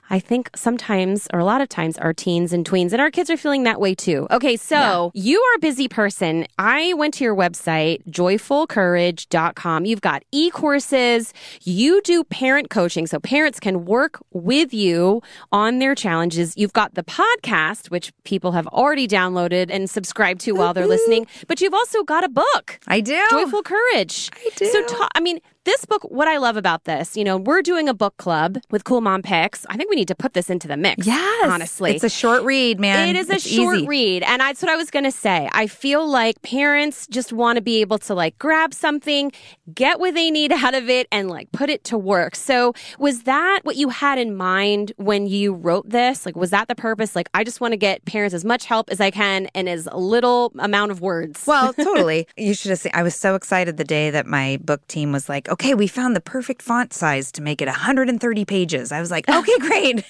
I 0.10 0.20
think 0.20 0.49
sometimes, 0.55 1.28
or 1.34 1.39
a 1.39 1.45
lot 1.45 1.62
of 1.62 1.70
times, 1.70 1.97
our 1.97 2.14
teens 2.14 2.53
and 2.53 2.66
tweens 2.66 2.93
and 2.93 3.01
our 3.01 3.12
kids 3.12 3.30
are 3.30 3.38
feeling 3.38 3.64
that 3.64 3.82
way 3.82 3.93
too. 3.95 4.28
Okay, 4.32 4.55
so 4.55 5.12
you 5.14 5.39
are 5.41 5.55
a 5.55 5.60
busy 5.60 5.88
person. 5.88 6.47
I 6.57 6.93
went 6.93 7.14
to 7.16 7.24
your 7.24 7.36
website, 7.36 8.03
joyfulcourage.com. 8.10 9.86
You've 9.86 10.01
got 10.01 10.24
e 10.32 10.49
courses. 10.49 11.34
You 11.64 12.01
do 12.03 12.24
parent 12.24 12.70
coaching. 12.70 13.07
So, 13.07 13.20
parents 13.20 13.60
can 13.60 13.86
work 13.86 14.20
with 14.32 14.74
you 14.74 15.22
on 15.51 15.80
their 15.80 15.95
challenges. 15.95 16.53
You've 16.55 16.74
got 16.74 16.93
the 16.95 17.03
podcast, 17.03 17.91
which 17.91 18.14
people 18.24 18.53
have 18.53 18.68
already 18.68 19.07
downloaded 19.07 19.48
and 19.53 19.89
subscribed 19.89 20.41
to 20.41 20.51
while 20.53 20.73
they're 20.73 20.87
listening. 20.87 21.27
But 21.47 21.61
you've 21.61 21.73
also 21.73 22.03
got 22.03 22.23
a 22.23 22.29
book. 22.29 22.79
I 22.87 23.01
do. 23.01 23.19
Joyful 23.29 23.63
Courage. 23.63 24.29
I 24.35 24.49
do. 24.55 24.65
So, 24.65 24.83
ta- 24.85 25.09
I 25.15 25.19
mean, 25.19 25.39
this 25.66 25.86
book, 25.86 26.01
what 26.10 26.28
I 26.28 26.38
love 26.38 26.57
about 26.57 26.86
this, 26.86 27.18
you 27.18 27.24
know, 27.24 27.38
we're 27.38 27.62
doing 27.62 27.89
a 27.89 27.93
book 27.93 28.16
club 28.18 28.57
with 28.72 28.86
Cool 28.86 29.01
Mom 29.01 29.22
Picks. 29.22 29.66
I 29.70 29.76
think 29.78 29.89
we 29.89 29.95
need 29.97 30.07
to 30.07 30.16
put 30.16 30.34
this 30.34 30.49
into 30.49 30.68
the 30.68 30.78
mix. 30.78 31.05
Yes. 31.05 31.49
Honestly. 31.51 31.91
It's 31.93 32.03
a 32.03 32.10
short 32.10 32.43
read, 32.43 32.80
man. 32.80 33.10
It 33.10 33.20
is 33.20 33.30
a 33.30 33.34
It's 33.36 33.47
short 33.47 33.78
easy. 33.78 33.88
read. 33.88 34.24
And 34.24 34.39
that's 34.39 34.62
what 34.62 34.72
I 34.72 34.78
was 34.78 34.89
going 34.89 35.03
to 35.03 35.12
say. 35.12 35.49
I 35.51 35.68
feel 35.68 36.07
like 36.07 36.41
parents 36.43 37.07
just 37.07 37.34
want 37.34 37.57
to 37.57 37.62
be 37.62 37.82
able 37.82 37.97
to 37.99 38.14
like 38.14 38.38
grab 38.39 38.74
something, 38.74 39.32
get 39.74 39.99
what 39.99 40.14
they 40.14 40.32
need 40.32 40.51
out 40.53 40.74
of 40.74 40.89
it, 40.89 41.07
and 41.12 41.30
like 41.30 41.51
put 41.51 41.70
it 41.70 41.84
to 41.86 41.97
work. 41.97 42.36
So, 42.36 42.74
was 42.97 43.24
that 43.24 43.60
what 43.64 43.76
you 43.76 43.89
had 43.89 44.18
in 44.18 44.36
mind 44.36 44.93
when 44.95 45.28
you 45.28 45.53
wrote 45.53 45.89
this? 45.89 46.26
Like, 46.26 46.36
was 46.38 46.51
that 46.51 46.68
the 46.70 46.76
purpose? 46.76 47.16
Like, 47.16 47.30
I 47.34 47.43
just 47.43 47.60
want 47.60 47.74
to 47.74 47.78
get 47.78 48.05
parents 48.05 48.34
as 48.34 48.45
much 48.45 48.66
help 48.66 48.89
as 48.89 49.01
I 49.01 49.12
can 49.12 49.47
and 49.53 49.68
as 49.68 49.88
little 49.93 50.53
amount 50.57 50.91
of 50.91 51.01
words. 51.01 51.43
Well, 51.45 51.74
totally. 51.74 52.28
You 52.38 52.53
should 52.53 52.70
have 52.70 52.80
seen. 52.80 52.91
I 52.95 53.03
was 53.03 53.14
so 53.16 53.36
excited 53.36 53.76
the 53.78 53.84
day 53.84 54.10
that 54.10 54.26
my 54.26 54.57
book 54.64 54.88
team 54.88 55.12
was 55.12 55.28
like, 55.28 55.48
okay, 55.49 55.73
we 55.73 55.87
found 55.87 56.15
the 56.15 56.21
perfect 56.21 56.61
font 56.61 56.93
size 56.93 57.31
to 57.33 57.41
make 57.41 57.61
it 57.61 57.67
130 57.67 58.45
pages. 58.45 58.91
I 58.91 58.99
was 58.99 59.11
like, 59.11 59.27
okay, 59.29 59.57
great. 59.59 60.05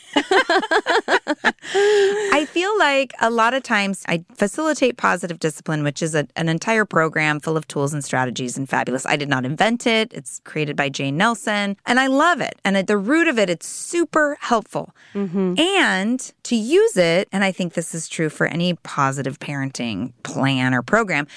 I 1.73 2.47
feel 2.49 2.77
like 2.77 3.13
a 3.21 3.29
lot 3.29 3.53
of 3.53 3.63
times 3.63 4.03
I 4.07 4.23
facilitate 4.35 4.97
positive 4.97 5.39
discipline, 5.39 5.83
which 5.83 6.01
is 6.01 6.15
a, 6.15 6.27
an 6.35 6.49
entire 6.49 6.85
program 6.85 7.39
full 7.39 7.57
of 7.57 7.67
tools 7.67 7.93
and 7.93 8.03
strategies 8.03 8.57
and 8.57 8.67
fabulous. 8.67 9.05
I 9.05 9.15
did 9.15 9.29
not 9.29 9.45
invent 9.45 9.87
it. 9.87 10.13
It's 10.13 10.41
created 10.43 10.75
by 10.75 10.89
Jane 10.89 11.17
Nelsen 11.17 11.75
and 11.85 11.99
I 11.99 12.07
love 12.07 12.41
it. 12.41 12.59
And 12.65 12.77
at 12.77 12.87
the 12.87 12.97
root 12.97 13.27
of 13.27 13.39
it, 13.39 13.49
it's 13.49 13.67
super 13.67 14.37
helpful. 14.41 14.93
Mm-hmm. 15.13 15.59
And 15.59 16.33
to 16.43 16.55
use 16.55 16.97
it, 16.97 17.27
and 17.31 17.43
I 17.43 17.51
think 17.51 17.73
this 17.73 17.93
is 17.93 18.07
true 18.07 18.29
for 18.29 18.47
any 18.47 18.73
positive 18.75 19.39
parenting 19.39 20.13
plan 20.23 20.73
or 20.73 20.81
program, 20.81 21.27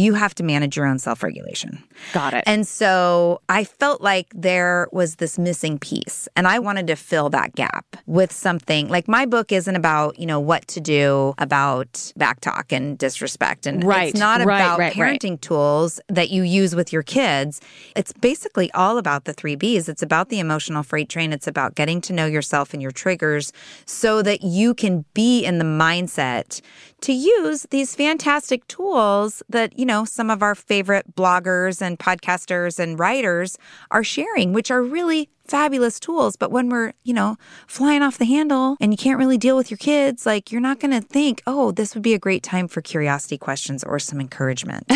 you 0.00 0.14
have 0.14 0.34
to 0.36 0.42
manage 0.42 0.76
your 0.76 0.86
own 0.86 0.98
self 0.98 1.22
regulation. 1.22 1.82
Got 2.12 2.34
it. 2.34 2.44
And 2.46 2.66
so 2.66 3.40
I 3.48 3.64
felt 3.64 4.00
like 4.00 4.28
there 4.34 4.88
was 4.92 5.16
this 5.16 5.38
missing 5.38 5.78
piece 5.78 6.28
and 6.36 6.48
I 6.48 6.58
wanted 6.58 6.86
to 6.86 6.96
fill 6.96 7.28
that 7.30 7.54
gap 7.54 7.96
with 8.06 8.32
something 8.32 8.88
like 8.88 9.08
my 9.08 9.26
book 9.26 9.52
isn't 9.52 9.76
about, 9.76 10.18
you 10.18 10.26
know, 10.26 10.40
what 10.40 10.66
to 10.68 10.80
do 10.80 11.34
about 11.38 11.92
backtalk 12.18 12.72
and 12.72 12.96
disrespect. 12.96 13.66
And 13.66 13.84
Right, 13.84 14.10
it's 14.10 14.18
not 14.18 14.44
right, 14.44 14.60
about 14.60 14.78
right, 14.78 14.92
parenting 14.92 15.40
tools 15.40 16.00
that 16.08 16.30
you 16.30 16.42
use 16.42 16.74
with 16.74 16.92
your 16.92 17.02
kids. 17.02 17.60
It's 17.96 18.12
basically 18.12 18.70
all 18.72 18.98
about 18.98 19.24
the 19.24 19.32
three 19.32 19.56
B's. 19.56 19.88
It's 19.88 20.02
about 20.02 20.28
the 20.28 20.38
emotional 20.38 20.82
freight 20.82 21.08
train. 21.08 21.32
It's 21.32 21.46
about 21.46 21.74
getting 21.74 22.00
to 22.02 22.12
know 22.12 22.26
yourself 22.26 22.72
and 22.72 22.80
your 22.82 22.90
triggers 22.92 23.52
so 23.84 24.22
that 24.22 24.42
you 24.42 24.74
can 24.74 25.04
be 25.14 25.44
in 25.44 25.58
the 25.58 25.64
mindset 25.64 26.60
to 27.02 27.12
use 27.12 27.66
these 27.70 27.94
fantastic 27.94 28.66
tools 28.66 29.42
that, 29.48 29.78
you 29.78 29.86
know, 29.86 29.89
some 30.04 30.30
of 30.30 30.42
our 30.42 30.54
favorite 30.54 31.14
bloggers 31.16 31.82
and 31.82 31.98
podcasters 31.98 32.78
and 32.78 32.98
writers 32.98 33.58
are 33.90 34.04
sharing, 34.04 34.52
which 34.52 34.70
are 34.70 34.82
really 34.82 35.28
fabulous 35.50 35.98
tools. 36.00 36.36
But 36.36 36.50
when 36.50 36.68
we're, 36.68 36.92
you 37.04 37.12
know, 37.12 37.36
flying 37.66 38.02
off 38.02 38.18
the 38.18 38.24
handle 38.24 38.76
and 38.80 38.92
you 38.92 38.96
can't 38.96 39.18
really 39.18 39.38
deal 39.38 39.56
with 39.56 39.70
your 39.70 39.78
kids, 39.78 40.24
like 40.24 40.50
you're 40.52 40.60
not 40.60 40.78
going 40.80 40.92
to 40.98 41.06
think, 41.06 41.42
oh, 41.46 41.72
this 41.72 41.94
would 41.94 42.02
be 42.02 42.14
a 42.14 42.18
great 42.18 42.42
time 42.42 42.68
for 42.68 42.80
curiosity 42.80 43.36
questions 43.36 43.82
or 43.84 43.98
some 43.98 44.20
encouragement. 44.20 44.84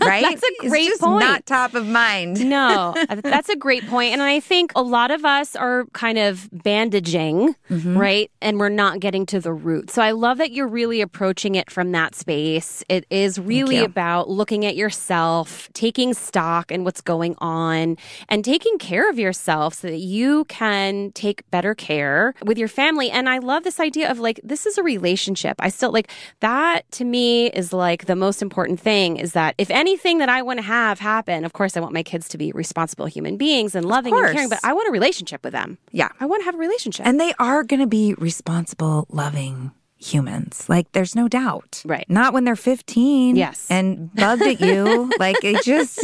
right? 0.00 0.22
That's 0.22 0.42
a 0.42 0.46
It's 0.60 0.68
great 0.68 0.88
just 0.88 1.00
point. 1.02 1.20
Not 1.20 1.46
top 1.46 1.74
of 1.74 1.86
mind. 1.86 2.44
No, 2.48 2.94
that's 3.22 3.48
a 3.48 3.56
great 3.56 3.86
point. 3.88 4.12
And 4.12 4.22
I 4.22 4.38
think 4.40 4.72
a 4.76 4.82
lot 4.82 5.10
of 5.10 5.24
us 5.24 5.56
are 5.56 5.86
kind 5.92 6.18
of 6.18 6.48
bandaging, 6.52 7.54
Mm-hmm. 7.70 7.96
right? 7.96 8.30
And 8.42 8.58
we're 8.58 8.68
not 8.68 9.00
getting 9.00 9.24
to 9.26 9.40
the 9.40 9.52
root. 9.52 9.90
So 9.90 10.02
I 10.02 10.10
love 10.12 10.38
that 10.38 10.52
you're 10.52 10.68
really 10.68 11.00
approaching 11.00 11.54
it 11.54 11.70
from 11.70 11.92
that 11.92 12.14
space. 12.14 12.84
It 12.88 13.06
is 13.10 13.38
really 13.38 13.78
about 13.78 14.28
looking 14.28 14.64
at 14.66 14.76
yourself, 14.76 15.68
taking 15.72 16.12
stock 16.14 16.70
in 16.70 16.84
what's 16.84 17.00
going 17.00 17.34
on, 17.38 17.96
and 18.28 18.44
taking 18.44 18.76
care 18.78 19.08
of 19.08 19.18
yourself 19.18 19.63
so 19.72 19.88
that 19.88 19.98
you 19.98 20.44
can 20.46 21.12
take 21.12 21.48
better 21.50 21.74
care 21.74 22.34
with 22.44 22.58
your 22.58 22.68
family. 22.68 23.10
And 23.10 23.28
I 23.28 23.38
love 23.38 23.64
this 23.64 23.80
idea 23.80 24.10
of 24.10 24.18
like, 24.18 24.40
this 24.44 24.66
is 24.66 24.76
a 24.76 24.82
relationship. 24.82 25.56
I 25.58 25.68
still 25.68 25.92
like 25.92 26.10
that 26.40 26.90
to 26.92 27.04
me 27.04 27.46
is 27.48 27.72
like 27.72 28.06
the 28.06 28.16
most 28.16 28.42
important 28.42 28.80
thing 28.80 29.16
is 29.16 29.32
that 29.32 29.54
if 29.56 29.70
anything 29.70 30.18
that 30.18 30.28
I 30.28 30.42
want 30.42 30.58
to 30.58 30.64
have 30.64 30.98
happen, 30.98 31.44
of 31.44 31.52
course, 31.52 31.76
I 31.76 31.80
want 31.80 31.94
my 31.94 32.02
kids 32.02 32.28
to 32.28 32.38
be 32.38 32.52
responsible 32.52 33.06
human 33.06 33.36
beings 33.36 33.74
and 33.74 33.86
loving 33.86 34.14
and 34.14 34.32
caring, 34.32 34.48
but 34.48 34.60
I 34.62 34.72
want 34.72 34.88
a 34.88 34.92
relationship 34.92 35.44
with 35.44 35.52
them. 35.52 35.78
Yeah. 35.92 36.08
I 36.20 36.26
want 36.26 36.40
to 36.40 36.44
have 36.44 36.54
a 36.54 36.58
relationship. 36.58 37.06
And 37.06 37.20
they 37.20 37.32
are 37.38 37.62
going 37.62 37.80
to 37.80 37.86
be 37.86 38.14
responsible, 38.14 39.06
loving 39.08 39.72
humans. 40.04 40.68
Like, 40.68 40.92
there's 40.92 41.14
no 41.14 41.28
doubt. 41.28 41.82
Right. 41.84 42.04
Not 42.08 42.32
when 42.34 42.44
they're 42.44 42.56
15. 42.56 43.36
Yes. 43.36 43.66
And 43.70 44.14
bugged 44.14 44.42
at 44.42 44.60
you. 44.60 45.10
like, 45.18 45.36
it 45.42 45.64
just. 45.64 45.96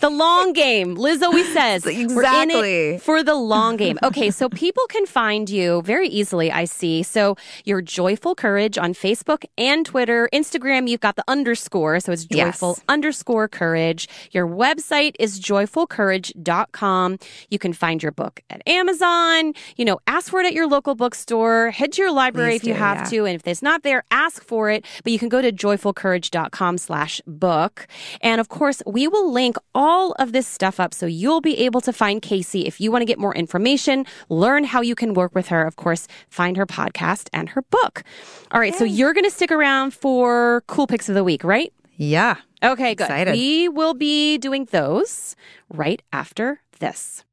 the 0.00 0.10
long 0.10 0.52
game. 0.52 0.94
Liz 0.94 1.22
always 1.22 1.50
says, 1.52 1.86
Exactly. 1.86 2.98
for 2.98 3.22
the 3.22 3.34
long 3.34 3.76
game. 3.76 3.98
Okay, 4.02 4.30
so 4.30 4.48
people 4.48 4.84
can 4.88 5.06
find 5.06 5.48
you 5.50 5.82
very 5.82 6.08
easily, 6.08 6.50
I 6.52 6.64
see. 6.64 7.02
So 7.02 7.36
your 7.64 7.80
Joyful 7.82 8.34
Courage 8.34 8.76
on 8.78 8.92
Facebook 8.94 9.44
and 9.58 9.84
Twitter. 9.86 10.28
Instagram, 10.32 10.88
you've 10.88 11.00
got 11.00 11.16
the 11.16 11.24
underscore, 11.28 12.00
so 12.00 12.12
it's 12.12 12.24
joyful 12.24 12.70
Yes. 12.76 12.84
underscore 12.88 13.48
courage. 13.48 14.08
Your 14.32 14.46
website 14.46 15.14
is 15.18 15.40
joyfulcourage.com. 15.40 17.18
You 17.50 17.58
can 17.58 17.72
find 17.72 18.02
your 18.02 18.12
book 18.12 18.40
at 18.50 18.66
Amazon. 18.68 19.54
You 19.76 19.84
know, 19.84 20.00
ask 20.06 20.30
for 20.30 20.40
it 20.40 20.46
at 20.46 20.52
your 20.52 20.66
local 20.68 20.94
bookstore. 20.94 21.70
Head 21.70 21.92
to 21.92 22.02
your 22.02 22.12
library 22.12 22.52
Please 22.52 22.62
if 22.62 22.64
you 22.68 22.74
do, 22.74 22.78
have 22.80 22.89
yeah. 22.98 23.04
to. 23.04 23.26
And 23.26 23.34
if 23.34 23.46
it's 23.46 23.62
not 23.62 23.82
there, 23.82 24.04
ask 24.10 24.44
for 24.44 24.70
it. 24.70 24.84
But 25.02 25.12
you 25.12 25.18
can 25.18 25.28
go 25.28 25.42
to 25.42 25.52
joyfulcourage.com 25.52 26.78
slash 26.78 27.20
book. 27.26 27.86
And 28.20 28.40
of 28.40 28.48
course, 28.48 28.82
we 28.86 29.08
will 29.08 29.32
link 29.32 29.56
all 29.74 30.12
of 30.12 30.32
this 30.32 30.46
stuff 30.46 30.80
up 30.80 30.94
so 30.94 31.06
you'll 31.06 31.40
be 31.40 31.58
able 31.58 31.80
to 31.82 31.92
find 31.92 32.22
Casey 32.22 32.66
if 32.66 32.80
you 32.80 32.90
want 32.92 33.02
to 33.02 33.06
get 33.06 33.18
more 33.18 33.34
information, 33.34 34.06
learn 34.28 34.64
how 34.64 34.80
you 34.80 34.94
can 34.94 35.14
work 35.14 35.34
with 35.34 35.48
her. 35.48 35.64
Of 35.64 35.76
course, 35.76 36.06
find 36.28 36.56
her 36.56 36.66
podcast 36.66 37.28
and 37.32 37.48
her 37.50 37.62
book. 37.62 38.02
All 38.50 38.60
right. 38.60 38.74
So 38.74 38.84
you're 38.84 39.12
going 39.12 39.24
to 39.24 39.30
stick 39.30 39.52
around 39.52 39.92
for 39.92 40.62
cool 40.66 40.86
picks 40.86 41.08
of 41.08 41.14
the 41.14 41.24
week, 41.24 41.44
right? 41.44 41.72
yeah. 41.96 42.36
Okay, 42.62 42.94
good. 42.94 43.04
Excited. 43.04 43.32
We 43.32 43.68
will 43.68 43.94
be 43.94 44.38
doing 44.38 44.66
those 44.70 45.36
right 45.68 46.02
after 46.12 46.60
this. 46.78 47.24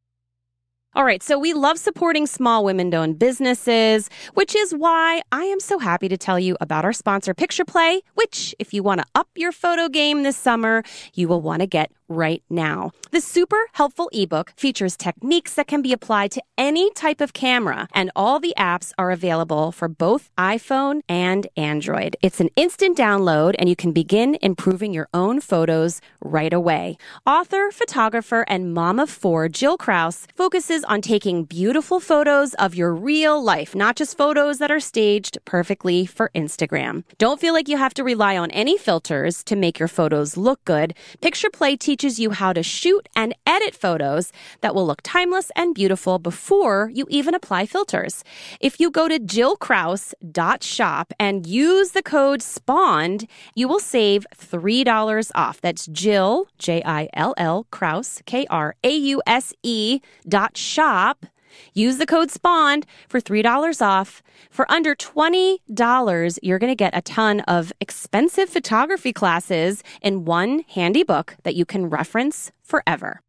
All 0.97 1.05
right, 1.05 1.21
so 1.21 1.37
we 1.37 1.53
love 1.53 1.77
supporting 1.77 2.25
small 2.25 2.65
women 2.65 2.91
owned 2.91 3.19
businesses, 3.19 4.09
which 4.33 4.55
is 4.55 4.73
why 4.73 5.21
I 5.31 5.43
am 5.43 5.59
so 5.59 5.77
happy 5.77 6.09
to 6.09 6.17
tell 6.17 6.39
you 6.39 6.57
about 6.59 6.85
our 6.85 6.91
sponsor, 6.91 7.35
Picture 7.35 7.65
Play, 7.65 8.01
which, 8.15 8.55
if 8.57 8.73
you 8.73 8.81
want 8.81 9.01
to 9.01 9.05
up 9.13 9.29
your 9.35 9.51
photo 9.51 9.89
game 9.89 10.23
this 10.23 10.35
summer, 10.35 10.81
you 11.13 11.27
will 11.27 11.39
want 11.39 11.59
to 11.59 11.67
get 11.67 11.91
right 12.07 12.43
now. 12.49 12.91
The 13.11 13.21
super 13.21 13.67
helpful 13.73 14.09
ebook 14.13 14.53
features 14.55 14.97
techniques 14.97 15.53
that 15.55 15.67
can 15.67 15.81
be 15.81 15.93
applied 15.93 16.31
to 16.31 16.43
any 16.57 16.91
type 16.93 17.21
of 17.21 17.33
camera, 17.33 17.87
and 17.93 18.11
all 18.15 18.39
the 18.39 18.53
apps 18.57 18.93
are 18.97 19.11
available 19.11 19.71
for 19.71 19.87
both 19.87 20.29
iPhone 20.37 21.01
and 21.07 21.47
Android. 21.55 22.15
It's 22.21 22.39
an 22.39 22.49
instant 22.55 22.97
download, 22.97 23.55
and 23.59 23.69
you 23.69 23.75
can 23.75 23.91
begin 23.91 24.37
improving 24.41 24.93
your 24.93 25.07
own 25.13 25.41
photos 25.41 26.01
right 26.21 26.53
away. 26.53 26.97
Author, 27.25 27.71
photographer, 27.71 28.45
and 28.47 28.73
mom 28.73 28.99
of 28.99 29.09
four, 29.09 29.49
Jill 29.49 29.77
Krause, 29.77 30.27
focuses 30.35 30.83
on 30.85 31.01
taking 31.01 31.43
beautiful 31.43 31.99
photos 31.99 32.53
of 32.55 32.75
your 32.75 32.93
real 32.93 33.41
life, 33.43 33.75
not 33.75 33.95
just 33.95 34.17
photos 34.17 34.59
that 34.59 34.71
are 34.71 34.79
staged 34.79 35.37
perfectly 35.45 36.05
for 36.05 36.31
Instagram. 36.33 37.03
Don't 37.17 37.39
feel 37.39 37.53
like 37.53 37.67
you 37.67 37.77
have 37.77 37.93
to 37.95 38.03
rely 38.03 38.37
on 38.37 38.51
any 38.51 38.77
filters 38.77 39.43
to 39.43 39.55
make 39.55 39.79
your 39.79 39.87
photos 39.87 40.37
look 40.37 40.63
good. 40.65 40.93
Picture 41.21 41.49
Play 41.49 41.75
teaches 41.75 41.96
you 42.03 42.31
how 42.31 42.53
to 42.53 42.63
shoot 42.63 43.09
and 43.15 43.35
edit 43.45 43.75
photos 43.75 44.31
that 44.61 44.73
will 44.75 44.85
look 44.85 45.01
timeless 45.03 45.51
and 45.55 45.73
beautiful 45.73 46.19
before 46.19 46.91
you 46.93 47.05
even 47.09 47.33
apply 47.33 47.65
filters. 47.65 48.23
If 48.59 48.79
you 48.79 48.91
go 48.91 49.07
to 49.07 49.19
jillkrause.shop 49.19 51.13
and 51.19 51.47
use 51.47 51.91
the 51.91 52.03
code 52.03 52.41
SPAWNED, 52.41 53.27
you 53.55 53.67
will 53.67 53.79
save 53.79 54.25
$3 54.35 55.31
off. 55.35 55.61
That's 55.61 55.87
Jill, 55.87 56.47
J 56.59 56.83
I 56.85 57.09
L 57.13 57.33
L, 57.37 57.65
Krause, 57.71 58.21
K 58.25 58.45
R 58.49 58.75
A 58.83 58.95
U 58.95 59.21
S 59.25 59.53
E 59.63 59.99
dot 60.27 60.55
shop. 60.55 61.25
Use 61.73 61.97
the 61.97 62.05
code 62.05 62.29
SPAWNED 62.31 62.85
for 63.07 63.19
$3 63.19 63.81
off. 63.85 64.23
For 64.49 64.69
under 64.71 64.95
$20, 64.95 66.39
you're 66.41 66.59
going 66.59 66.71
to 66.71 66.75
get 66.75 66.97
a 66.97 67.01
ton 67.01 67.41
of 67.41 67.71
expensive 67.79 68.49
photography 68.49 69.13
classes 69.13 69.83
in 70.01 70.25
one 70.25 70.63
handy 70.67 71.03
book 71.03 71.35
that 71.43 71.55
you 71.55 71.65
can 71.65 71.89
reference 71.89 72.51
forever. 72.63 73.21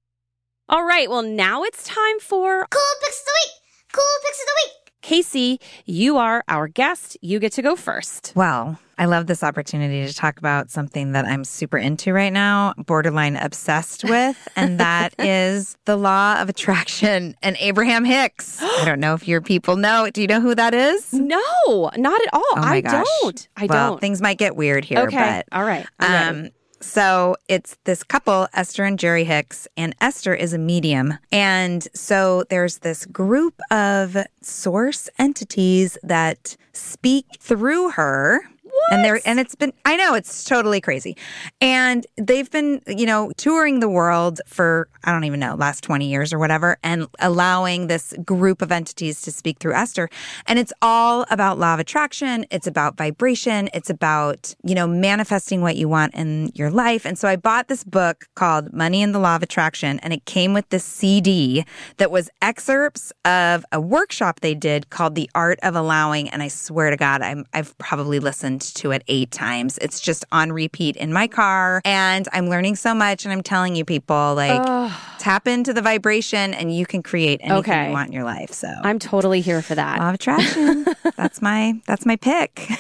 All 0.68 0.84
right, 0.84 1.08
well, 1.08 1.22
now 1.22 1.62
it's 1.62 1.82
time 1.84 2.20
for 2.20 2.66
Cool 2.70 2.82
picks 3.00 3.20
of 3.20 3.26
the 3.26 3.32
week. 3.40 3.52
Cool 3.92 4.04
picks 4.22 4.40
of 4.40 4.46
the 4.46 4.52
week. 4.64 4.87
Casey. 5.02 5.60
You 5.84 6.16
are 6.16 6.44
our 6.48 6.68
guest. 6.68 7.16
You 7.20 7.38
get 7.38 7.52
to 7.52 7.62
go 7.62 7.76
first. 7.76 8.32
Well, 8.34 8.78
I 8.98 9.04
love 9.04 9.28
this 9.28 9.44
opportunity 9.44 10.04
to 10.06 10.12
talk 10.12 10.38
about 10.38 10.70
something 10.70 11.12
that 11.12 11.24
I'm 11.24 11.44
super 11.44 11.78
into 11.78 12.12
right 12.12 12.32
now, 12.32 12.74
borderline 12.76 13.36
obsessed 13.36 14.02
with, 14.02 14.48
and 14.56 14.80
that 14.80 15.14
is 15.20 15.76
the 15.84 15.96
law 15.96 16.40
of 16.40 16.48
attraction 16.48 17.36
and 17.42 17.56
Abraham 17.60 18.04
Hicks. 18.04 18.60
I 18.62 18.84
don't 18.84 18.98
know 18.98 19.14
if 19.14 19.28
your 19.28 19.40
people 19.40 19.76
know. 19.76 20.10
Do 20.12 20.20
you 20.20 20.26
know 20.26 20.40
who 20.40 20.54
that 20.56 20.74
is? 20.74 21.12
No, 21.12 21.90
not 21.96 22.20
at 22.20 22.34
all. 22.34 22.42
Oh 22.56 22.62
I 22.62 22.80
gosh. 22.80 23.06
don't. 23.22 23.48
I 23.56 23.66
well, 23.66 23.90
don't. 23.90 24.00
things 24.00 24.20
might 24.20 24.38
get 24.38 24.56
weird 24.56 24.84
here, 24.84 25.00
okay. 25.00 25.44
but 25.50 25.56
all 25.56 25.64
right. 25.64 25.86
Um, 26.00 26.50
so 26.80 27.36
it's 27.48 27.76
this 27.84 28.02
couple, 28.02 28.48
Esther 28.52 28.84
and 28.84 28.98
Jerry 28.98 29.24
Hicks, 29.24 29.66
and 29.76 29.94
Esther 30.00 30.34
is 30.34 30.52
a 30.52 30.58
medium. 30.58 31.14
And 31.32 31.86
so 31.94 32.44
there's 32.50 32.78
this 32.78 33.06
group 33.06 33.60
of 33.70 34.16
source 34.42 35.08
entities 35.18 35.98
that 36.02 36.56
speak 36.72 37.26
through 37.40 37.90
her. 37.90 38.40
And 38.90 39.04
they're 39.04 39.20
and 39.24 39.38
it's 39.38 39.54
been 39.54 39.72
I 39.84 39.96
know 39.96 40.14
it's 40.14 40.44
totally 40.44 40.80
crazy. 40.80 41.16
And 41.60 42.06
they've 42.16 42.50
been, 42.50 42.80
you 42.86 43.06
know, 43.06 43.32
touring 43.36 43.80
the 43.80 43.88
world 43.88 44.40
for 44.46 44.88
I 45.04 45.12
don't 45.12 45.24
even 45.24 45.40
know, 45.40 45.54
last 45.54 45.82
20 45.84 46.08
years 46.08 46.32
or 46.32 46.38
whatever 46.38 46.78
and 46.82 47.06
allowing 47.20 47.86
this 47.86 48.14
group 48.24 48.62
of 48.62 48.72
entities 48.72 49.22
to 49.22 49.32
speak 49.32 49.58
through 49.58 49.74
Esther. 49.74 50.08
And 50.46 50.58
it's 50.58 50.72
all 50.82 51.24
about 51.30 51.58
law 51.58 51.74
of 51.74 51.80
attraction, 51.80 52.46
it's 52.50 52.66
about 52.66 52.96
vibration, 52.96 53.68
it's 53.72 53.90
about, 53.90 54.54
you 54.62 54.74
know, 54.74 54.86
manifesting 54.86 55.60
what 55.62 55.76
you 55.76 55.88
want 55.88 56.14
in 56.14 56.50
your 56.54 56.70
life. 56.70 57.04
And 57.04 57.18
so 57.18 57.28
I 57.28 57.36
bought 57.36 57.68
this 57.68 57.84
book 57.84 58.26
called 58.34 58.72
Money 58.72 59.02
and 59.02 59.14
the 59.14 59.18
Law 59.18 59.36
of 59.36 59.42
Attraction 59.42 59.98
and 60.00 60.12
it 60.12 60.24
came 60.24 60.52
with 60.52 60.68
this 60.70 60.84
CD 60.84 61.64
that 61.96 62.10
was 62.10 62.30
excerpts 62.42 63.12
of 63.24 63.64
a 63.72 63.80
workshop 63.80 64.40
they 64.40 64.54
did 64.54 64.90
called 64.90 65.14
The 65.14 65.30
Art 65.34 65.58
of 65.62 65.74
Allowing 65.74 66.28
and 66.28 66.42
I 66.42 66.48
swear 66.48 66.90
to 66.90 66.96
god 66.96 67.22
I'm 67.22 67.44
I've 67.52 67.76
probably 67.78 68.18
listened 68.18 68.60
to 68.74 68.90
it 68.92 69.02
8 69.08 69.30
times. 69.30 69.78
It's 69.78 70.00
just 70.00 70.24
on 70.32 70.52
repeat 70.52 70.96
in 70.96 71.12
my 71.12 71.26
car 71.26 71.80
and 71.84 72.26
I'm 72.32 72.48
learning 72.48 72.76
so 72.76 72.94
much 72.94 73.24
and 73.24 73.32
I'm 73.32 73.42
telling 73.42 73.74
you 73.76 73.84
people 73.84 74.34
like 74.34 74.62
tap 75.18 75.46
into 75.48 75.72
the 75.72 75.82
vibration 75.82 76.54
and 76.54 76.74
you 76.74 76.86
can 76.86 77.02
create 77.02 77.40
anything 77.42 77.58
Okay. 77.58 77.86
you 77.88 77.92
want 77.92 78.08
in 78.08 78.12
your 78.12 78.24
life. 78.24 78.52
So 78.52 78.68
I'm 78.82 78.98
totally 78.98 79.40
here 79.40 79.62
for 79.62 79.74
that. 79.74 79.98
Law 79.98 80.08
of 80.10 80.14
attraction. 80.14 80.86
that's 81.16 81.40
my 81.42 81.80
that's 81.86 82.04
my 82.06 82.16
pick. 82.16 82.68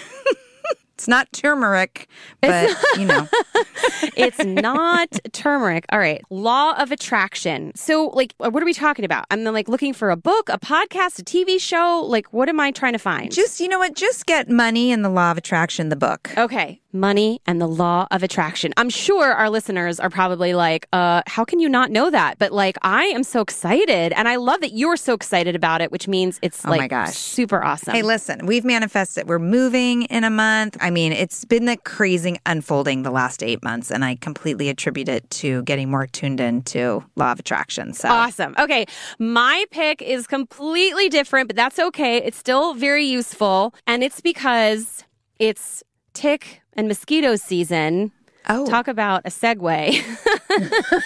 It's 0.94 1.06
not 1.06 1.30
turmeric, 1.32 2.08
but 2.40 2.76
you 2.98 3.04
know. 3.04 3.28
it's 4.16 4.44
not 4.44 5.18
turmeric. 5.32 5.84
All 5.90 5.98
right. 5.98 6.22
Law 6.30 6.72
of 6.72 6.92
attraction. 6.92 7.72
So, 7.74 8.08
like, 8.08 8.34
uh, 8.40 8.50
what 8.50 8.62
are 8.62 8.66
we 8.66 8.74
talking 8.74 9.04
about? 9.04 9.26
I'm 9.30 9.44
like 9.44 9.68
looking 9.68 9.92
for 9.92 10.10
a 10.10 10.16
book, 10.16 10.48
a 10.48 10.58
podcast, 10.58 11.18
a 11.18 11.24
TV 11.24 11.60
show. 11.60 12.04
Like, 12.06 12.32
what 12.32 12.48
am 12.48 12.60
I 12.60 12.70
trying 12.70 12.92
to 12.92 12.98
find? 12.98 13.32
Just, 13.32 13.60
you 13.60 13.68
know 13.68 13.78
what? 13.78 13.94
Just 13.94 14.26
get 14.26 14.48
Money 14.48 14.92
and 14.92 15.04
the 15.04 15.08
Law 15.08 15.30
of 15.30 15.38
Attraction, 15.38 15.88
the 15.88 15.96
book. 15.96 16.30
Okay. 16.36 16.80
Money 16.92 17.40
and 17.46 17.60
the 17.60 17.66
Law 17.66 18.06
of 18.10 18.22
Attraction. 18.22 18.72
I'm 18.78 18.88
sure 18.88 19.32
our 19.32 19.50
listeners 19.50 20.00
are 20.00 20.08
probably 20.08 20.54
like, 20.54 20.86
uh, 20.92 21.22
how 21.26 21.44
can 21.44 21.60
you 21.60 21.68
not 21.68 21.90
know 21.90 22.10
that? 22.10 22.38
But 22.38 22.50
like, 22.52 22.78
I 22.82 23.04
am 23.04 23.22
so 23.24 23.40
excited. 23.42 24.12
And 24.14 24.26
I 24.26 24.36
love 24.36 24.60
that 24.62 24.72
you're 24.72 24.96
so 24.96 25.12
excited 25.12 25.54
about 25.54 25.80
it, 25.82 25.92
which 25.92 26.08
means 26.08 26.38
it's 26.40 26.64
Oh 26.64 26.70
like 26.70 26.80
my 26.80 26.88
gosh. 26.88 27.14
super 27.14 27.62
awesome. 27.62 27.92
Hey, 27.94 28.02
listen, 28.02 28.46
we've 28.46 28.64
manifested. 28.64 29.28
We're 29.28 29.38
moving 29.38 30.02
in 30.04 30.24
a 30.24 30.30
month. 30.30 30.78
I 30.80 30.88
mean, 30.90 31.12
it's 31.12 31.44
been 31.44 31.66
the 31.66 31.76
crazy 31.76 32.38
unfolding 32.46 33.02
the 33.02 33.10
last 33.10 33.42
eight 33.42 33.62
months, 33.62 33.90
and 33.90 34.02
I 34.04 34.14
completely 34.16 34.70
attribute 34.70 35.08
it 35.10 35.28
to 35.30 35.62
getting 35.64 35.90
more 35.90 36.06
tuned 36.06 36.40
into 36.40 37.04
law 37.16 37.32
of 37.32 37.38
attraction. 37.38 37.92
So, 37.92 38.08
Awesome. 38.08 38.54
Okay. 38.58 38.86
My 39.18 39.66
pick 39.70 40.00
is 40.00 40.26
completely 40.26 41.10
different, 41.10 41.48
but 41.48 41.56
that's 41.56 41.78
okay. 41.78 42.16
It's 42.18 42.38
still 42.38 42.72
very 42.74 43.04
useful. 43.04 43.74
And 43.86 44.02
it's 44.02 44.20
because 44.22 45.04
it's 45.38 45.82
tick 46.14 46.62
and 46.78 46.88
mosquito 46.88 47.36
season. 47.36 48.12
oh, 48.48 48.64
Talk 48.66 48.88
about 48.88 49.22
a 49.26 49.30
segue. 49.30 49.60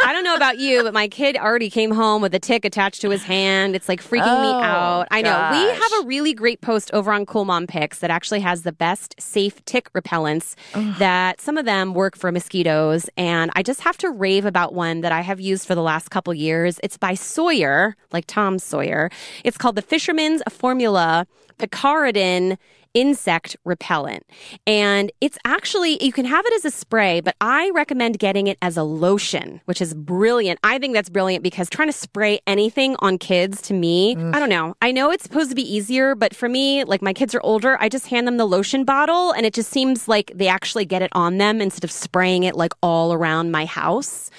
I 0.00 0.12
don't 0.12 0.22
know 0.22 0.36
about 0.36 0.58
you, 0.58 0.84
but 0.84 0.94
my 0.94 1.08
kid 1.08 1.36
already 1.36 1.68
came 1.68 1.90
home 1.90 2.22
with 2.22 2.32
a 2.32 2.38
tick 2.38 2.64
attached 2.64 3.00
to 3.02 3.10
his 3.10 3.24
hand. 3.24 3.74
It's 3.74 3.88
like 3.88 4.00
freaking 4.00 4.22
Oh, 4.28 4.42
me 4.60 4.64
out. 4.64 5.08
I 5.10 5.20
know. 5.22 5.30
We 5.50 5.66
have 5.74 6.04
a 6.04 6.06
really 6.06 6.32
great 6.32 6.60
post 6.60 6.90
over 6.94 7.12
on 7.12 7.26
Cool 7.26 7.44
Mom 7.44 7.66
Picks 7.66 7.98
that 7.98 8.10
actually 8.10 8.38
has 8.40 8.62
the 8.62 8.70
best 8.72 9.16
safe 9.20 9.62
tick 9.64 9.92
repellents 9.94 10.54
that 10.98 11.40
some 11.40 11.58
of 11.58 11.64
them 11.64 11.94
work 11.94 12.16
for 12.16 12.30
mosquitoes. 12.30 13.10
And 13.16 13.50
I 13.56 13.62
just 13.64 13.80
have 13.80 13.98
to 13.98 14.10
rave 14.10 14.44
about 14.46 14.72
one 14.72 15.00
that 15.00 15.10
I 15.10 15.20
have 15.20 15.40
used 15.40 15.66
for 15.66 15.74
the 15.74 15.82
last 15.82 16.10
couple 16.12 16.32
years. 16.32 16.78
It's 16.84 16.96
by 16.96 17.14
Sawyer, 17.14 17.96
like 18.12 18.24
Tom 18.28 18.60
Sawyer. 18.60 19.10
It's 19.42 19.58
called 19.58 19.74
the 19.74 19.82
Fisherman's 19.82 20.42
Formula 20.48 21.26
Picaridin 21.58 22.56
insect 22.94 23.56
repellent. 23.64 24.24
And 24.66 25.12
it's 25.20 25.38
actually, 25.44 26.02
you 26.04 26.12
can 26.12 26.24
have 26.24 26.44
it 26.46 26.52
as 26.54 26.64
a 26.64 26.70
spray, 26.70 27.20
but 27.20 27.36
I 27.40 27.70
recommend 27.70 28.18
getting 28.18 28.46
it 28.46 28.58
as 28.62 28.76
a 28.76 28.82
lotion, 28.82 29.60
which 29.66 29.80
is 29.80 29.94
brilliant. 29.94 30.58
I 30.62 30.78
think 30.78 30.94
that's 30.94 31.10
brilliant 31.10 31.42
because 31.42 31.68
trying 31.68 31.88
to 31.88 31.92
spray 31.92 32.40
anything 32.46 32.96
on 33.00 33.18
kids 33.18 33.62
to 33.62 33.74
me, 33.74 34.16
mm. 34.16 34.34
I 34.34 34.38
don't 34.38 34.48
know. 34.48 34.74
I 34.82 34.92
know 34.92 35.10
it's 35.10 35.22
supposed 35.22 35.50
to 35.50 35.56
be 35.56 35.62
easier, 35.62 36.14
but 36.14 36.34
for 36.34 36.48
me, 36.48 36.84
like 36.84 37.02
my 37.02 37.12
kids 37.12 37.34
are 37.34 37.40
older, 37.42 37.76
I 37.80 37.88
just 37.88 38.06
hand 38.06 38.26
them 38.26 38.36
the 38.36 38.46
lotion 38.46 38.84
bottle 38.84 39.32
and 39.32 39.44
it 39.46 39.54
just 39.54 39.70
seems 39.70 40.08
like 40.08 40.32
they 40.34 40.48
actually 40.48 40.84
get 40.84 41.02
it 41.02 41.10
on 41.12 41.38
them 41.38 41.60
instead 41.60 41.84
of 41.84 41.90
spraying 41.90 42.44
it 42.44 42.54
like 42.54 42.72
all 42.82 43.12
around 43.12 43.50
my 43.50 43.64
house 43.64 44.30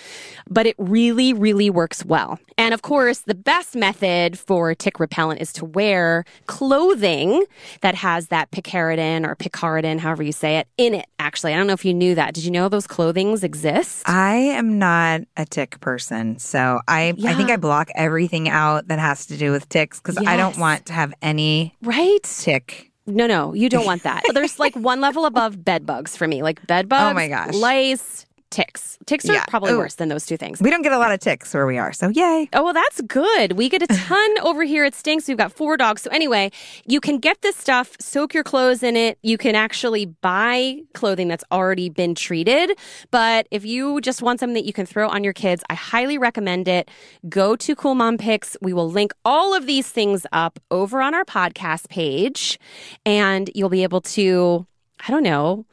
but 0.49 0.65
it 0.65 0.75
really, 0.77 1.31
really 1.31 1.69
works 1.69 2.03
well. 2.03 2.39
And 2.57 2.73
of 2.73 2.81
course, 2.81 3.19
the 3.19 3.35
best 3.35 3.75
method 3.75 4.37
for 4.37 4.73
tick 4.73 4.99
repellent 4.99 5.41
is 5.41 5.53
to 5.53 5.65
wear 5.65 6.25
clothing 6.47 7.45
that 7.81 7.95
has 7.95 8.27
that 8.27 8.38
picaridin 8.51 9.25
or 9.27 9.35
picaridin, 9.35 9.99
however 9.99 10.23
you 10.23 10.31
say 10.31 10.57
it, 10.57 10.67
in 10.77 10.93
it. 10.93 11.05
Actually, 11.19 11.53
I 11.53 11.57
don't 11.57 11.67
know 11.67 11.73
if 11.73 11.85
you 11.85 11.93
knew 11.93 12.15
that. 12.15 12.33
Did 12.33 12.45
you 12.45 12.51
know 12.51 12.69
those 12.69 12.87
clothings 12.87 13.43
exist? 13.43 14.07
I 14.07 14.35
am 14.35 14.79
not 14.79 15.21
a 15.37 15.45
tick 15.45 15.79
person, 15.81 16.39
so 16.39 16.79
I 16.87 17.13
I 17.25 17.33
think 17.35 17.49
I 17.51 17.57
block 17.57 17.89
everything 17.95 18.49
out 18.49 18.87
that 18.87 18.99
has 18.99 19.25
to 19.27 19.37
do 19.37 19.51
with 19.51 19.67
ticks 19.69 19.99
because 19.99 20.17
I 20.17 20.37
don't 20.37 20.57
want 20.57 20.85
to 20.87 20.93
have 20.93 21.13
any 21.21 21.75
right? 21.81 22.23
tick. 22.23 22.85
No, 23.05 23.25
no, 23.25 23.53
you 23.55 23.69
don't 23.69 23.85
want 23.85 24.03
that. 24.03 24.21
There's 24.33 24.59
like 24.59 24.75
one 24.75 25.01
level 25.01 25.25
above 25.25 25.65
bed 25.65 25.85
bugs 25.85 26.15
for 26.15 26.27
me, 26.27 26.43
like 26.43 26.65
bed 26.67 26.87
bugs, 26.87 27.01
Oh 27.11 27.13
my 27.15 27.27
gosh. 27.27 27.55
lice, 27.55 28.25
ticks. 28.49 28.97
Ticks 29.05 29.29
are 29.29 29.33
Yeah. 29.33 29.45
probably 29.47 29.73
Ooh. 29.73 29.77
worse 29.77 29.95
than 29.95 30.09
those 30.09 30.25
two 30.25 30.37
things. 30.37 30.61
We 30.61 30.69
don't 30.69 30.81
get 30.81 30.91
a 30.91 30.97
lot 30.97 31.11
of 31.11 31.19
ticks 31.19 31.53
where 31.53 31.65
we 31.67 31.77
are, 31.77 31.91
so 31.93 32.09
yay. 32.09 32.49
Oh, 32.53 32.63
well, 32.63 32.73
that's 32.73 33.01
good. 33.01 33.53
We 33.53 33.69
get 33.69 33.81
a 33.81 33.87
ton 34.07 34.39
over 34.41 34.63
here 34.63 34.83
at 34.85 34.93
Stinks. 34.95 35.27
We've 35.27 35.37
got 35.37 35.51
four 35.51 35.77
dogs. 35.77 36.01
So, 36.03 36.09
anyway, 36.11 36.51
you 36.85 36.99
can 36.99 37.17
get 37.19 37.41
this 37.41 37.55
stuff, 37.55 37.95
soak 37.99 38.33
your 38.33 38.43
clothes 38.43 38.83
in 38.83 38.95
it. 38.95 39.17
You 39.21 39.37
can 39.37 39.55
actually 39.55 40.05
buy 40.05 40.79
clothing 40.93 41.27
that's 41.27 41.43
already 41.51 41.89
been 41.89 42.15
treated. 42.15 42.77
But 43.11 43.47
if 43.51 43.65
you 43.65 44.01
just 44.01 44.21
want 44.21 44.39
something 44.39 44.55
that 44.55 44.65
you 44.65 44.73
can 44.73 44.85
throw 44.85 45.07
on 45.09 45.23
your 45.23 45.33
kids, 45.33 45.63
I 45.69 45.75
highly 45.75 46.17
recommend 46.17 46.67
it. 46.67 46.89
Go 47.27 47.55
to 47.55 47.75
Cool 47.75 47.95
Mom 47.95 48.17
Picks. 48.17 48.57
We 48.61 48.73
will 48.73 48.89
link 48.89 49.13
all 49.25 49.53
of 49.53 49.65
these 49.65 49.87
things 49.89 50.25
up 50.31 50.59
over 50.71 51.01
on 51.01 51.13
our 51.13 51.25
podcast 51.25 51.89
page, 51.89 52.59
and 53.05 53.49
you'll 53.53 53.69
be 53.69 53.83
able 53.83 54.01
to, 54.01 54.65
I 55.07 55.11
don't 55.11 55.23
know, 55.23 55.65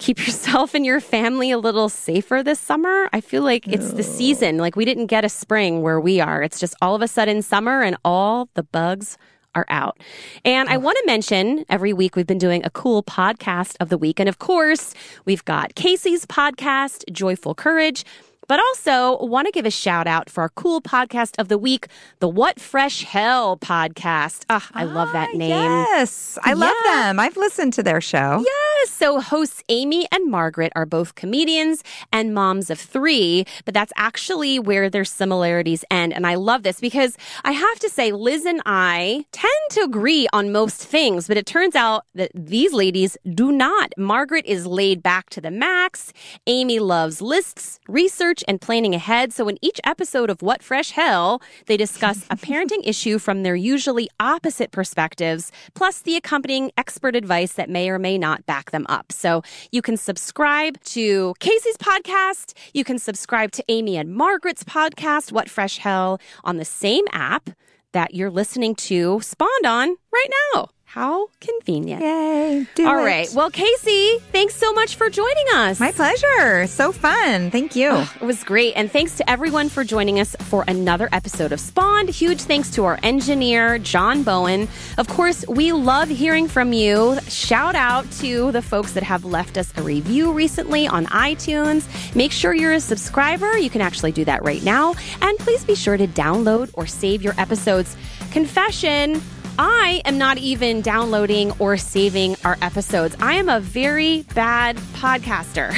keep 0.00 0.18
yourself 0.26 0.74
and 0.74 0.84
your 0.84 1.00
family 1.00 1.52
a 1.52 1.58
little 1.58 1.88
safer 1.88 2.42
this 2.42 2.58
summer. 2.58 3.08
I 3.12 3.20
feel 3.20 3.42
like 3.44 3.68
it's 3.68 3.92
the 3.92 4.02
season. 4.02 4.58
Like 4.58 4.74
we 4.74 4.84
didn't 4.84 5.06
get 5.06 5.24
a 5.24 5.28
spring 5.28 5.82
where 5.82 6.00
we 6.00 6.18
are. 6.18 6.42
It's 6.42 6.58
just 6.58 6.74
all 6.82 6.96
of 6.96 7.02
a 7.02 7.08
sudden 7.08 7.42
summer 7.42 7.82
and 7.82 7.96
all 8.04 8.48
the 8.54 8.64
bugs 8.64 9.16
are 9.54 9.66
out. 9.68 9.98
And 10.44 10.68
I 10.68 10.76
want 10.76 10.96
to 10.98 11.04
mention 11.06 11.64
every 11.68 11.92
week 11.92 12.16
we've 12.16 12.26
been 12.26 12.38
doing 12.38 12.64
a 12.64 12.70
cool 12.70 13.02
podcast 13.02 13.76
of 13.80 13.88
the 13.88 13.98
week. 13.98 14.20
And 14.20 14.28
of 14.28 14.38
course, 14.38 14.94
we've 15.24 15.44
got 15.44 15.74
Casey's 15.74 16.24
podcast, 16.24 17.04
Joyful 17.12 17.54
Courage. 17.54 18.04
But 18.50 18.58
also 18.58 19.24
want 19.24 19.46
to 19.46 19.52
give 19.52 19.64
a 19.64 19.70
shout 19.70 20.08
out 20.08 20.28
for 20.28 20.40
our 20.40 20.48
cool 20.48 20.80
podcast 20.82 21.38
of 21.38 21.46
the 21.46 21.56
week, 21.56 21.86
the 22.18 22.26
What 22.26 22.58
Fresh 22.58 23.04
Hell 23.04 23.56
podcast. 23.56 24.44
Ah, 24.50 24.68
I 24.74 24.82
love 24.82 25.12
that 25.12 25.34
name. 25.34 25.50
Yes, 25.50 26.36
I 26.42 26.54
love 26.54 26.74
them. 26.84 27.20
I've 27.20 27.36
listened 27.36 27.74
to 27.74 27.84
their 27.84 28.00
show. 28.00 28.42
Yes. 28.44 28.90
So 28.90 29.20
hosts 29.20 29.62
Amy 29.68 30.08
and 30.10 30.28
Margaret 30.28 30.72
are 30.74 30.84
both 30.84 31.14
comedians 31.14 31.84
and 32.12 32.34
moms 32.34 32.70
of 32.70 32.80
three, 32.80 33.44
but 33.64 33.72
that's 33.72 33.92
actually 33.96 34.58
where 34.58 34.90
their 34.90 35.04
similarities 35.04 35.84
end. 35.88 36.12
And 36.12 36.26
I 36.26 36.34
love 36.34 36.64
this 36.64 36.80
because 36.80 37.16
I 37.44 37.52
have 37.52 37.78
to 37.78 37.88
say, 37.88 38.10
Liz 38.10 38.44
and 38.46 38.62
I 38.66 39.26
tend 39.30 39.52
to 39.70 39.82
agree 39.82 40.26
on 40.32 40.50
most 40.50 40.82
things, 40.82 41.28
but 41.28 41.36
it 41.36 41.46
turns 41.46 41.76
out 41.76 42.04
that 42.16 42.32
these 42.34 42.72
ladies 42.72 43.16
do 43.32 43.52
not. 43.52 43.92
Margaret 43.96 44.44
is 44.44 44.66
laid 44.66 45.04
back 45.04 45.30
to 45.30 45.40
the 45.40 45.52
max. 45.52 46.12
Amy 46.48 46.80
loves 46.80 47.22
lists, 47.22 47.78
research, 47.86 48.39
and 48.48 48.60
planning 48.60 48.94
ahead. 48.94 49.32
So 49.32 49.48
in 49.48 49.58
each 49.62 49.80
episode 49.84 50.30
of 50.30 50.42
What 50.42 50.62
Fresh 50.62 50.92
Hell, 50.92 51.40
they 51.66 51.76
discuss 51.76 52.24
a 52.30 52.36
parenting 52.36 52.80
issue 52.84 53.18
from 53.18 53.42
their 53.42 53.56
usually 53.56 54.08
opposite 54.18 54.70
perspectives, 54.70 55.52
plus 55.74 56.02
the 56.02 56.16
accompanying 56.16 56.70
expert 56.76 57.16
advice 57.16 57.52
that 57.54 57.70
may 57.70 57.90
or 57.90 57.98
may 57.98 58.18
not 58.18 58.46
back 58.46 58.70
them 58.70 58.86
up. 58.88 59.12
So 59.12 59.42
you 59.70 59.82
can 59.82 59.96
subscribe 59.96 60.80
to 60.84 61.34
Casey's 61.40 61.76
podcast. 61.76 62.54
You 62.74 62.84
can 62.84 62.98
subscribe 62.98 63.52
to 63.52 63.64
Amy 63.68 63.96
and 63.96 64.14
Margaret's 64.14 64.64
podcast, 64.64 65.32
What 65.32 65.48
Fresh 65.48 65.78
Hell, 65.78 66.20
on 66.44 66.56
the 66.56 66.64
same 66.64 67.04
app 67.12 67.50
that 67.92 68.14
you're 68.14 68.30
listening 68.30 68.74
to 68.74 69.20
Spawned 69.20 69.66
on 69.66 69.96
right 70.12 70.30
now. 70.54 70.70
How 70.92 71.28
convenient. 71.40 72.02
Yay. 72.02 72.66
Do 72.74 72.84
All 72.84 72.98
it. 72.98 73.04
right. 73.04 73.28
Well, 73.32 73.48
Casey, 73.48 74.18
thanks 74.32 74.56
so 74.56 74.72
much 74.72 74.96
for 74.96 75.08
joining 75.08 75.46
us. 75.54 75.78
My 75.78 75.92
pleasure. 75.92 76.66
So 76.66 76.90
fun. 76.90 77.52
Thank 77.52 77.76
you. 77.76 77.90
Oh, 77.92 78.12
it 78.20 78.24
was 78.24 78.42
great. 78.42 78.72
And 78.74 78.90
thanks 78.90 79.16
to 79.18 79.30
everyone 79.30 79.68
for 79.68 79.84
joining 79.84 80.18
us 80.18 80.34
for 80.40 80.64
another 80.66 81.08
episode 81.12 81.52
of 81.52 81.60
Spawned. 81.60 82.08
Huge 82.08 82.40
thanks 82.40 82.72
to 82.72 82.86
our 82.86 82.98
engineer, 83.04 83.78
John 83.78 84.24
Bowen. 84.24 84.66
Of 84.98 85.06
course, 85.06 85.46
we 85.46 85.70
love 85.70 86.08
hearing 86.08 86.48
from 86.48 86.72
you. 86.72 87.20
Shout 87.28 87.76
out 87.76 88.10
to 88.14 88.50
the 88.50 88.60
folks 88.60 88.90
that 88.94 89.04
have 89.04 89.24
left 89.24 89.58
us 89.58 89.72
a 89.76 89.82
review 89.82 90.32
recently 90.32 90.88
on 90.88 91.06
iTunes. 91.06 91.86
Make 92.16 92.32
sure 92.32 92.52
you're 92.52 92.72
a 92.72 92.80
subscriber. 92.80 93.56
You 93.56 93.70
can 93.70 93.80
actually 93.80 94.10
do 94.10 94.24
that 94.24 94.42
right 94.42 94.64
now. 94.64 94.94
And 95.22 95.38
please 95.38 95.64
be 95.64 95.76
sure 95.76 95.96
to 95.96 96.08
download 96.08 96.68
or 96.74 96.88
save 96.88 97.22
your 97.22 97.34
episodes. 97.38 97.96
Confession. 98.32 99.22
I 99.62 100.00
am 100.06 100.16
not 100.16 100.38
even 100.38 100.80
downloading 100.80 101.52
or 101.58 101.76
saving 101.76 102.34
our 102.46 102.56
episodes. 102.62 103.14
I 103.20 103.34
am 103.34 103.50
a 103.50 103.60
very 103.60 104.22
bad 104.34 104.78
podcaster. 104.94 105.70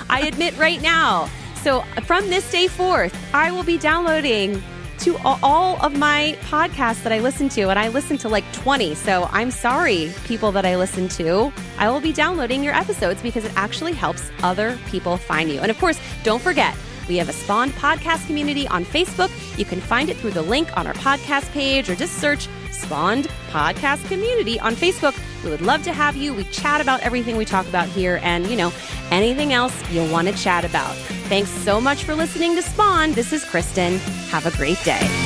I 0.10 0.22
admit 0.22 0.58
right 0.58 0.82
now. 0.82 1.30
So 1.62 1.82
from 2.06 2.28
this 2.30 2.50
day 2.50 2.66
forth, 2.66 3.16
I 3.32 3.52
will 3.52 3.62
be 3.62 3.78
downloading 3.78 4.60
to 4.98 5.16
all 5.44 5.80
of 5.80 5.96
my 5.96 6.36
podcasts 6.50 7.04
that 7.04 7.12
I 7.12 7.20
listen 7.20 7.48
to, 7.50 7.68
and 7.68 7.78
I 7.78 7.86
listen 7.86 8.18
to 8.18 8.28
like 8.28 8.50
20. 8.52 8.96
So 8.96 9.28
I'm 9.30 9.52
sorry, 9.52 10.12
people 10.24 10.50
that 10.52 10.66
I 10.66 10.74
listen 10.74 11.06
to. 11.10 11.52
I 11.78 11.88
will 11.88 12.00
be 12.00 12.12
downloading 12.12 12.64
your 12.64 12.74
episodes 12.74 13.22
because 13.22 13.44
it 13.44 13.52
actually 13.54 13.92
helps 13.92 14.28
other 14.42 14.76
people 14.86 15.18
find 15.18 15.50
you. 15.50 15.60
And 15.60 15.70
of 15.70 15.78
course, 15.78 16.00
don't 16.24 16.42
forget, 16.42 16.76
we 17.08 17.16
have 17.16 17.28
a 17.28 17.32
Spawned 17.32 17.72
podcast 17.72 18.26
community 18.26 18.66
on 18.68 18.84
Facebook. 18.84 19.30
You 19.58 19.64
can 19.64 19.80
find 19.80 20.08
it 20.08 20.16
through 20.16 20.32
the 20.32 20.42
link 20.42 20.76
on 20.76 20.86
our 20.86 20.94
podcast 20.94 21.50
page 21.52 21.88
or 21.88 21.94
just 21.94 22.18
search 22.18 22.48
Spawned 22.70 23.28
Podcast 23.50 24.06
Community 24.08 24.58
on 24.60 24.74
Facebook. 24.74 25.18
We 25.44 25.50
would 25.50 25.60
love 25.60 25.82
to 25.84 25.92
have 25.92 26.16
you. 26.16 26.34
We 26.34 26.44
chat 26.44 26.80
about 26.80 27.00
everything 27.00 27.36
we 27.36 27.44
talk 27.44 27.66
about 27.68 27.88
here 27.88 28.20
and, 28.22 28.46
you 28.48 28.56
know, 28.56 28.72
anything 29.10 29.52
else 29.52 29.74
you'll 29.90 30.10
want 30.10 30.28
to 30.28 30.34
chat 30.34 30.64
about. 30.64 30.94
Thanks 31.28 31.50
so 31.50 31.80
much 31.80 32.04
for 32.04 32.14
listening 32.14 32.54
to 32.56 32.62
Spawn. 32.62 33.12
This 33.12 33.32
is 33.32 33.44
Kristen. 33.44 33.98
Have 34.28 34.46
a 34.46 34.56
great 34.56 34.82
day. 34.84 35.23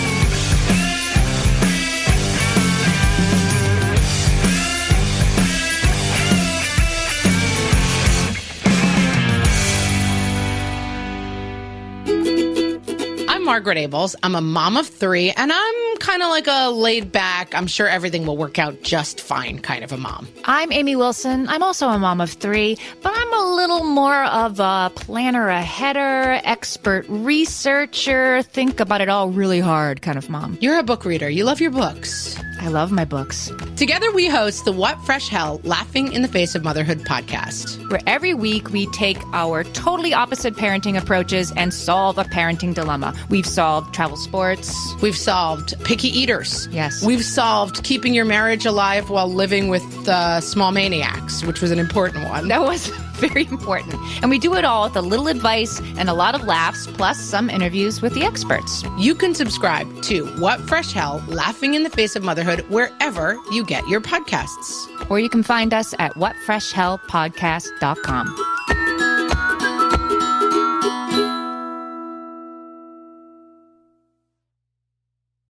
Margaret 13.49 13.79
Ables. 13.79 14.15
I'm 14.23 14.35
a 14.35 14.43
mom 14.43 14.77
of 14.77 14.87
three, 14.87 15.31
and 15.31 15.51
I'm 15.51 15.97
kind 16.01 16.23
of 16.23 16.29
like 16.29 16.47
a 16.47 16.69
laid 16.69 17.11
back, 17.11 17.55
I'm 17.55 17.67
sure 17.67 17.89
everything 17.89 18.27
will 18.27 18.37
work 18.37 18.59
out 18.59 18.83
just 18.83 19.23
fine 19.23 19.61
kind 19.61 19.83
of 19.83 19.91
a 19.91 19.97
mom. 19.97 20.29
I'm 20.45 20.71
Amy 20.71 20.97
Wilson. 20.97 21.49
I'm 21.49 21.63
also 21.63 21.89
a 21.89 21.99
mom 21.99 22.21
of 22.21 22.31
three, 22.31 22.77
but 23.03 23.13
I'm 23.17 23.33
a 23.33 23.55
little 23.57 23.85
more 23.85 24.23
of 24.25 24.61
a 24.61 24.93
planner, 24.95 25.49
a 25.49 25.63
header, 25.63 26.43
expert 26.45 27.07
researcher, 27.09 28.43
think 28.43 28.81
about 28.81 29.01
it 29.01 29.09
all 29.09 29.31
really 29.31 29.61
hard 29.61 30.03
kind 30.03 30.19
of 30.19 30.29
mom. 30.29 30.59
You're 30.61 30.79
a 30.79 30.83
book 30.83 31.07
reader. 31.07 31.31
You 31.31 31.45
love 31.45 31.59
your 31.59 31.71
books. 31.71 32.39
I 32.61 32.69
love 32.69 32.91
my 32.91 33.05
books. 33.05 33.53
Together, 33.77 34.11
we 34.13 34.27
host 34.27 34.65
the 34.65 34.73
What 34.73 35.01
Fresh 35.05 35.29
Hell 35.29 35.61
Laughing 35.65 36.13
in 36.13 36.23
the 36.23 36.29
Face 36.29 36.55
of 36.55 36.65
Motherhood 36.65 37.01
podcast, 37.01 37.89
where 37.91 38.01
every 38.07 38.35
week 38.35 38.71
we 38.71 38.87
take 38.89 39.19
our 39.33 39.65
totally 39.65 40.13
opposite 40.13 40.55
parenting 40.55 41.01
approaches 41.01 41.53
and 41.53 41.73
solve 41.73 42.19
a 42.19 42.25
parenting 42.25 42.75
dilemma. 42.75 43.15
We've 43.31 43.47
solved 43.47 43.95
travel 43.95 44.17
sports, 44.17 44.75
we've 45.01 45.17
solved 45.17 45.75
picky 45.85 46.09
eaters. 46.09 46.69
Yes. 46.71 47.05
We've 47.05 47.25
solved 47.25 47.85
keeping 47.85 48.15
your 48.15 48.25
marriage 48.25 48.67
alive 48.67 49.11
while 49.11 49.29
living 49.33 49.69
with 49.69 49.85
uh, 50.09 50.41
small 50.41 50.73
maniacs, 50.73 51.45
which 51.45 51.61
was 51.61 51.71
an 51.71 51.79
important 51.79 52.29
one. 52.29 52.49
That 52.49 52.63
was 52.63 52.91
very 53.29 53.47
important. 53.47 53.97
And 54.23 54.31
we 54.31 54.39
do 54.39 54.55
it 54.55 54.65
all 54.65 54.85
with 54.85 54.97
a 54.97 55.03
little 55.03 55.29
advice 55.29 55.81
and 55.97 56.09
a 56.09 56.15
lot 56.15 56.35
of 56.35 56.45
laughs, 56.45 56.87
plus 56.87 57.19
some 57.19 57.51
interviews 57.51 58.01
with 58.01 58.15
the 58.15 58.23
experts. 58.23 58.83
You 58.97 59.15
can 59.15 59.35
subscribe 59.35 60.01
to 60.03 60.25
What 60.41 60.61
Fresh 60.69 60.93
Hell 60.93 61.23
Laughing 61.27 61.75
in 61.75 61.83
the 61.83 61.91
Face 61.91 62.17
of 62.17 62.23
Motherhood 62.23 62.61
wherever 62.69 63.37
you 63.51 63.65
get 63.65 63.87
your 63.89 64.01
podcasts. 64.01 64.89
Or 65.11 65.19
you 65.19 65.29
can 65.29 65.43
find 65.43 65.75
us 65.75 65.93
at 65.99 66.15
whatfreshhellpodcast.com. 66.15 68.58